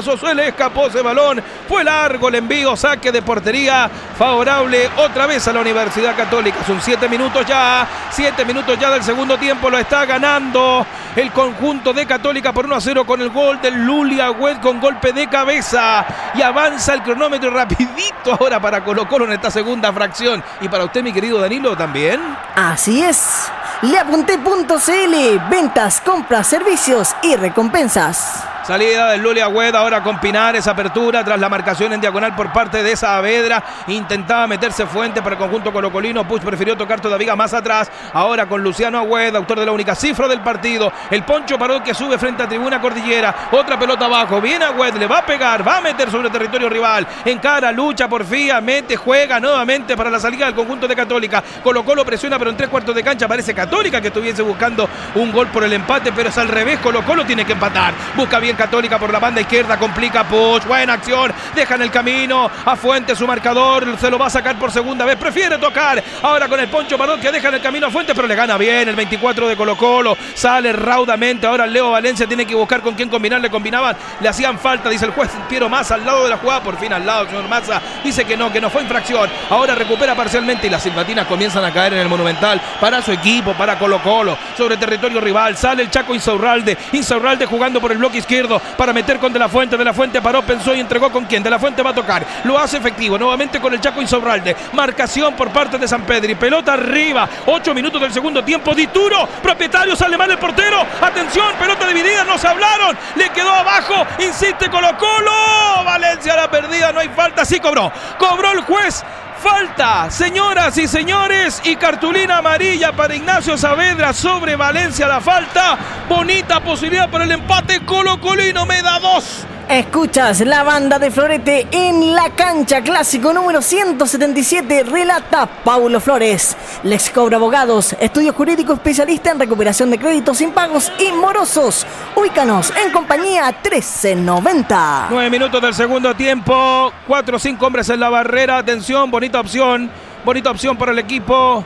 [0.02, 1.42] se le escapó ese balón.
[1.68, 6.58] Fue largo el envío, saque de portería favorable otra vez a la Universidad Católica.
[6.66, 9.70] Son siete minutos ya, siete minutos ya del segundo tiempo.
[9.70, 10.84] Lo está ganando
[11.16, 14.80] el conjunto de Católica por 1 a 0 con el gol del Lulia Wed con
[14.80, 16.04] golpe de cabeza.
[16.34, 20.42] Y avanza el cronómetro rapidito ahora para Colo Colo en esta segunda fracción.
[20.60, 22.20] Y para usted, mi querido Danilo, también.
[22.54, 23.50] Así es.
[23.82, 28.53] Leapunté.cl, ventas, compras, servicios y recompensas.
[28.66, 32.82] Salida del Luli Agüed ahora con Pinares, apertura tras la marcación en diagonal por parte
[32.82, 33.62] de Saavedra.
[33.88, 36.26] Intentaba meterse Fuente para el conjunto colocolino.
[36.26, 37.90] Puch prefirió tocar todavía más atrás.
[38.14, 40.90] Ahora con Luciano Agüed, autor de la única cifra del partido.
[41.10, 43.34] El Poncho Paró que sube frente a Tribuna Cordillera.
[43.52, 44.40] Otra pelota abajo.
[44.40, 47.06] Viene Agüed, le va a pegar, va a meter sobre territorio rival.
[47.26, 51.44] Encara, lucha, porfía, mete, juega nuevamente para la salida del conjunto de Católica.
[51.62, 55.30] Colo Colo presiona, pero en tres cuartos de cancha parece Católica que estuviese buscando un
[55.32, 56.78] gol por el empate, pero es al revés.
[56.78, 57.92] Colo Colo tiene que empatar.
[58.16, 60.64] Busca bien Católica por la banda izquierda, complica Puch.
[60.64, 63.96] Buena acción, deja en el camino a Fuente su marcador.
[63.98, 65.16] Se lo va a sacar por segunda vez.
[65.16, 68.34] Prefiere tocar ahora con el Poncho Parot que deja el camino a Fuente, pero le
[68.34, 70.16] gana bien el 24 de Colo Colo.
[70.34, 71.46] Sale raudamente.
[71.46, 73.40] Ahora Leo Valencia tiene que buscar con quién combinar.
[73.40, 76.62] Le combinaban, le hacían falta, dice el juez Piero Massa al lado de la jugada.
[76.62, 77.80] Por fin al lado, señor Massa.
[78.02, 79.30] Dice que no, que no fue infracción.
[79.50, 83.54] Ahora recupera parcialmente y las silbatinas comienzan a caer en el Monumental para su equipo,
[83.54, 85.56] para Colo Colo, sobre territorio rival.
[85.56, 86.76] Sale el Chaco Insaurralde.
[86.92, 88.43] Insaurralde jugando por el bloque izquierdo
[88.76, 89.76] para meter con De La Fuente.
[89.76, 91.42] De La Fuente paró, pensó y entregó con quién.
[91.42, 92.24] De La Fuente va a tocar.
[92.44, 93.18] Lo hace efectivo.
[93.18, 94.56] Nuevamente con el Chaco Insaurralde.
[94.72, 96.30] Marcación por parte de San Pedro.
[96.30, 97.28] Y pelota arriba.
[97.46, 98.74] Ocho minutos del segundo tiempo.
[98.74, 99.28] Dituro.
[99.42, 100.84] Propietario sale mal el portero.
[101.00, 101.54] Atención.
[101.58, 102.24] Pelota dividida.
[102.24, 102.96] Nos hablaron.
[103.16, 104.06] Le quedó abajo.
[104.18, 105.84] Insiste Colo Colo.
[105.84, 106.92] Valencia la perdida.
[106.92, 107.44] No hay falta.
[107.44, 107.92] Sí cobró.
[108.18, 109.04] Cobró el juez.
[109.44, 115.76] Falta, señoras y señores, y cartulina amarilla para Ignacio Saavedra sobre Valencia la falta.
[116.08, 117.84] Bonita posibilidad para el empate.
[117.84, 119.46] Colo Colino me da dos.
[119.68, 126.56] Escuchas la banda de Florete en la cancha clásico número 177, relata Paulo Flores.
[126.82, 131.86] Lex Cobra Abogados, estudio jurídico especialista en recuperación de créditos impagos y morosos.
[132.14, 135.06] Ubícanos en compañía 1390.
[135.10, 136.92] Nueve minutos del segundo tiempo.
[137.06, 138.58] Cuatro o cinco hombres en la barrera.
[138.58, 139.90] Atención, bonita opción.
[140.24, 141.64] Bonita opción para el equipo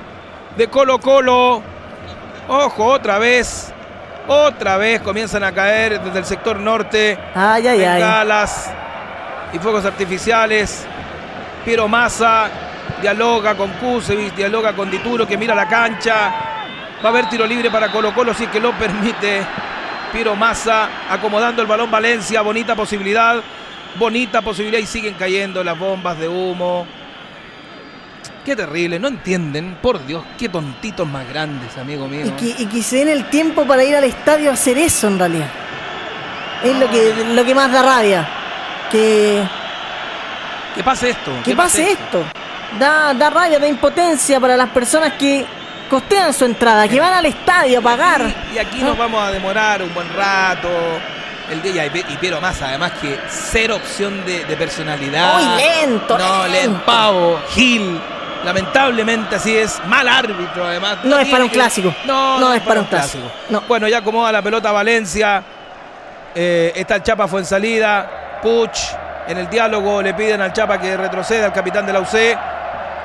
[0.57, 1.63] de Colo Colo.
[2.47, 3.73] Ojo, otra vez.
[4.31, 7.19] Otra vez comienzan a caer desde el sector norte.
[7.35, 8.03] Ay, ay, ay.
[8.03, 8.71] bengalas
[9.55, 10.87] y fuegos artificiales.
[11.65, 12.51] Piero Massa
[13.01, 16.31] dialoga con Kusevich, dialoga con Dituro que mira la cancha.
[17.03, 19.41] Va a haber tiro libre para Colo Colo si es que lo permite.
[20.13, 22.43] Piero Massa acomodando el balón Valencia.
[22.43, 23.37] Bonita posibilidad.
[23.95, 26.87] Bonita posibilidad y siguen cayendo las bombas de humo.
[28.49, 32.25] Qué terrible, no entienden, por Dios, qué tontitos más grandes, amigo mío.
[32.25, 35.07] Y que, y que se den el tiempo para ir al estadio a hacer eso
[35.09, 35.51] en realidad.
[36.65, 38.27] Es lo que, lo que más da rabia.
[38.91, 39.43] Que,
[40.75, 41.31] Que pase esto.
[41.45, 42.25] que pase esto.
[42.79, 45.45] Da, da rabia, da impotencia para las personas que
[45.91, 48.35] costean su entrada, que van al estadio a pagar.
[48.51, 50.71] Y, y aquí nos vamos a demorar un buen rato.
[51.51, 55.35] El día y, Pi- y Piero más, además que cero opción de, de personalidad.
[55.35, 56.49] Muy lento, No, lento.
[56.63, 56.85] lento.
[56.87, 58.01] Pavo, Gil.
[58.45, 59.81] Lamentablemente así es.
[59.87, 60.99] Mal árbitro, además.
[61.05, 61.95] No es para un que- clásico.
[62.07, 63.25] No, No es para un clásico.
[63.51, 63.63] No.
[63.63, 65.43] Bueno, ya acomoda la pelota Valencia.
[66.35, 68.39] Eh, está el Chapa fue en salida.
[68.43, 68.79] Puch
[69.27, 72.39] en el diálogo le piden al Chapa que retroceda al capitán de la UC.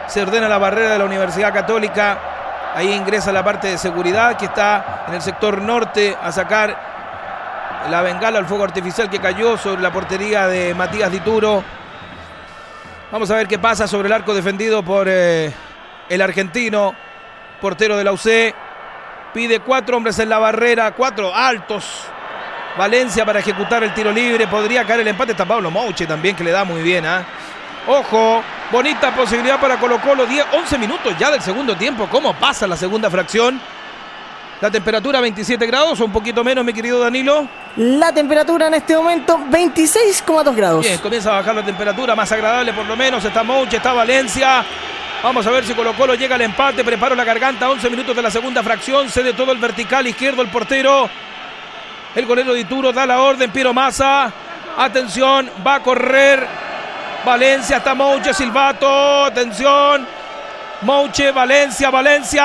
[0.07, 2.18] Se ordena la barrera de la Universidad Católica.
[2.76, 6.76] Ahí ingresa la parte de seguridad que está en el sector norte a sacar
[7.89, 11.64] la bengala al fuego artificial que cayó sobre la portería de Matías Dituro.
[13.14, 15.53] Vamos a ver qué pasa sobre el arco defendido por eh,
[16.10, 16.95] el argentino,
[17.61, 18.56] portero de la UC.
[19.31, 22.06] Pide cuatro hombres en la barrera, cuatro altos.
[22.76, 24.48] Valencia para ejecutar el tiro libre.
[24.48, 25.34] Podría caer el empate.
[25.34, 27.06] Está Pablo Mouche también, que le da muy bien.
[27.06, 27.23] ¿ah?
[27.85, 28.41] Ojo,
[28.72, 30.26] bonita posibilidad para Colo Colo.
[30.26, 32.07] 10, 11 minutos ya del segundo tiempo.
[32.10, 33.61] ¿Cómo pasa la segunda fracción?
[34.64, 37.45] La temperatura 27 grados o un poquito menos, mi querido Danilo.
[37.76, 40.85] La temperatura en este momento 26,2 grados.
[40.85, 43.26] Bien, comienza a bajar la temperatura, más agradable por lo menos.
[43.26, 44.64] Está Mouche, está Valencia.
[45.22, 46.81] Vamos a ver si Colo Colo llega al empate.
[46.81, 49.10] Preparo la garganta, 11 minutos de la segunda fracción.
[49.10, 51.10] Cede todo el vertical izquierdo el portero.
[52.15, 54.31] El golero de Ituro da la orden, Piero Massa.
[54.77, 56.48] Atención, va a correr.
[57.26, 59.26] Valencia, está Mouche, Silvato.
[59.26, 60.23] Atención.
[60.84, 62.43] Mouche, Valencia, Valencia.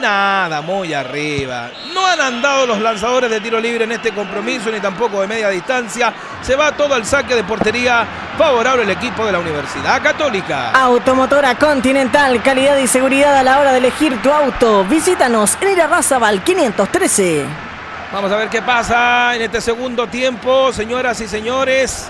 [0.00, 1.70] Nada, muy arriba.
[1.92, 5.50] No han andado los lanzadores de tiro libre en este compromiso, ni tampoco de media
[5.50, 6.12] distancia.
[6.42, 8.06] Se va todo al saque de portería
[8.38, 10.70] favorable al equipo de la Universidad Católica.
[10.70, 14.84] Automotora Continental, calidad y seguridad a la hora de elegir tu auto.
[14.84, 17.44] Visítanos en Irarrázaval 513.
[18.12, 22.08] Vamos a ver qué pasa en este segundo tiempo, señoras y señores.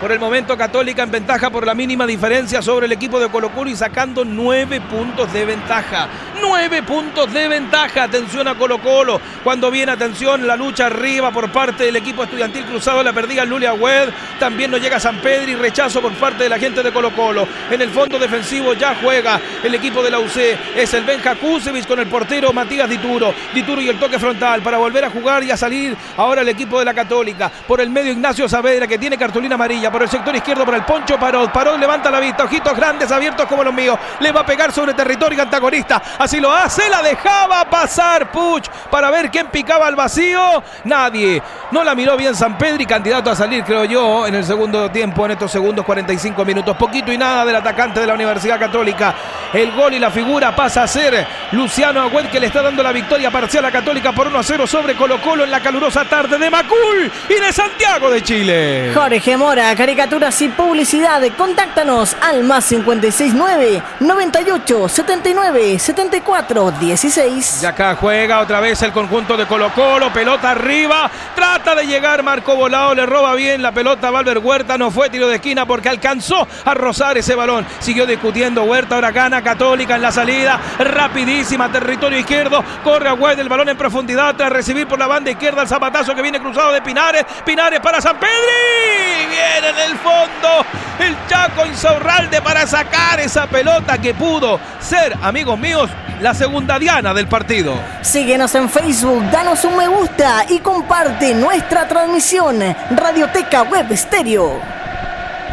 [0.00, 3.50] Por el momento Católica en ventaja por la mínima diferencia sobre el equipo de Colo
[3.50, 6.06] Colo y sacando nueve puntos de ventaja.
[6.40, 8.04] Nueve puntos de ventaja.
[8.04, 9.20] Atención a Colo Colo.
[9.42, 13.02] Cuando viene, atención, la lucha arriba por parte del equipo estudiantil cruzado.
[13.02, 14.10] La perdida Lulia Wed.
[14.38, 17.48] También no llega San Pedro y rechazo por parte de la gente de Colo Colo.
[17.68, 20.36] En el fondo defensivo ya juega el equipo de la UC.
[20.76, 23.34] Es el Benja Kusevich con el portero Matías Dituro.
[23.52, 26.78] Dituro y el toque frontal para volver a jugar y a salir ahora el equipo
[26.78, 27.50] de la Católica.
[27.66, 29.87] Por el medio Ignacio Saavedra que tiene cartulina amarilla.
[29.90, 31.50] Por el sector izquierdo para el Poncho Parod.
[31.50, 32.44] Parod levanta la vista.
[32.44, 33.98] Ojitos grandes abiertos como los míos.
[34.20, 36.02] Le va a pegar sobre territorio antagonista.
[36.18, 36.88] Así lo hace.
[36.88, 40.62] La dejaba pasar Puch para ver quién picaba al vacío.
[40.84, 41.42] Nadie.
[41.70, 44.90] No la miró bien San Pedro y candidato a salir, creo yo, en el segundo
[44.90, 46.76] tiempo, en estos segundos 45 minutos.
[46.76, 49.14] Poquito y nada del atacante de la Universidad Católica.
[49.52, 52.92] El gol y la figura pasa a ser Luciano Agüed que le está dando la
[52.92, 56.38] victoria parcial a Católica por 1 a 0 sobre Colo Colo en la calurosa tarde
[56.38, 58.92] de Macul y de Santiago de Chile.
[58.94, 61.22] Jorge Mora, caricaturas y publicidad.
[61.36, 67.62] Contáctanos al más 569 98 79 74 16.
[67.62, 72.24] Y acá juega otra vez el conjunto de Colo Colo, pelota arriba, trata de llegar
[72.24, 75.64] Marco Volado, le roba bien la pelota a Valver Huerta, no fue tiro de esquina
[75.64, 77.64] porque alcanzó a rozar ese balón.
[77.78, 83.38] Siguió discutiendo Huerta, ahora gana Católica en la salida, rapidísima, territorio izquierdo, corre a Güed
[83.38, 86.72] el balón en profundidad tras recibir por la banda izquierda el zapatazo que viene cruzado
[86.72, 90.64] de Pinares, Pinares para San Pedri, viene en el fondo
[90.98, 95.90] el Chaco Insaurralde para sacar esa pelota que pudo ser, amigos míos,
[96.20, 97.74] la segunda diana del partido.
[98.00, 102.58] Síguenos en Facebook, danos un me gusta y comparte nuestra transmisión.
[102.90, 104.78] Radioteca Web Stereo.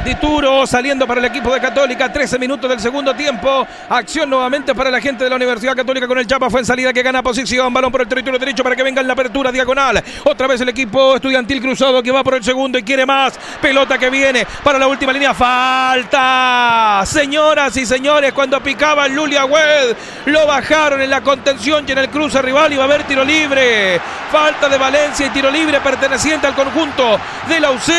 [0.06, 3.68] Dituro saliendo para el equipo de Católica, 13 minutos del segundo tiempo.
[3.90, 6.48] Acción nuevamente para la gente de la Universidad Católica con el Chapa.
[6.48, 7.74] Fue en salida que gana posición.
[7.74, 10.04] Balón por el territorio derecho para que venga en la apertura diagonal.
[10.26, 13.34] Otra vez el equipo estudiantil cruzado que va por el segundo y quiere más.
[13.60, 15.34] Pelota que viene para la última línea.
[15.34, 17.02] Falta.
[17.04, 19.96] Señoras y señores, cuando picaba Lulia Wed,
[20.28, 24.00] lo bajaron en la contención y en el cruce rival va a haber tiro libre.
[24.32, 27.90] Falta de Valencia y tiro libre perteneciente al conjunto de la UC.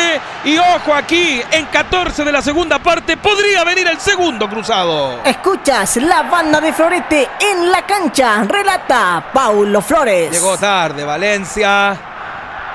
[0.45, 1.65] Y ojo aquí, en
[1.97, 5.19] 14 de la segunda parte podría venir el segundo cruzado.
[5.25, 8.43] Escuchas la banda de Florete en la cancha.
[8.43, 10.29] Relata Paulo Flores.
[10.29, 11.97] Llegó tarde Valencia.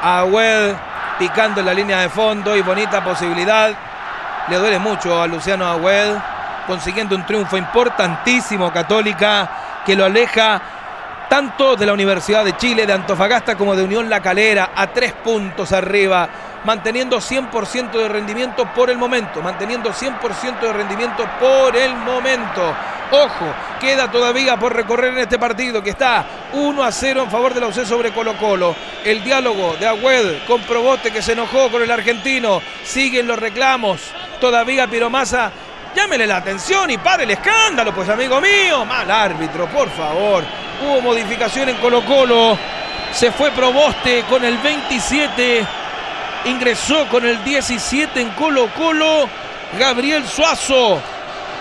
[0.03, 0.75] Agüed
[1.21, 3.73] picando en la línea de fondo y bonita posibilidad.
[4.49, 6.17] Le duele mucho a Luciano Agüed
[6.67, 10.61] consiguiendo un triunfo importantísimo Católica que lo aleja
[11.29, 15.13] tanto de la Universidad de Chile, de Antofagasta como de Unión La Calera, a tres
[15.13, 16.29] puntos arriba,
[16.65, 22.63] manteniendo 100% de rendimiento por el momento, manteniendo 100% de rendimiento por el momento.
[23.11, 27.53] Ojo, queda todavía por recorrer en este partido que está 1 a 0 en favor
[27.53, 28.75] de la UC sobre Colo Colo.
[29.05, 32.63] El diálogo de Agüed con Proboste que se enojó con el argentino.
[32.85, 34.01] Siguen los reclamos.
[34.41, 35.53] Todavía Piromasa
[35.95, 38.85] Llámele la atención y pare el escándalo, pues amigo mío.
[38.85, 40.43] Mal árbitro, por favor.
[40.83, 42.59] Hubo modificación en Colo Colo.
[43.13, 45.82] Se fue Proboste con el 27.
[46.45, 49.29] Ingresó con el 17 en Colo Colo.
[49.79, 51.01] Gabriel Suazo.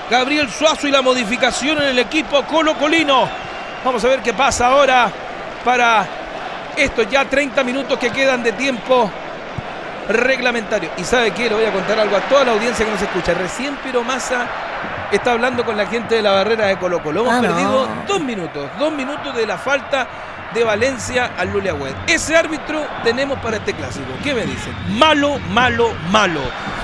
[0.09, 3.29] Gabriel Suazo y la modificación en el equipo Colo Colino.
[3.85, 5.09] Vamos a ver qué pasa ahora
[5.63, 6.05] para
[6.75, 9.09] estos ya 30 minutos que quedan de tiempo
[10.09, 10.89] reglamentario.
[10.97, 13.33] Y sabe qué, le voy a contar algo a toda la audiencia que nos escucha.
[13.33, 14.45] Recién Piro Massa
[15.11, 17.21] está hablando con la gente de la barrera de Colo Colo.
[17.21, 17.47] Hemos Ah, no.
[17.47, 20.07] perdido dos minutos, dos minutos de la falta
[20.53, 21.93] de Valencia al Lulia Wed.
[22.07, 24.07] Ese árbitro tenemos para este clásico.
[24.23, 24.73] ¿Qué me dicen?
[24.97, 26.41] Malo, malo, malo.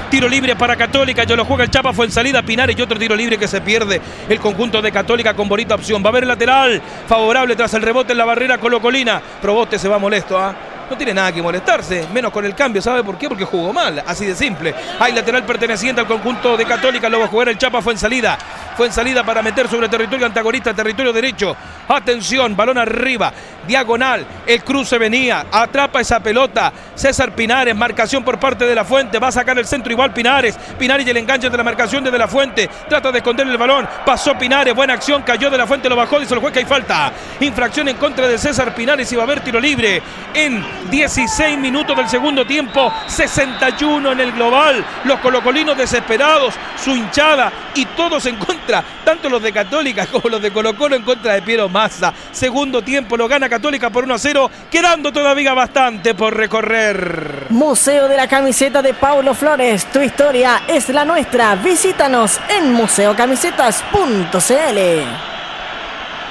[0.09, 2.97] Tiro libre para Católica, yo lo juega el Chapa, fue en salida Pinares y otro
[2.97, 6.01] tiro libre que se pierde el conjunto de Católica con bonita opción.
[6.01, 9.21] Va a haber lateral favorable tras el rebote en la barrera Colocolina.
[9.41, 10.55] Proboste se va molesto, ¿ah?
[10.89, 13.27] No tiene nada que molestarse, menos con el cambio, ¿sabe por qué?
[13.27, 14.73] Porque jugó mal, así de simple.
[14.99, 17.99] Hay lateral perteneciente al conjunto de Católica, lo va a jugar el Chapa, fue en
[17.99, 18.37] salida.
[18.77, 21.57] Fue en salida para meter sobre territorio antagonista, territorio derecho.
[21.87, 23.33] Atención, balón arriba,
[23.67, 26.71] diagonal, el cruce venía, atrapa esa pelota.
[26.93, 30.57] César Pinares, marcación por parte de la Fuente, va a sacar el centro igual Pinares.
[30.77, 32.69] Pinares y el enganche de la marcación de, de la Fuente.
[32.87, 36.19] Trata de esconder el balón, pasó Pinares, buena acción, cayó de la Fuente, lo bajó,
[36.19, 37.11] dice el juez que hay falta.
[37.39, 40.03] Infracción en contra de César Pinares y va a haber tiro libre
[40.35, 44.83] en 16 minutos del segundo tiempo, 61 en el global.
[45.03, 50.41] Los colocolinos desesperados, su hinchada y todos en contra, tanto los de Católica como los
[50.41, 52.13] de Colo Colo en contra de Piero Massa.
[52.31, 57.47] Segundo tiempo lo gana Católica por 1 a 0, quedando todavía bastante por recorrer.
[57.49, 59.85] Museo de la Camiseta de Paulo Flores.
[59.91, 61.55] Tu historia es la nuestra.
[61.55, 65.27] Visítanos en museocamisetas.cl.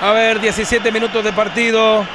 [0.00, 2.06] A ver, 17 minutos de partido.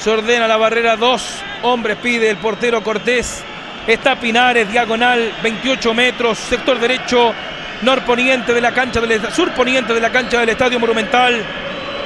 [0.00, 3.44] Se ordena la barrera, dos hombres pide el portero Cortés.
[3.86, 7.34] Está Pinares, diagonal, 28 metros, sector derecho,
[7.82, 11.44] norponiente de la cancha del surponiente de la cancha del Estadio Monumental.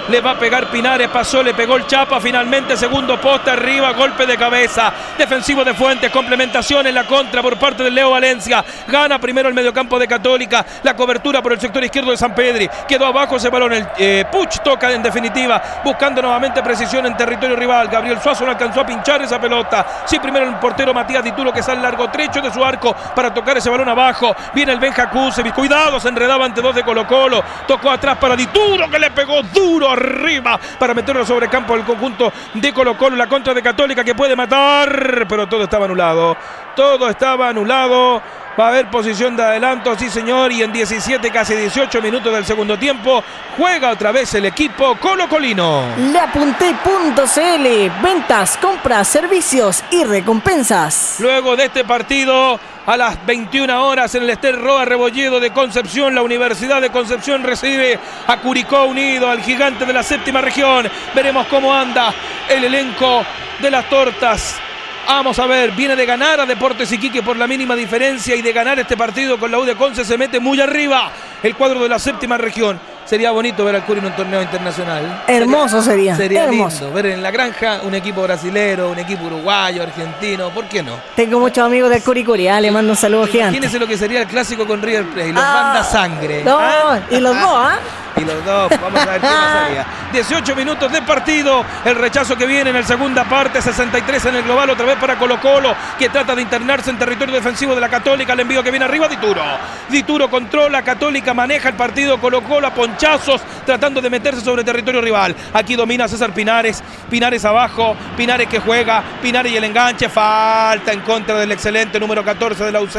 [0.09, 2.21] Le va a pegar Pinares, pasó, le pegó el Chapa.
[2.21, 4.93] Finalmente, segundo poste arriba, golpe de cabeza.
[5.17, 8.63] Defensivo de Fuentes, complementación en la contra por parte del Leo Valencia.
[8.87, 10.65] Gana primero el mediocampo de Católica.
[10.83, 12.69] La cobertura por el sector izquierdo de San Pedri.
[12.87, 13.73] Quedó abajo ese balón.
[13.73, 17.89] El eh, Puch toca en definitiva, buscando nuevamente precisión en territorio rival.
[17.89, 19.87] Gabriel Suazo no alcanzó a pinchar esa pelota.
[20.05, 23.57] Sí, primero el portero Matías Dituro que sale largo trecho de su arco para tocar
[23.57, 24.37] ese balón abajo.
[24.53, 25.55] Viene el Benja Kusevich.
[25.55, 27.43] Cuidado, se enredaba ante dos de Colo Colo.
[27.67, 32.33] Tocó atrás para Dituro que le pegó duro arriba para meterlo sobre campo del conjunto
[32.53, 33.17] de Colo Colo.
[33.17, 36.37] La contra de Católica que puede matar, pero todo estaba anulado.
[36.77, 38.23] Todo estaba anulado.
[38.59, 42.45] Va a haber posición de adelanto, sí señor, y en 17, casi 18 minutos del
[42.45, 43.25] segundo tiempo,
[43.57, 45.83] juega otra vez el equipo Colo Colino.
[46.13, 51.17] Leapunté.cl Ventas, compras, servicios y recompensas.
[51.19, 56.15] Luego de este partido, a las 21 horas en el Ester Roa Rebolledo de Concepción,
[56.15, 57.99] la Universidad de Concepción recibe
[58.29, 60.89] a Curicó Unido, al gigante de la séptima región.
[61.13, 62.15] Veremos cómo anda
[62.49, 63.25] el elenco
[63.61, 64.61] de las tortas.
[65.07, 68.53] Vamos a ver, viene de ganar a Deportes Iquique por la mínima diferencia y de
[68.53, 71.11] ganar este partido con la U de Conce se mete muy arriba
[71.43, 72.81] el cuadro de la séptima región.
[73.05, 75.25] Sería bonito ver al Curi en un torneo internacional.
[75.29, 76.85] Hermoso sería, Sería hermoso.
[76.87, 80.97] lindo ver en la granja un equipo brasilero, un equipo uruguayo, argentino, ¿por qué no?
[81.15, 83.57] Tengo muchos amigos del Curicuri, ah, le mando un saludo gigante.
[83.59, 86.43] Imagínense lo que sería el clásico con River Plate, los Ah, banda sangre.
[86.45, 87.01] No, ¿ah?
[87.11, 87.79] y los dos, ¿ah?
[88.17, 89.87] Y los dos, vamos a ver qué pasaría.
[90.13, 94.43] 18 minutos de partido, el rechazo que viene en la segunda parte, 63 en el
[94.45, 97.89] global, otra vez para Colo Colo, que trata de internarse en territorio defensivo de la
[97.89, 99.43] Católica, el envío que viene arriba, Dituro.
[99.89, 105.01] Dituro controla, Católica maneja el partido, Colo Colo a ponchazos, tratando de meterse sobre territorio
[105.01, 105.35] rival.
[105.53, 111.01] Aquí domina César Pinares, Pinares abajo, Pinares que juega, Pinares y el enganche, falta en
[111.01, 112.97] contra del excelente número 14 de la UC,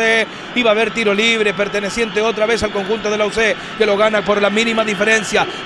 [0.56, 3.96] iba a haber tiro libre, perteneciente otra vez al conjunto de la UC, que lo
[3.96, 5.05] gana por la mínima diferencia.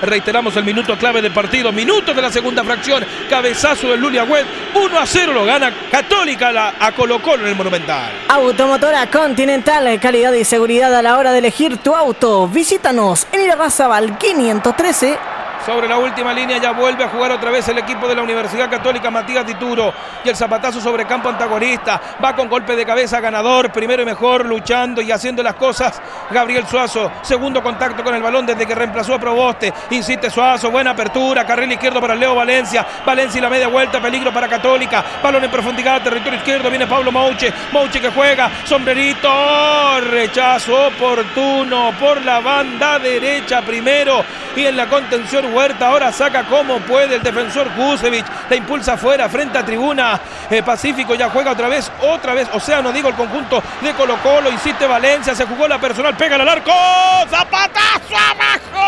[0.02, 4.44] Reiteramos el minuto clave del partido, minutos de la segunda fracción, cabezazo de Lulia Wed,
[4.74, 8.12] 1 a 0 lo gana Católica a Colo en el Monumental.
[8.28, 12.48] Automotora Continental, calidad y seguridad a la hora de elegir tu auto.
[12.48, 15.39] Visítanos en Irarrázaval 513.
[15.64, 18.70] Sobre la última línea ya vuelve a jugar otra vez el equipo de la Universidad
[18.70, 19.92] Católica Matías Dituro
[20.24, 22.00] y el zapatazo sobre campo antagonista.
[22.22, 26.00] Va con golpe de cabeza ganador, primero y mejor, luchando y haciendo las cosas.
[26.30, 29.72] Gabriel Suazo, segundo contacto con el balón desde que reemplazó a Proboste.
[29.90, 32.86] Insiste Suazo, buena apertura, carril izquierdo para Leo Valencia.
[33.04, 35.04] Valencia y la media vuelta, peligro para Católica.
[35.22, 37.52] Balón en profundidad, territorio izquierdo, viene Pablo Mouche.
[37.72, 44.24] Mouche que juega, sombrerito, rechazo oportuno por la banda derecha primero
[44.56, 49.28] y en la contención Huerta ahora saca como puede el defensor Kusevich, la impulsa afuera
[49.28, 50.20] frente a tribuna
[50.50, 54.50] eh, Pacífico, ya juega otra vez, otra vez, Océano, digo el conjunto de Colo Colo,
[54.50, 56.72] insiste Valencia, se jugó la personal, pega al arco,
[57.28, 58.80] zapatazo abajo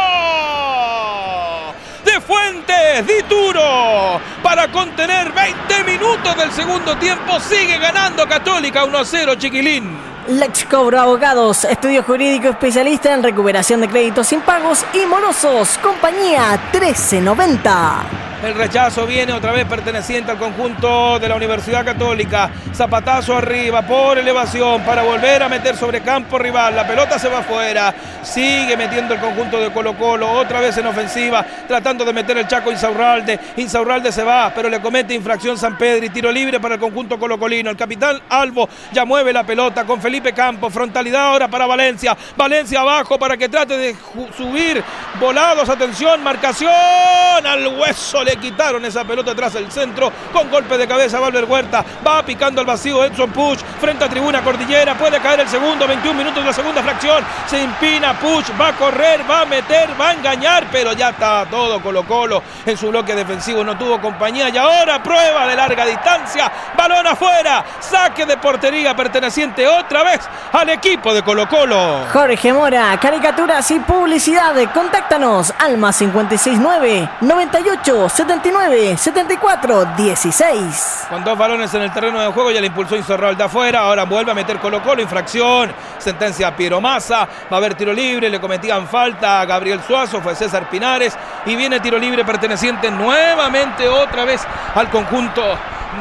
[2.05, 9.05] de Fuentes, Dituro, para contener 20 minutos del segundo tiempo, sigue ganando Católica 1 a
[9.05, 10.13] 0, chiquilín.
[10.29, 15.79] Lex Cobro Abogados, estudio jurídico especialista en recuperación de créditos impagos y morosos.
[15.79, 18.23] Compañía 1390.
[18.43, 22.51] El rechazo viene otra vez perteneciente al conjunto de la Universidad Católica.
[22.75, 26.75] Zapatazo arriba por elevación para volver a meter sobre campo rival.
[26.75, 27.95] La pelota se va afuera.
[28.21, 30.29] Sigue metiendo el conjunto de Colo Colo.
[30.29, 31.47] Otra vez en ofensiva.
[31.69, 33.39] Tratando de meter el Chaco Insaurralde.
[33.59, 37.21] Insaurralde se va, pero le comete infracción San Pedro y tiro libre para el conjunto
[37.21, 37.71] colocolino.
[37.71, 40.71] El capitán Albo ya mueve la pelota con Felipe Campos.
[40.75, 42.15] Frontalidad ahora para Valencia.
[42.37, 43.97] Valencia abajo para que trate de
[44.37, 44.85] subir.
[45.19, 46.71] Volados, atención, marcación.
[46.71, 50.13] Al hueso le quitaron esa pelota atrás del centro.
[50.31, 51.83] Con golpe de cabeza Valver Huerta.
[52.07, 53.61] Va picando al vacío Edson Puch.
[53.81, 54.99] Frente a tribuna Cordillera.
[54.99, 55.89] Puede caer el segundo.
[55.89, 57.25] 21 minutos de la segunda fracción.
[57.47, 58.51] Se impina Puch.
[58.61, 60.67] Va a correr, va a meter, va a engañar.
[60.71, 63.65] Pero ya está todo Colo Colo en su bloque defensivo.
[63.65, 64.51] No tuvo compañía.
[64.51, 66.53] Y ahora prueba de larga distancia.
[66.77, 67.65] Balón afuera.
[67.81, 70.21] Saque de portería perteneciente otra vez
[70.53, 72.05] al equipo de Colo Colo.
[72.13, 74.55] Jorge Mora, caricaturas y publicidad.
[74.73, 81.07] Contáctanos al más 569 98 79 74 16.
[81.09, 83.81] Con dos balones en el terreno de juego ya le impulsó Insorral de afuera.
[83.81, 85.73] Ahora vuelve a meter Colo Colo, infracción.
[85.99, 87.29] Sentencia a Piero Massa.
[87.51, 88.29] Va a haber tiro libre.
[88.29, 90.21] Le cometían falta a Gabriel Suazo.
[90.21, 91.17] Fue César Pinares.
[91.47, 94.43] Y viene tiro libre perteneciente nuevamente otra vez
[94.75, 95.43] al conjunto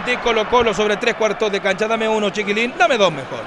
[0.06, 1.88] de Colo Colo sobre tres cuartos de cancha.
[1.88, 2.73] Dame uno, chiquilín.
[2.78, 3.40] Dame dos mejor.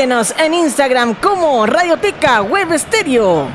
[0.00, 3.46] Síguenos en Instagram como Radioteca Web Estéreo.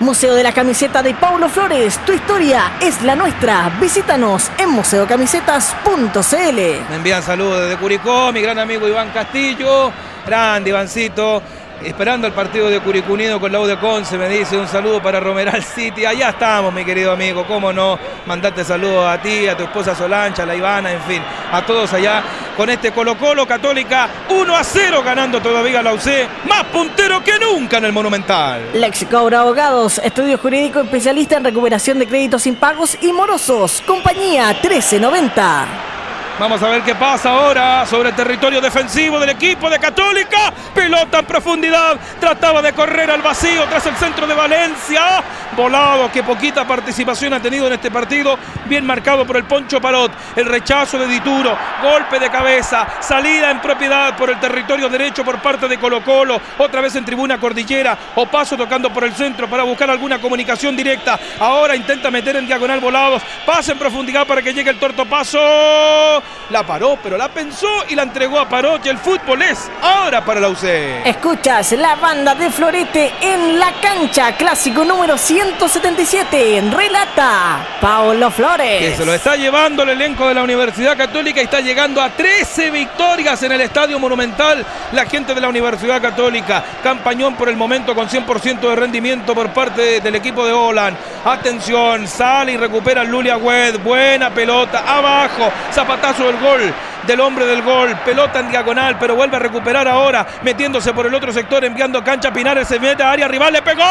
[0.00, 3.70] Museo de la Camiseta de Paulo Flores, tu historia es la nuestra.
[3.78, 6.56] Visítanos en museocamisetas.cl.
[6.88, 9.92] Me envían saludos desde Curicó, mi gran amigo Iván Castillo.
[10.26, 11.42] Grande, Ivancito.
[11.84, 15.20] Esperando el partido de Curicunido con la U de Conce, me dice un saludo para
[15.20, 16.04] Romeral City.
[16.04, 20.42] Allá estamos, mi querido amigo, cómo no, mandarte saludos a ti, a tu esposa Solancha,
[20.42, 22.22] a la Ivana, en fin, a todos allá
[22.56, 26.06] con este Colo Colo Católica 1 a 0 ganando todavía la UC,
[26.48, 28.70] más puntero que nunca en el Monumental.
[28.74, 33.82] Lexicobra Abogados, estudio jurídico especialista en recuperación de créditos impagos y morosos.
[33.86, 36.01] Compañía 1390.
[36.38, 40.52] Vamos a ver qué pasa ahora sobre el territorio defensivo del equipo de Católica.
[40.74, 41.96] Pelota en profundidad.
[42.18, 45.22] Trataba de correr al vacío tras el centro de Valencia.
[45.54, 48.38] Volado, que poquita participación ha tenido en este partido.
[48.64, 50.10] Bien marcado por el Poncho Parot.
[50.34, 51.56] El rechazo de Dituro.
[51.82, 52.88] Golpe de cabeza.
[53.00, 56.40] Salida en propiedad por el territorio derecho por parte de Colo Colo.
[56.58, 57.96] Otra vez en tribuna cordillera.
[58.16, 61.20] O paso tocando por el centro para buscar alguna comunicación directa.
[61.38, 63.22] Ahora intenta meter en diagonal volados.
[63.44, 66.21] Pasa en profundidad para que llegue el torto paso.
[66.50, 68.84] La paró, pero la pensó y la entregó a Parot.
[68.84, 70.64] Y el fútbol es ahora para la UC.
[71.04, 76.62] Escuchas la banda de Florete en la cancha, clásico número 177.
[76.70, 78.80] Relata Paolo Flores.
[78.80, 82.10] Que se lo está llevando el elenco de la Universidad Católica y está llegando a
[82.10, 84.64] 13 victorias en el Estadio Monumental.
[84.92, 86.62] La gente de la Universidad Católica.
[86.82, 90.98] Campañón por el momento con 100% de rendimiento por parte del equipo de Holland.
[91.24, 93.80] Atención, sale y recupera Lulia Wed.
[93.80, 95.50] Buena pelota, abajo.
[95.72, 96.74] Zapatazo del gol
[97.06, 97.96] del hombre del gol.
[98.04, 100.26] Pelota en diagonal, pero vuelve a recuperar ahora.
[100.42, 102.32] Metiéndose por el otro sector, enviando a cancha.
[102.32, 103.82] Pinares se mete a área rival, le pegó.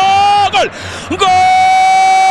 [0.51, 0.71] ¡Gol!
[1.17, 2.30] ¡Gol!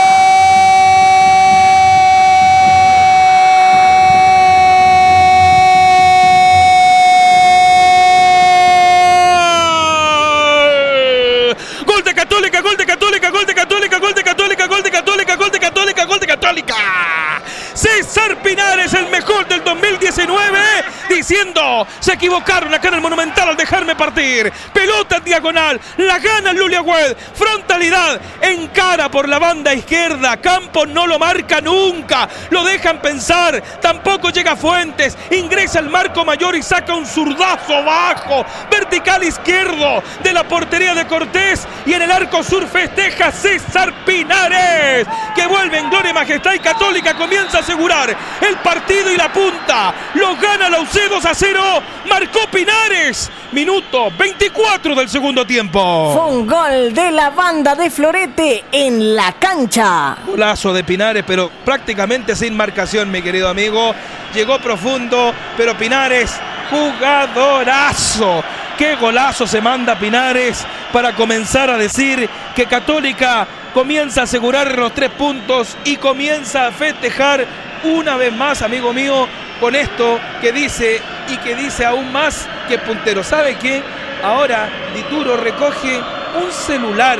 [22.00, 24.52] Se equivocaron acá en el Monumental al dejarme partir.
[24.80, 31.06] Pelota en diagonal, la gana Lulia Wed, frontalidad, encara por la banda izquierda, Campos no
[31.06, 36.94] lo marca nunca, lo dejan pensar, tampoco llega Fuentes, ingresa al marco mayor y saca
[36.94, 41.66] un zurdazo bajo, vertical izquierdo de la portería de Cortés.
[41.84, 47.14] Y en el arco sur festeja César Pinares, que vuelve en gloria majestad y católica.
[47.16, 49.92] Comienza a asegurar el partido y la punta.
[50.14, 51.82] Lo gana la UC 2 a 0.
[52.08, 53.30] Marcó Pinares.
[53.52, 56.12] Minuto 24 del segundo tiempo.
[56.14, 60.16] Fue un gol de la banda de Florete en la cancha.
[60.24, 63.92] Golazo de Pinares, pero prácticamente sin marcación, mi querido amigo.
[64.32, 66.34] Llegó profundo, pero Pinares,
[66.70, 68.44] jugadorazo.
[68.78, 74.94] Qué golazo se manda Pinares para comenzar a decir que Católica comienza a asegurar los
[74.94, 77.44] tres puntos y comienza a festejar
[77.84, 79.26] una vez más, amigo mío,
[79.60, 83.22] con esto que dice y que dice aún más que puntero.
[83.22, 83.82] ¿Sabe qué?
[84.22, 86.00] Ahora Dituro recoge
[86.42, 87.18] un celular,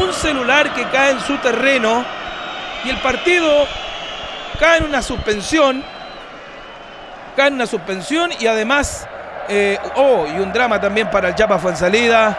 [0.00, 2.04] un celular que cae en su terreno
[2.84, 3.66] y el partido
[4.58, 5.84] cae en una suspensión,
[7.36, 9.06] cae en una suspensión y además,
[9.48, 12.36] eh, oh, y un drama también para el Chapa Fuensalida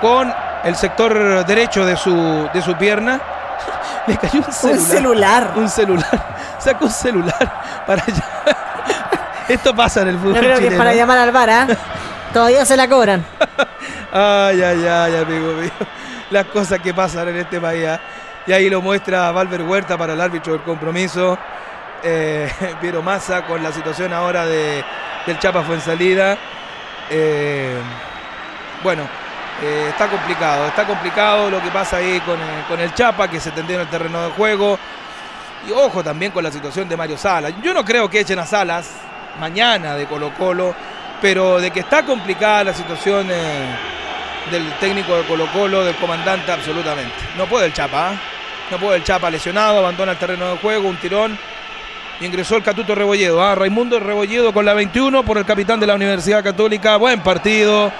[0.00, 0.32] con
[0.64, 3.20] el sector derecho de su, de su pierna.
[4.06, 4.74] Le cayó un celular.
[4.74, 5.52] Un celular.
[5.56, 6.36] Un celular.
[6.58, 7.52] Sacó un celular
[7.86, 8.24] para allá.
[9.48, 10.78] Esto pasa en el fútbol Yo creo que es chileno.
[10.78, 11.66] para llamar al VAR, ¿ah?
[12.32, 13.24] Todavía se la cobran.
[14.12, 15.70] Ay, ay, ay, amigo mío.
[16.30, 17.86] Las cosas que pasan en este país.
[17.86, 18.00] ¿ah?
[18.46, 21.38] Y ahí lo muestra Valver Huerta para el árbitro del compromiso.
[22.02, 22.50] Eh,
[22.80, 24.84] Piero Massa con la situación ahora de,
[25.26, 26.36] del Chapa Fuensalida.
[27.08, 27.76] Eh,
[28.82, 29.02] bueno,
[29.62, 30.66] eh, está complicado.
[30.66, 33.82] Está complicado lo que pasa ahí con, el- con el Chapa, que se tendió en
[33.82, 34.76] el terreno de juego.
[35.68, 37.52] Y ojo también con la situación de Mario Salas.
[37.62, 38.90] Yo no creo que echen a Salas
[39.38, 40.74] mañana de Colo Colo,
[41.20, 43.76] pero de que está complicada la situación eh,
[44.50, 47.14] del técnico de Colo Colo, del comandante, absolutamente.
[47.36, 48.12] No puede el Chapa, ¿ah?
[48.70, 51.38] no puede el Chapa lesionado, abandona el terreno de juego, un tirón.
[52.20, 53.54] Ingresó el Catuto Rebolledo, ¿ah?
[53.54, 56.96] Raimundo Rebolledo con la 21 por el capitán de la Universidad Católica.
[56.96, 57.90] Buen partido.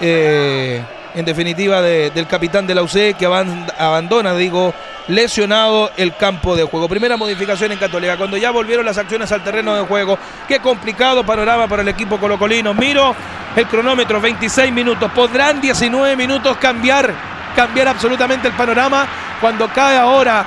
[0.00, 0.80] Eh,
[1.14, 4.74] en definitiva, de- del capitán de la UC que aban- abandona, digo,
[5.08, 6.88] lesionado el campo de juego.
[6.88, 10.18] Primera modificación en Católica, cuando ya volvieron las acciones al terreno de juego.
[10.46, 12.74] Qué complicado panorama para el equipo colocolino.
[12.74, 13.14] Miro
[13.56, 15.10] el cronómetro, 26 minutos.
[15.12, 17.12] Podrán 19 minutos cambiar,
[17.56, 19.06] cambiar absolutamente el panorama
[19.40, 20.44] cuando cae ahora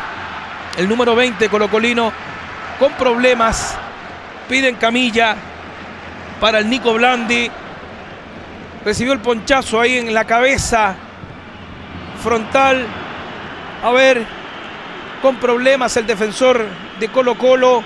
[0.78, 2.14] el número 20 colocolino
[2.80, 3.76] con problemas.
[4.48, 5.36] Piden camilla
[6.40, 7.50] para el Nico Blandi.
[8.84, 10.96] Recibió el ponchazo ahí en la cabeza
[12.22, 12.86] frontal.
[13.84, 14.24] A ver,
[15.22, 16.66] con problemas el defensor
[17.00, 17.84] de Colo Colo.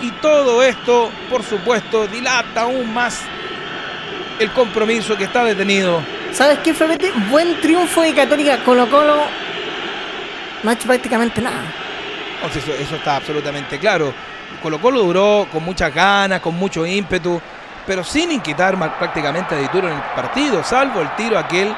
[0.00, 3.20] Y todo esto, por supuesto, dilata aún más
[4.38, 6.00] el compromiso que está detenido.
[6.32, 7.12] ¿Sabes qué, Florete?
[7.30, 9.16] Buen triunfo de Católica Colo Colo.
[10.62, 11.60] No ha hecho prácticamente nada.
[12.46, 14.14] O sea, eso, eso está absolutamente claro.
[14.62, 17.40] Colo Colo duró con muchas ganas, con mucho ímpetu,
[17.90, 21.74] pero sin inquietar prácticamente a Dituro en el partido, salvo el tiro aquel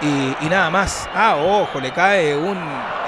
[0.00, 1.10] y, y nada más.
[1.12, 2.56] Ah, ojo, le cae un.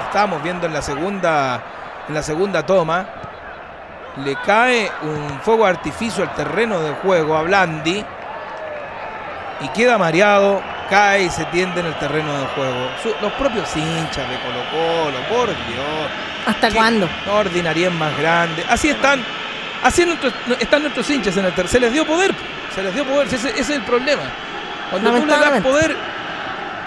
[0.07, 1.61] Estábamos viendo en la segunda,
[2.09, 3.05] en la segunda toma.
[4.17, 8.03] Le cae un fuego artificio al terreno de juego a Blandi
[9.61, 12.89] y queda mareado, cae y se tiende en el terreno de juego.
[13.01, 16.11] Su- los propios hinchas de Colo Colo, por Dios.
[16.45, 17.07] ¿Hasta ¿Qué cuándo?
[17.31, 18.65] Ordinaria más grande.
[18.69, 19.23] Así están,
[19.83, 20.05] así
[20.59, 21.71] están nuestros hinchas en el tercer.
[21.71, 22.33] Se les dio poder,
[22.75, 24.23] se les dio poder, ese, ese es el problema.
[24.89, 25.95] Cuando tú le das poder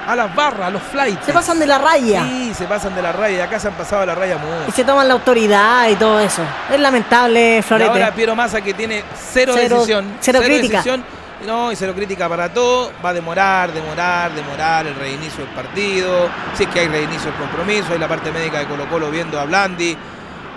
[0.07, 1.25] a las barras, a los flights.
[1.25, 2.23] Se pasan de la raya.
[2.25, 3.39] Sí, se pasan de la raya.
[3.39, 4.73] Y acá se han pasado a la raya Y mucho.
[4.77, 6.43] se toman la autoridad y todo eso.
[6.71, 7.91] Es lamentable, Y Florete.
[7.91, 9.03] ahora Piero Massa que tiene
[9.33, 10.13] cero, Cero- decisión.
[10.21, 10.77] cero crítica.
[10.79, 11.03] decisión,
[11.47, 12.93] no, y cero crítica para todo.
[13.03, 16.29] Va a demorar, demorar, demorar el reinicio del partido.
[16.55, 17.95] Si es que hay reinicio del compromiso.
[17.95, 19.97] Hay la parte médica de Colo Colo viendo a Blandi.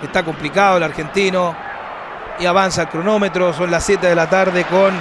[0.04, 1.56] Está complicado el argentino.
[2.40, 3.54] Y avanza el cronómetro.
[3.54, 4.94] Son las 7 de la tarde con,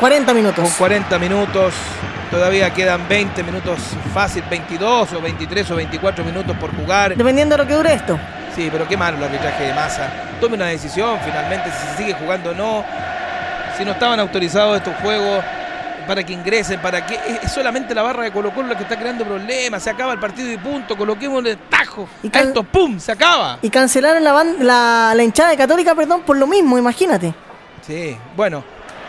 [0.00, 0.64] 40 minutos.
[0.64, 1.74] con 40 minutos.
[2.30, 3.78] Todavía quedan 20 minutos
[4.12, 7.14] fácil, 22 o 23 o 24 minutos por jugar.
[7.16, 8.18] Dependiendo de lo que dure esto.
[8.54, 10.10] Sí, pero qué malo el arbitraje de masa.
[10.40, 12.84] Tome una decisión finalmente si se sigue jugando o no.
[13.76, 15.44] Si no estaban autorizados estos juegos
[16.06, 18.98] para que ingresen, para que es- solamente la barra de Colo Colo la que está
[18.98, 19.82] creando problemas.
[19.82, 20.96] Se acaba el partido y punto.
[20.96, 22.08] Coloquemos el tajo.
[22.22, 22.98] Y esto, ¡pum!
[22.98, 23.58] Se acaba.
[23.62, 27.34] Y cancelaron la, ban- la, la hinchada de Católica, perdón, por lo mismo, imagínate.
[27.86, 28.64] Sí, bueno,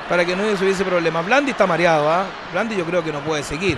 [0.09, 1.21] para que no hubiese problema.
[1.21, 2.25] Blandi está mareado, ¿ah?
[2.51, 3.77] Blandi yo creo que no puede seguir.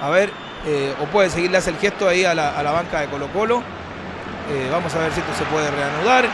[0.00, 0.30] A ver,
[0.66, 3.06] eh, o puede seguir, le hace el gesto ahí a la, a la banca de
[3.08, 3.62] Colo Colo.
[4.50, 6.26] Eh, vamos a ver si esto se puede reanudar.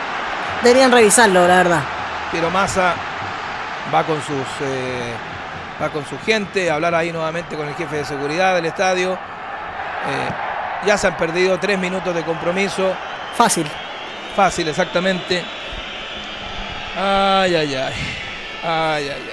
[0.63, 1.81] Deberían revisarlo, la verdad.
[2.31, 2.95] Piero Massa
[3.95, 5.13] va con sus eh,
[5.81, 9.15] va con su gente a hablar ahí nuevamente con el jefe de seguridad del estadio.
[9.15, 12.95] Eh, ya se han perdido tres minutos de compromiso.
[13.35, 13.67] Fácil.
[14.35, 15.43] Fácil, exactamente.
[16.97, 17.95] Ay, ay, ay.
[18.63, 19.31] Ay, ay, ay.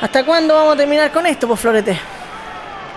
[0.00, 1.98] ¿Hasta cuándo vamos a terminar con esto, pues, Florete?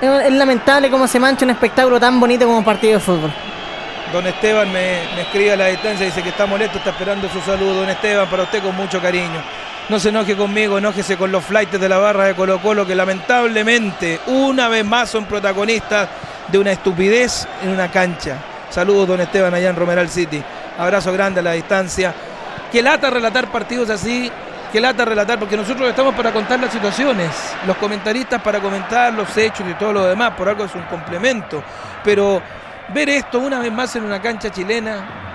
[0.01, 3.31] Es, es lamentable cómo se mancha un espectáculo tan bonito como un partido de fútbol.
[4.11, 7.39] Don Esteban me, me escribe a la distancia, dice que está molesto, está esperando su
[7.41, 7.81] saludo.
[7.81, 9.41] Don Esteban, para usted con mucho cariño.
[9.89, 12.93] No se enoje conmigo, enójese con los flights de la barra de Colo Colo, que
[12.93, 16.07] lamentablemente una vez más son protagonistas
[16.47, 18.37] de una estupidez en una cancha.
[18.69, 20.43] Saludos, don Esteban, allá en Romeral City.
[20.77, 22.13] Abrazo grande a la distancia.
[22.71, 24.31] Que lata relatar partidos así,
[24.71, 27.31] que lata relatar, porque nosotros estamos para contar las situaciones,
[27.65, 31.63] los comentaristas para comentar los hechos y todo lo demás, por algo es un complemento.
[32.03, 32.43] Pero
[32.89, 35.28] ver esto una vez más en una cancha chilena,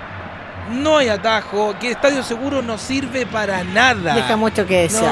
[0.71, 4.15] no hay atajo, que Estadio Seguro no sirve para nada.
[4.15, 5.03] Deja mucho que desear.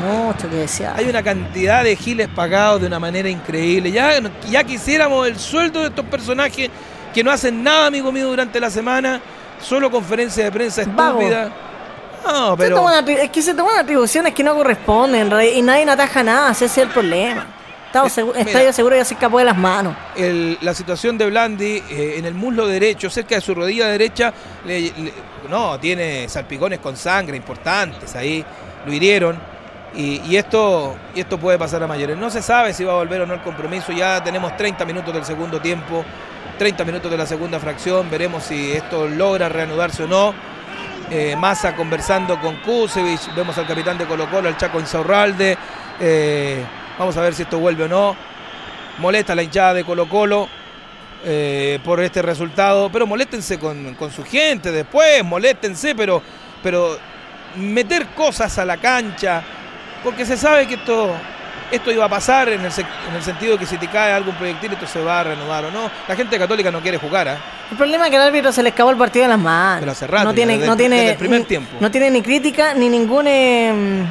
[0.00, 0.26] No.
[0.26, 0.94] Mucho que desear.
[0.96, 3.90] Hay una cantidad de giles pagados de una manera increíble.
[3.90, 4.10] Ya,
[4.48, 6.70] ya quisiéramos el sueldo de estos personajes
[7.14, 9.20] que no hacen nada, amigo mío, durante la semana.
[9.60, 11.50] Solo conferencia de prensa estúpida.
[12.24, 16.22] No, Se pero es que se toman atribuciones que no corresponden re- y nadie ataja
[16.22, 17.46] nada, ese es el problema.
[18.04, 18.40] Estado segu- mira.
[18.50, 19.94] Estadio Seguro ya se escapó de las manos.
[20.16, 24.32] el- la situación de Blandi eh, en el muslo derecho, cerca de su rodilla derecha,
[24.64, 25.12] le- le-
[25.48, 28.44] no, tiene salpicones con sangre importantes ahí,
[28.84, 29.38] lo hirieron.
[29.94, 32.18] Y, y esto, y esto puede pasar a mayores.
[32.18, 33.92] No se sabe si va a volver o no el compromiso.
[33.92, 36.04] Ya tenemos 30 minutos del segundo tiempo,
[36.58, 38.10] 30 minutos de la segunda fracción.
[38.10, 40.34] Veremos si esto logra reanudarse o no.
[41.10, 43.34] Eh, Massa conversando con Kusevich.
[43.34, 45.56] Vemos al capitán de Colo Colo, al Chaco Insaurralde.
[46.00, 46.62] Eh,
[46.98, 48.16] vamos a ver si esto vuelve o no.
[48.98, 50.48] Molesta la hinchada de Colo Colo
[51.24, 52.90] eh, por este resultado.
[52.90, 56.22] Pero moléstense con, con su gente después, moléstense, pero,
[56.62, 56.98] pero
[57.56, 59.42] meter cosas a la cancha.
[60.02, 61.10] Porque se sabe que esto,
[61.70, 62.70] esto iba a pasar en el,
[63.10, 65.64] en el sentido de que si te cae algún proyectil esto se va a reanudar
[65.64, 65.90] o no.
[66.06, 67.38] La gente católica no quiere jugar, ¿ah?
[67.70, 69.80] El problema es que al árbitro se le escapó el partido de las manos.
[69.80, 71.76] Pero hace rato no tiene, desde no tiene, desde el primer ni- tiempo.
[71.80, 74.04] No tiene ni crítica ni ninguna, eh,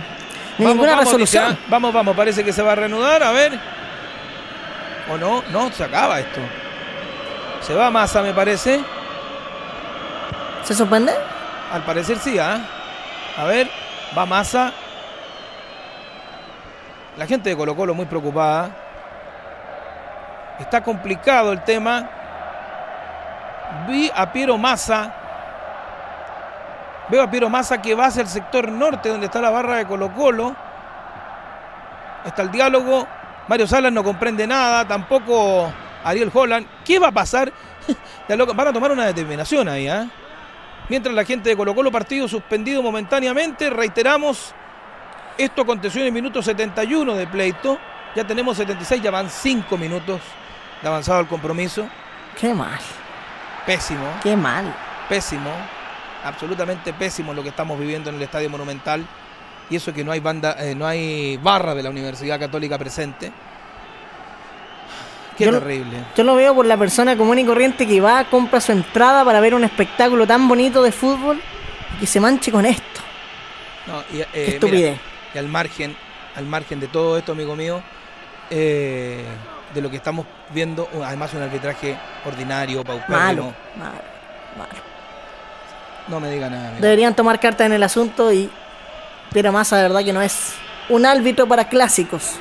[0.57, 1.49] ni Vamos, ninguna vamos, resolución.
[1.49, 3.59] dice, Vamos, vamos, parece que se va a reanudar, a ver.
[5.11, 5.43] ¿O no?
[5.51, 6.39] No, se acaba esto.
[7.61, 8.79] Se va Massa, me parece.
[10.63, 11.13] ¿Se suspende?
[11.71, 12.59] Al parecer sí, ¿ah?
[13.37, 13.69] A ver,
[14.17, 14.71] va Massa.
[17.17, 18.69] La gente de Colo Colo muy preocupada.
[20.59, 22.09] Está complicado el tema.
[23.87, 25.13] Vi a Piero Massa.
[27.09, 29.85] Veo a Piero Massa que va hacia el sector norte donde está la barra de
[29.85, 30.55] Colo Colo.
[32.25, 33.07] Está el diálogo.
[33.47, 34.87] Mario Salas no comprende nada.
[34.87, 35.71] Tampoco
[36.03, 36.67] Ariel Holland.
[36.83, 37.51] ¿Qué va a pasar?
[38.55, 40.07] Van a tomar una determinación ahí, ¿ah?
[40.89, 44.53] Mientras la gente de Colo Colo partido suspendido momentáneamente, reiteramos,
[45.37, 47.77] Esto aconteció en el minuto 71 de pleito.
[48.15, 50.21] Ya tenemos 76, ya van 5 minutos
[50.81, 51.87] de avanzado el compromiso.
[52.39, 52.79] Qué mal,
[53.65, 54.73] Pésimo, qué mal.
[55.09, 55.49] pésimo,
[56.25, 59.05] absolutamente pésimo lo que estamos viviendo en el Estadio Monumental.
[59.69, 63.31] Y eso que no hay banda, eh, no hay barra de la Universidad Católica presente.
[65.37, 66.05] Qué Yo terrible.
[66.15, 69.39] Yo lo veo por la persona común y corriente que va, compra su entrada para
[69.39, 71.41] ver un espectáculo tan bonito de fútbol
[71.95, 73.01] y que se manche con esto.
[73.87, 74.91] No, y, eh, Qué estupidez.
[74.91, 75.01] mira,
[75.33, 75.95] y al margen,
[76.35, 77.81] al margen de todo esto, amigo mío,
[78.49, 79.25] eh,
[79.73, 83.19] de lo que estamos viendo, además un arbitraje ordinario, paupérrimo.
[83.19, 83.43] Malo,
[83.77, 84.01] malo,
[84.57, 84.94] malo.
[86.07, 86.71] No me diga nada.
[86.79, 88.49] Deberían tomar cartas en el asunto y
[89.31, 90.53] Piero Massa, de verdad que no es
[90.89, 92.33] un árbitro para clásicos.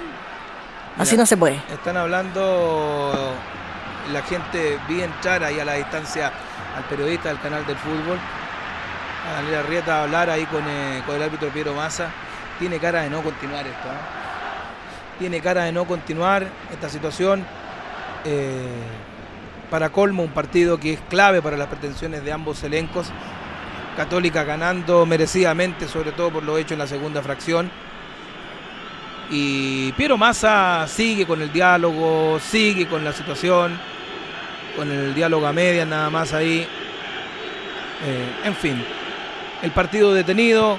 [0.98, 1.22] Así Mira.
[1.22, 1.60] no se puede.
[1.72, 3.34] Están hablando
[4.12, 6.30] la gente, vi entrar ahí a la distancia
[6.76, 8.18] al periodista del canal del fútbol,
[9.28, 12.10] a Daniel Arrieta, a hablar ahí con, eh, con el árbitro Piero Massa.
[12.58, 13.88] Tiene cara de no continuar esto.
[13.88, 15.18] ¿eh?
[15.18, 17.44] Tiene cara de no continuar esta situación.
[18.24, 18.82] Eh,
[19.70, 23.08] para colmo, un partido que es clave para las pretensiones de ambos elencos.
[23.96, 27.70] Católica ganando merecidamente, sobre todo por lo hecho en la segunda fracción.
[29.30, 33.78] Y Piero Massa sigue con el diálogo, sigue con la situación,
[34.76, 36.66] con el diálogo a medias nada más ahí.
[38.06, 38.84] Eh, en fin,
[39.62, 40.78] el partido detenido,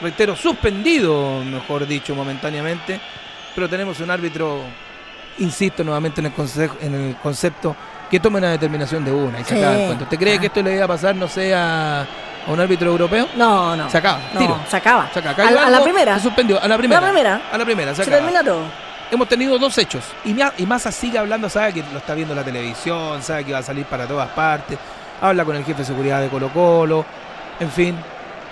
[0.00, 2.98] reitero, suspendido, mejor dicho, momentáneamente,
[3.54, 4.60] pero tenemos un árbitro,
[5.38, 7.76] insisto nuevamente en el, conse- en el concepto,
[8.10, 9.58] que tome una determinación de una y se Sí.
[9.60, 10.06] acaba el cuento.
[10.06, 10.40] ¿Te crees Ah.
[10.40, 12.06] que esto le iba a pasar, no sé, a,
[12.46, 13.28] a un árbitro europeo?
[13.36, 13.90] No, no.
[13.90, 14.60] Se acaba, No, tiro.
[14.68, 15.08] se acaba.
[15.12, 15.62] Se acaba.
[15.62, 16.16] A, a la primera.
[16.16, 17.00] Se suspendió, a la primera.
[17.00, 17.40] La primera.
[17.52, 18.62] A la primera, se Se termina todo.
[19.10, 20.04] Hemos tenido dos hechos.
[20.24, 23.52] Y, y Massa sigue hablando, sabe que lo está viendo en la televisión, sabe que
[23.52, 24.78] va a salir para todas partes.
[25.20, 27.04] Habla con el jefe de seguridad de Colo Colo.
[27.60, 27.96] En fin.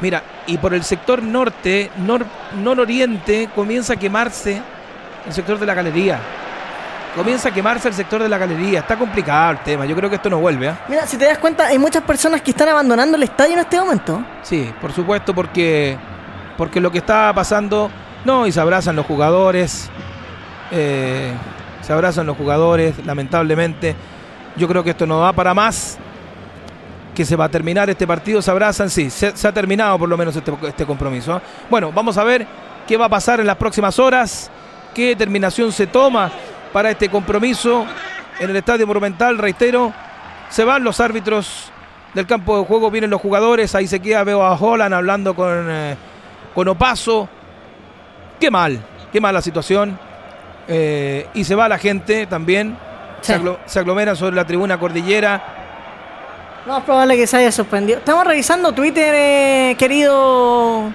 [0.01, 2.25] Mira, y por el sector norte, nor,
[2.57, 4.61] nororiente, comienza a quemarse
[5.27, 6.19] el sector de la galería.
[7.15, 8.81] Comienza a quemarse el sector de la galería.
[8.81, 9.87] Está complicado el tema.
[9.87, 10.69] Yo creo que esto no vuelve.
[10.69, 10.85] ¿ah?
[10.89, 13.79] Mira, si te das cuenta, hay muchas personas que están abandonando el estadio en este
[13.79, 14.21] momento.
[14.43, 15.97] Sí, por supuesto, porque,
[16.59, 17.89] porque lo que está pasando,
[18.25, 19.89] no, y se abrazan los jugadores,
[20.73, 21.33] eh,
[21.83, 23.95] se abrazan los jugadores, lamentablemente.
[24.57, 25.99] Yo creo que esto no va para más,
[27.15, 30.09] que se va a terminar este partido, se abrazan, sí, se, se ha terminado por
[30.09, 31.35] lo menos este, este compromiso.
[31.35, 31.43] ¿ah?
[31.71, 32.45] Bueno, vamos a ver
[32.89, 34.51] qué va a pasar en las próximas horas,
[34.93, 36.33] qué determinación se toma
[36.75, 37.87] para este compromiso
[38.41, 39.93] en el Estadio Monumental, reitero,
[40.49, 41.71] se van los árbitros
[42.15, 45.67] del campo de juego, vienen los jugadores, ahí se queda, veo a Holland hablando con,
[45.71, 45.97] eh,
[46.53, 47.29] con Opaso.
[48.41, 48.81] Qué mal,
[49.13, 49.97] qué mala situación.
[50.67, 52.77] Eh, y se va la gente también.
[53.21, 55.41] Se, aglo- se aglomeran sobre la tribuna cordillera.
[56.67, 58.01] No es probable que se haya suspendido.
[58.01, 60.91] Estamos revisando Twitter, eh, querido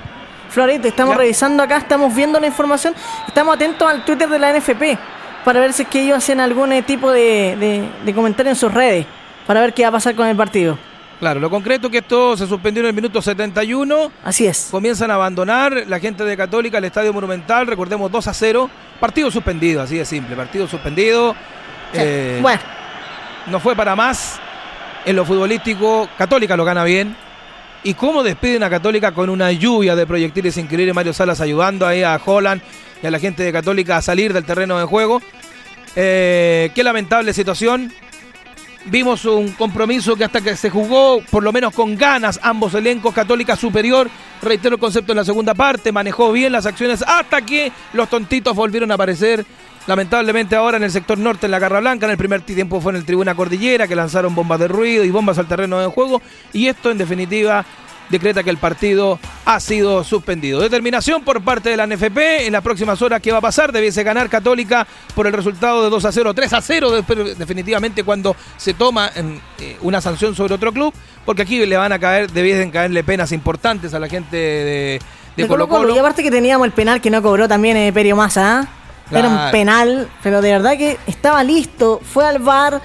[0.49, 0.89] Florete.
[0.89, 1.19] Estamos Ya.
[1.21, 2.93] revisando acá, estamos viendo la información.
[3.27, 4.97] Estamos atentos al Twitter de la NFP
[5.45, 8.55] para ver si es que ellos hacen algún eh, tipo de, de- de comentario en
[8.55, 9.05] sus redes.
[9.47, 10.77] Para ver qué va a pasar con el partido.
[11.19, 14.11] Claro, lo concreto es que esto se suspendió en el minuto 71.
[14.23, 14.69] Así es.
[14.71, 17.67] Comienzan a abandonar la gente de Católica el Estadio Monumental.
[17.67, 18.69] Recordemos 2 a 0.
[18.99, 20.35] Partido suspendido, así de simple.
[20.35, 21.35] Partido suspendido.
[21.93, 22.61] Eh, Bueno,
[23.47, 24.39] no fue para más.
[25.05, 27.15] En lo futbolístico, Católica lo gana bien.
[27.83, 30.93] ¿Y cómo despiden a Católica con una lluvia de proyectiles increíble?
[30.93, 32.61] Mario Salas ayudando ahí a Holland
[33.01, 35.21] y a la gente de Católica a salir del terreno de juego.
[35.95, 37.93] Eh, qué lamentable situación.
[38.85, 43.13] Vimos un compromiso que hasta que se jugó, por lo menos con ganas, ambos elencos,
[43.13, 44.09] Católica superior,
[44.41, 48.55] reitero el concepto en la segunda parte, manejó bien las acciones hasta que los tontitos
[48.55, 49.45] volvieron a aparecer.
[49.89, 52.91] Lamentablemente ahora en el sector norte, en la Garra Blanca, en el primer tiempo fue
[52.91, 56.21] en el Tribuna Cordillera, que lanzaron bombas de ruido y bombas al terreno de juego.
[56.53, 57.65] Y esto, en definitiva,
[58.07, 60.59] decreta que el partido ha sido suspendido.
[60.59, 63.71] Determinación por parte de la NFP en las próximas horas qué va a pasar.
[63.71, 64.85] Debiese ganar Católica
[65.15, 68.75] por el resultado de 2 a 0, 3 a 0, de- pero definitivamente cuando se
[68.75, 70.93] toma eh, una sanción sobre otro club,
[71.25, 74.99] porque aquí le van a caer, debiesen caerle penas importantes a la gente de,
[75.35, 75.95] de de Colo.
[75.95, 78.67] Y aparte que teníamos el penal que no cobró también eh, Perio Massa.
[79.11, 82.81] Era un penal, pero de verdad que estaba listo, fue al bar.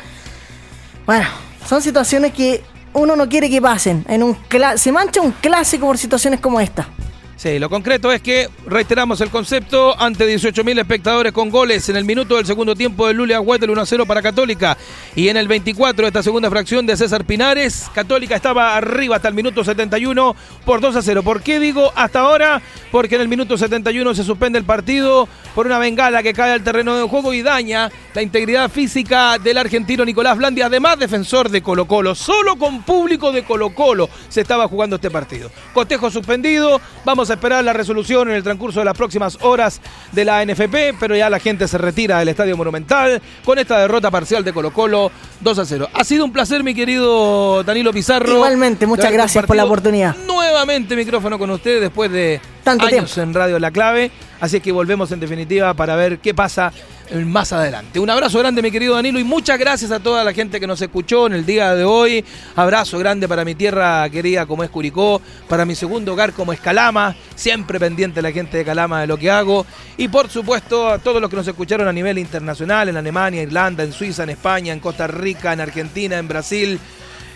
[1.06, 1.26] Bueno,
[1.66, 4.04] son situaciones que uno no quiere que pasen.
[4.08, 6.88] En un cla- se mancha un clásico por situaciones como esta.
[7.36, 12.04] Sí, lo concreto es que reiteramos el concepto ante 18.000 espectadores con goles en el
[12.04, 14.78] minuto del segundo tiempo de Lulia Huetel 1 a 0 para Católica
[15.16, 19.28] y en el 24 de esta segunda fracción de César Pinares, Católica estaba arriba hasta
[19.28, 21.22] el minuto 71 por 2 a 0.
[21.24, 22.62] ¿Por qué digo hasta ahora?
[22.92, 26.62] Porque en el minuto 71 se suspende el partido por una bengala que cae al
[26.62, 31.62] terreno de juego y daña la integridad física del argentino Nicolás Blandi, además defensor de
[31.62, 32.14] Colo Colo.
[32.14, 35.50] Solo con público de Colo Colo se estaba jugando este partido.
[35.72, 39.80] Cotejo suspendido, vamos Vamos a esperar la resolución en el transcurso de las próximas horas
[40.12, 44.10] de la NFP, pero ya la gente se retira del Estadio Monumental con esta derrota
[44.10, 45.88] parcial de Colo Colo 2 a 0.
[45.94, 48.30] Ha sido un placer, mi querido Danilo Pizarro.
[48.34, 50.14] Igualmente, muchas gracias por la oportunidad.
[50.26, 53.30] Nuevamente micrófono con ustedes después de Tanto años tiempo.
[53.30, 54.10] en Radio La Clave.
[54.42, 56.74] Así que volvemos en definitiva para ver qué pasa
[57.24, 58.00] más adelante.
[58.00, 60.80] Un abrazo grande, mi querido Danilo, y muchas gracias a toda la gente que nos
[60.80, 62.24] escuchó en el día de hoy.
[62.56, 66.60] Abrazo grande para mi tierra querida como es Curicó, para mi segundo hogar como es
[66.60, 69.66] Calama, siempre pendiente la gente de Calama de lo que hago.
[69.96, 73.84] Y por supuesto a todos los que nos escucharon a nivel internacional, en Alemania, Irlanda,
[73.84, 76.80] en Suiza, en España, en Costa Rica, en Argentina, en Brasil.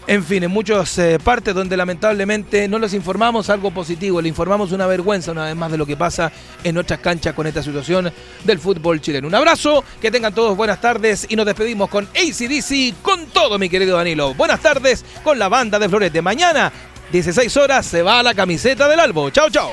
[0.09, 4.73] En fin, en muchas eh, partes donde lamentablemente no les informamos algo positivo, le informamos
[4.73, 6.33] una vergüenza una vez más de lo que pasa
[6.65, 8.11] en nuestras canchas con esta situación
[8.43, 9.29] del fútbol chileno.
[9.29, 13.69] Un abrazo, que tengan todos buenas tardes y nos despedimos con ACDC con todo, mi
[13.69, 14.33] querido Danilo.
[14.33, 16.23] Buenas tardes con la banda de Florete.
[16.23, 16.73] Mañana,
[17.13, 19.29] 16 horas, se va a la camiseta del Albo.
[19.29, 19.73] Chao, chao.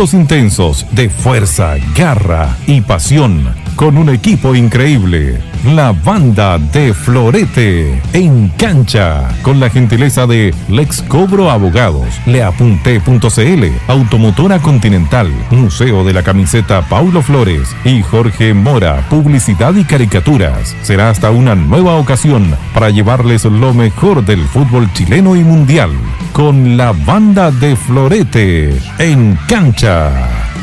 [0.00, 5.40] Intensos de fuerza, garra y pasión con un equipo increíble.
[5.64, 14.58] La banda de Florete en cancha con la gentileza de Lex Cobro Abogados, Leapunte.cl, Automotora
[14.58, 20.76] Continental, Museo de la Camiseta Paulo Flores y Jorge Mora, Publicidad y Caricaturas.
[20.82, 25.92] Será hasta una nueva ocasión para llevarles lo mejor del fútbol chileno y mundial
[26.34, 30.59] con la banda de Florete en cancha.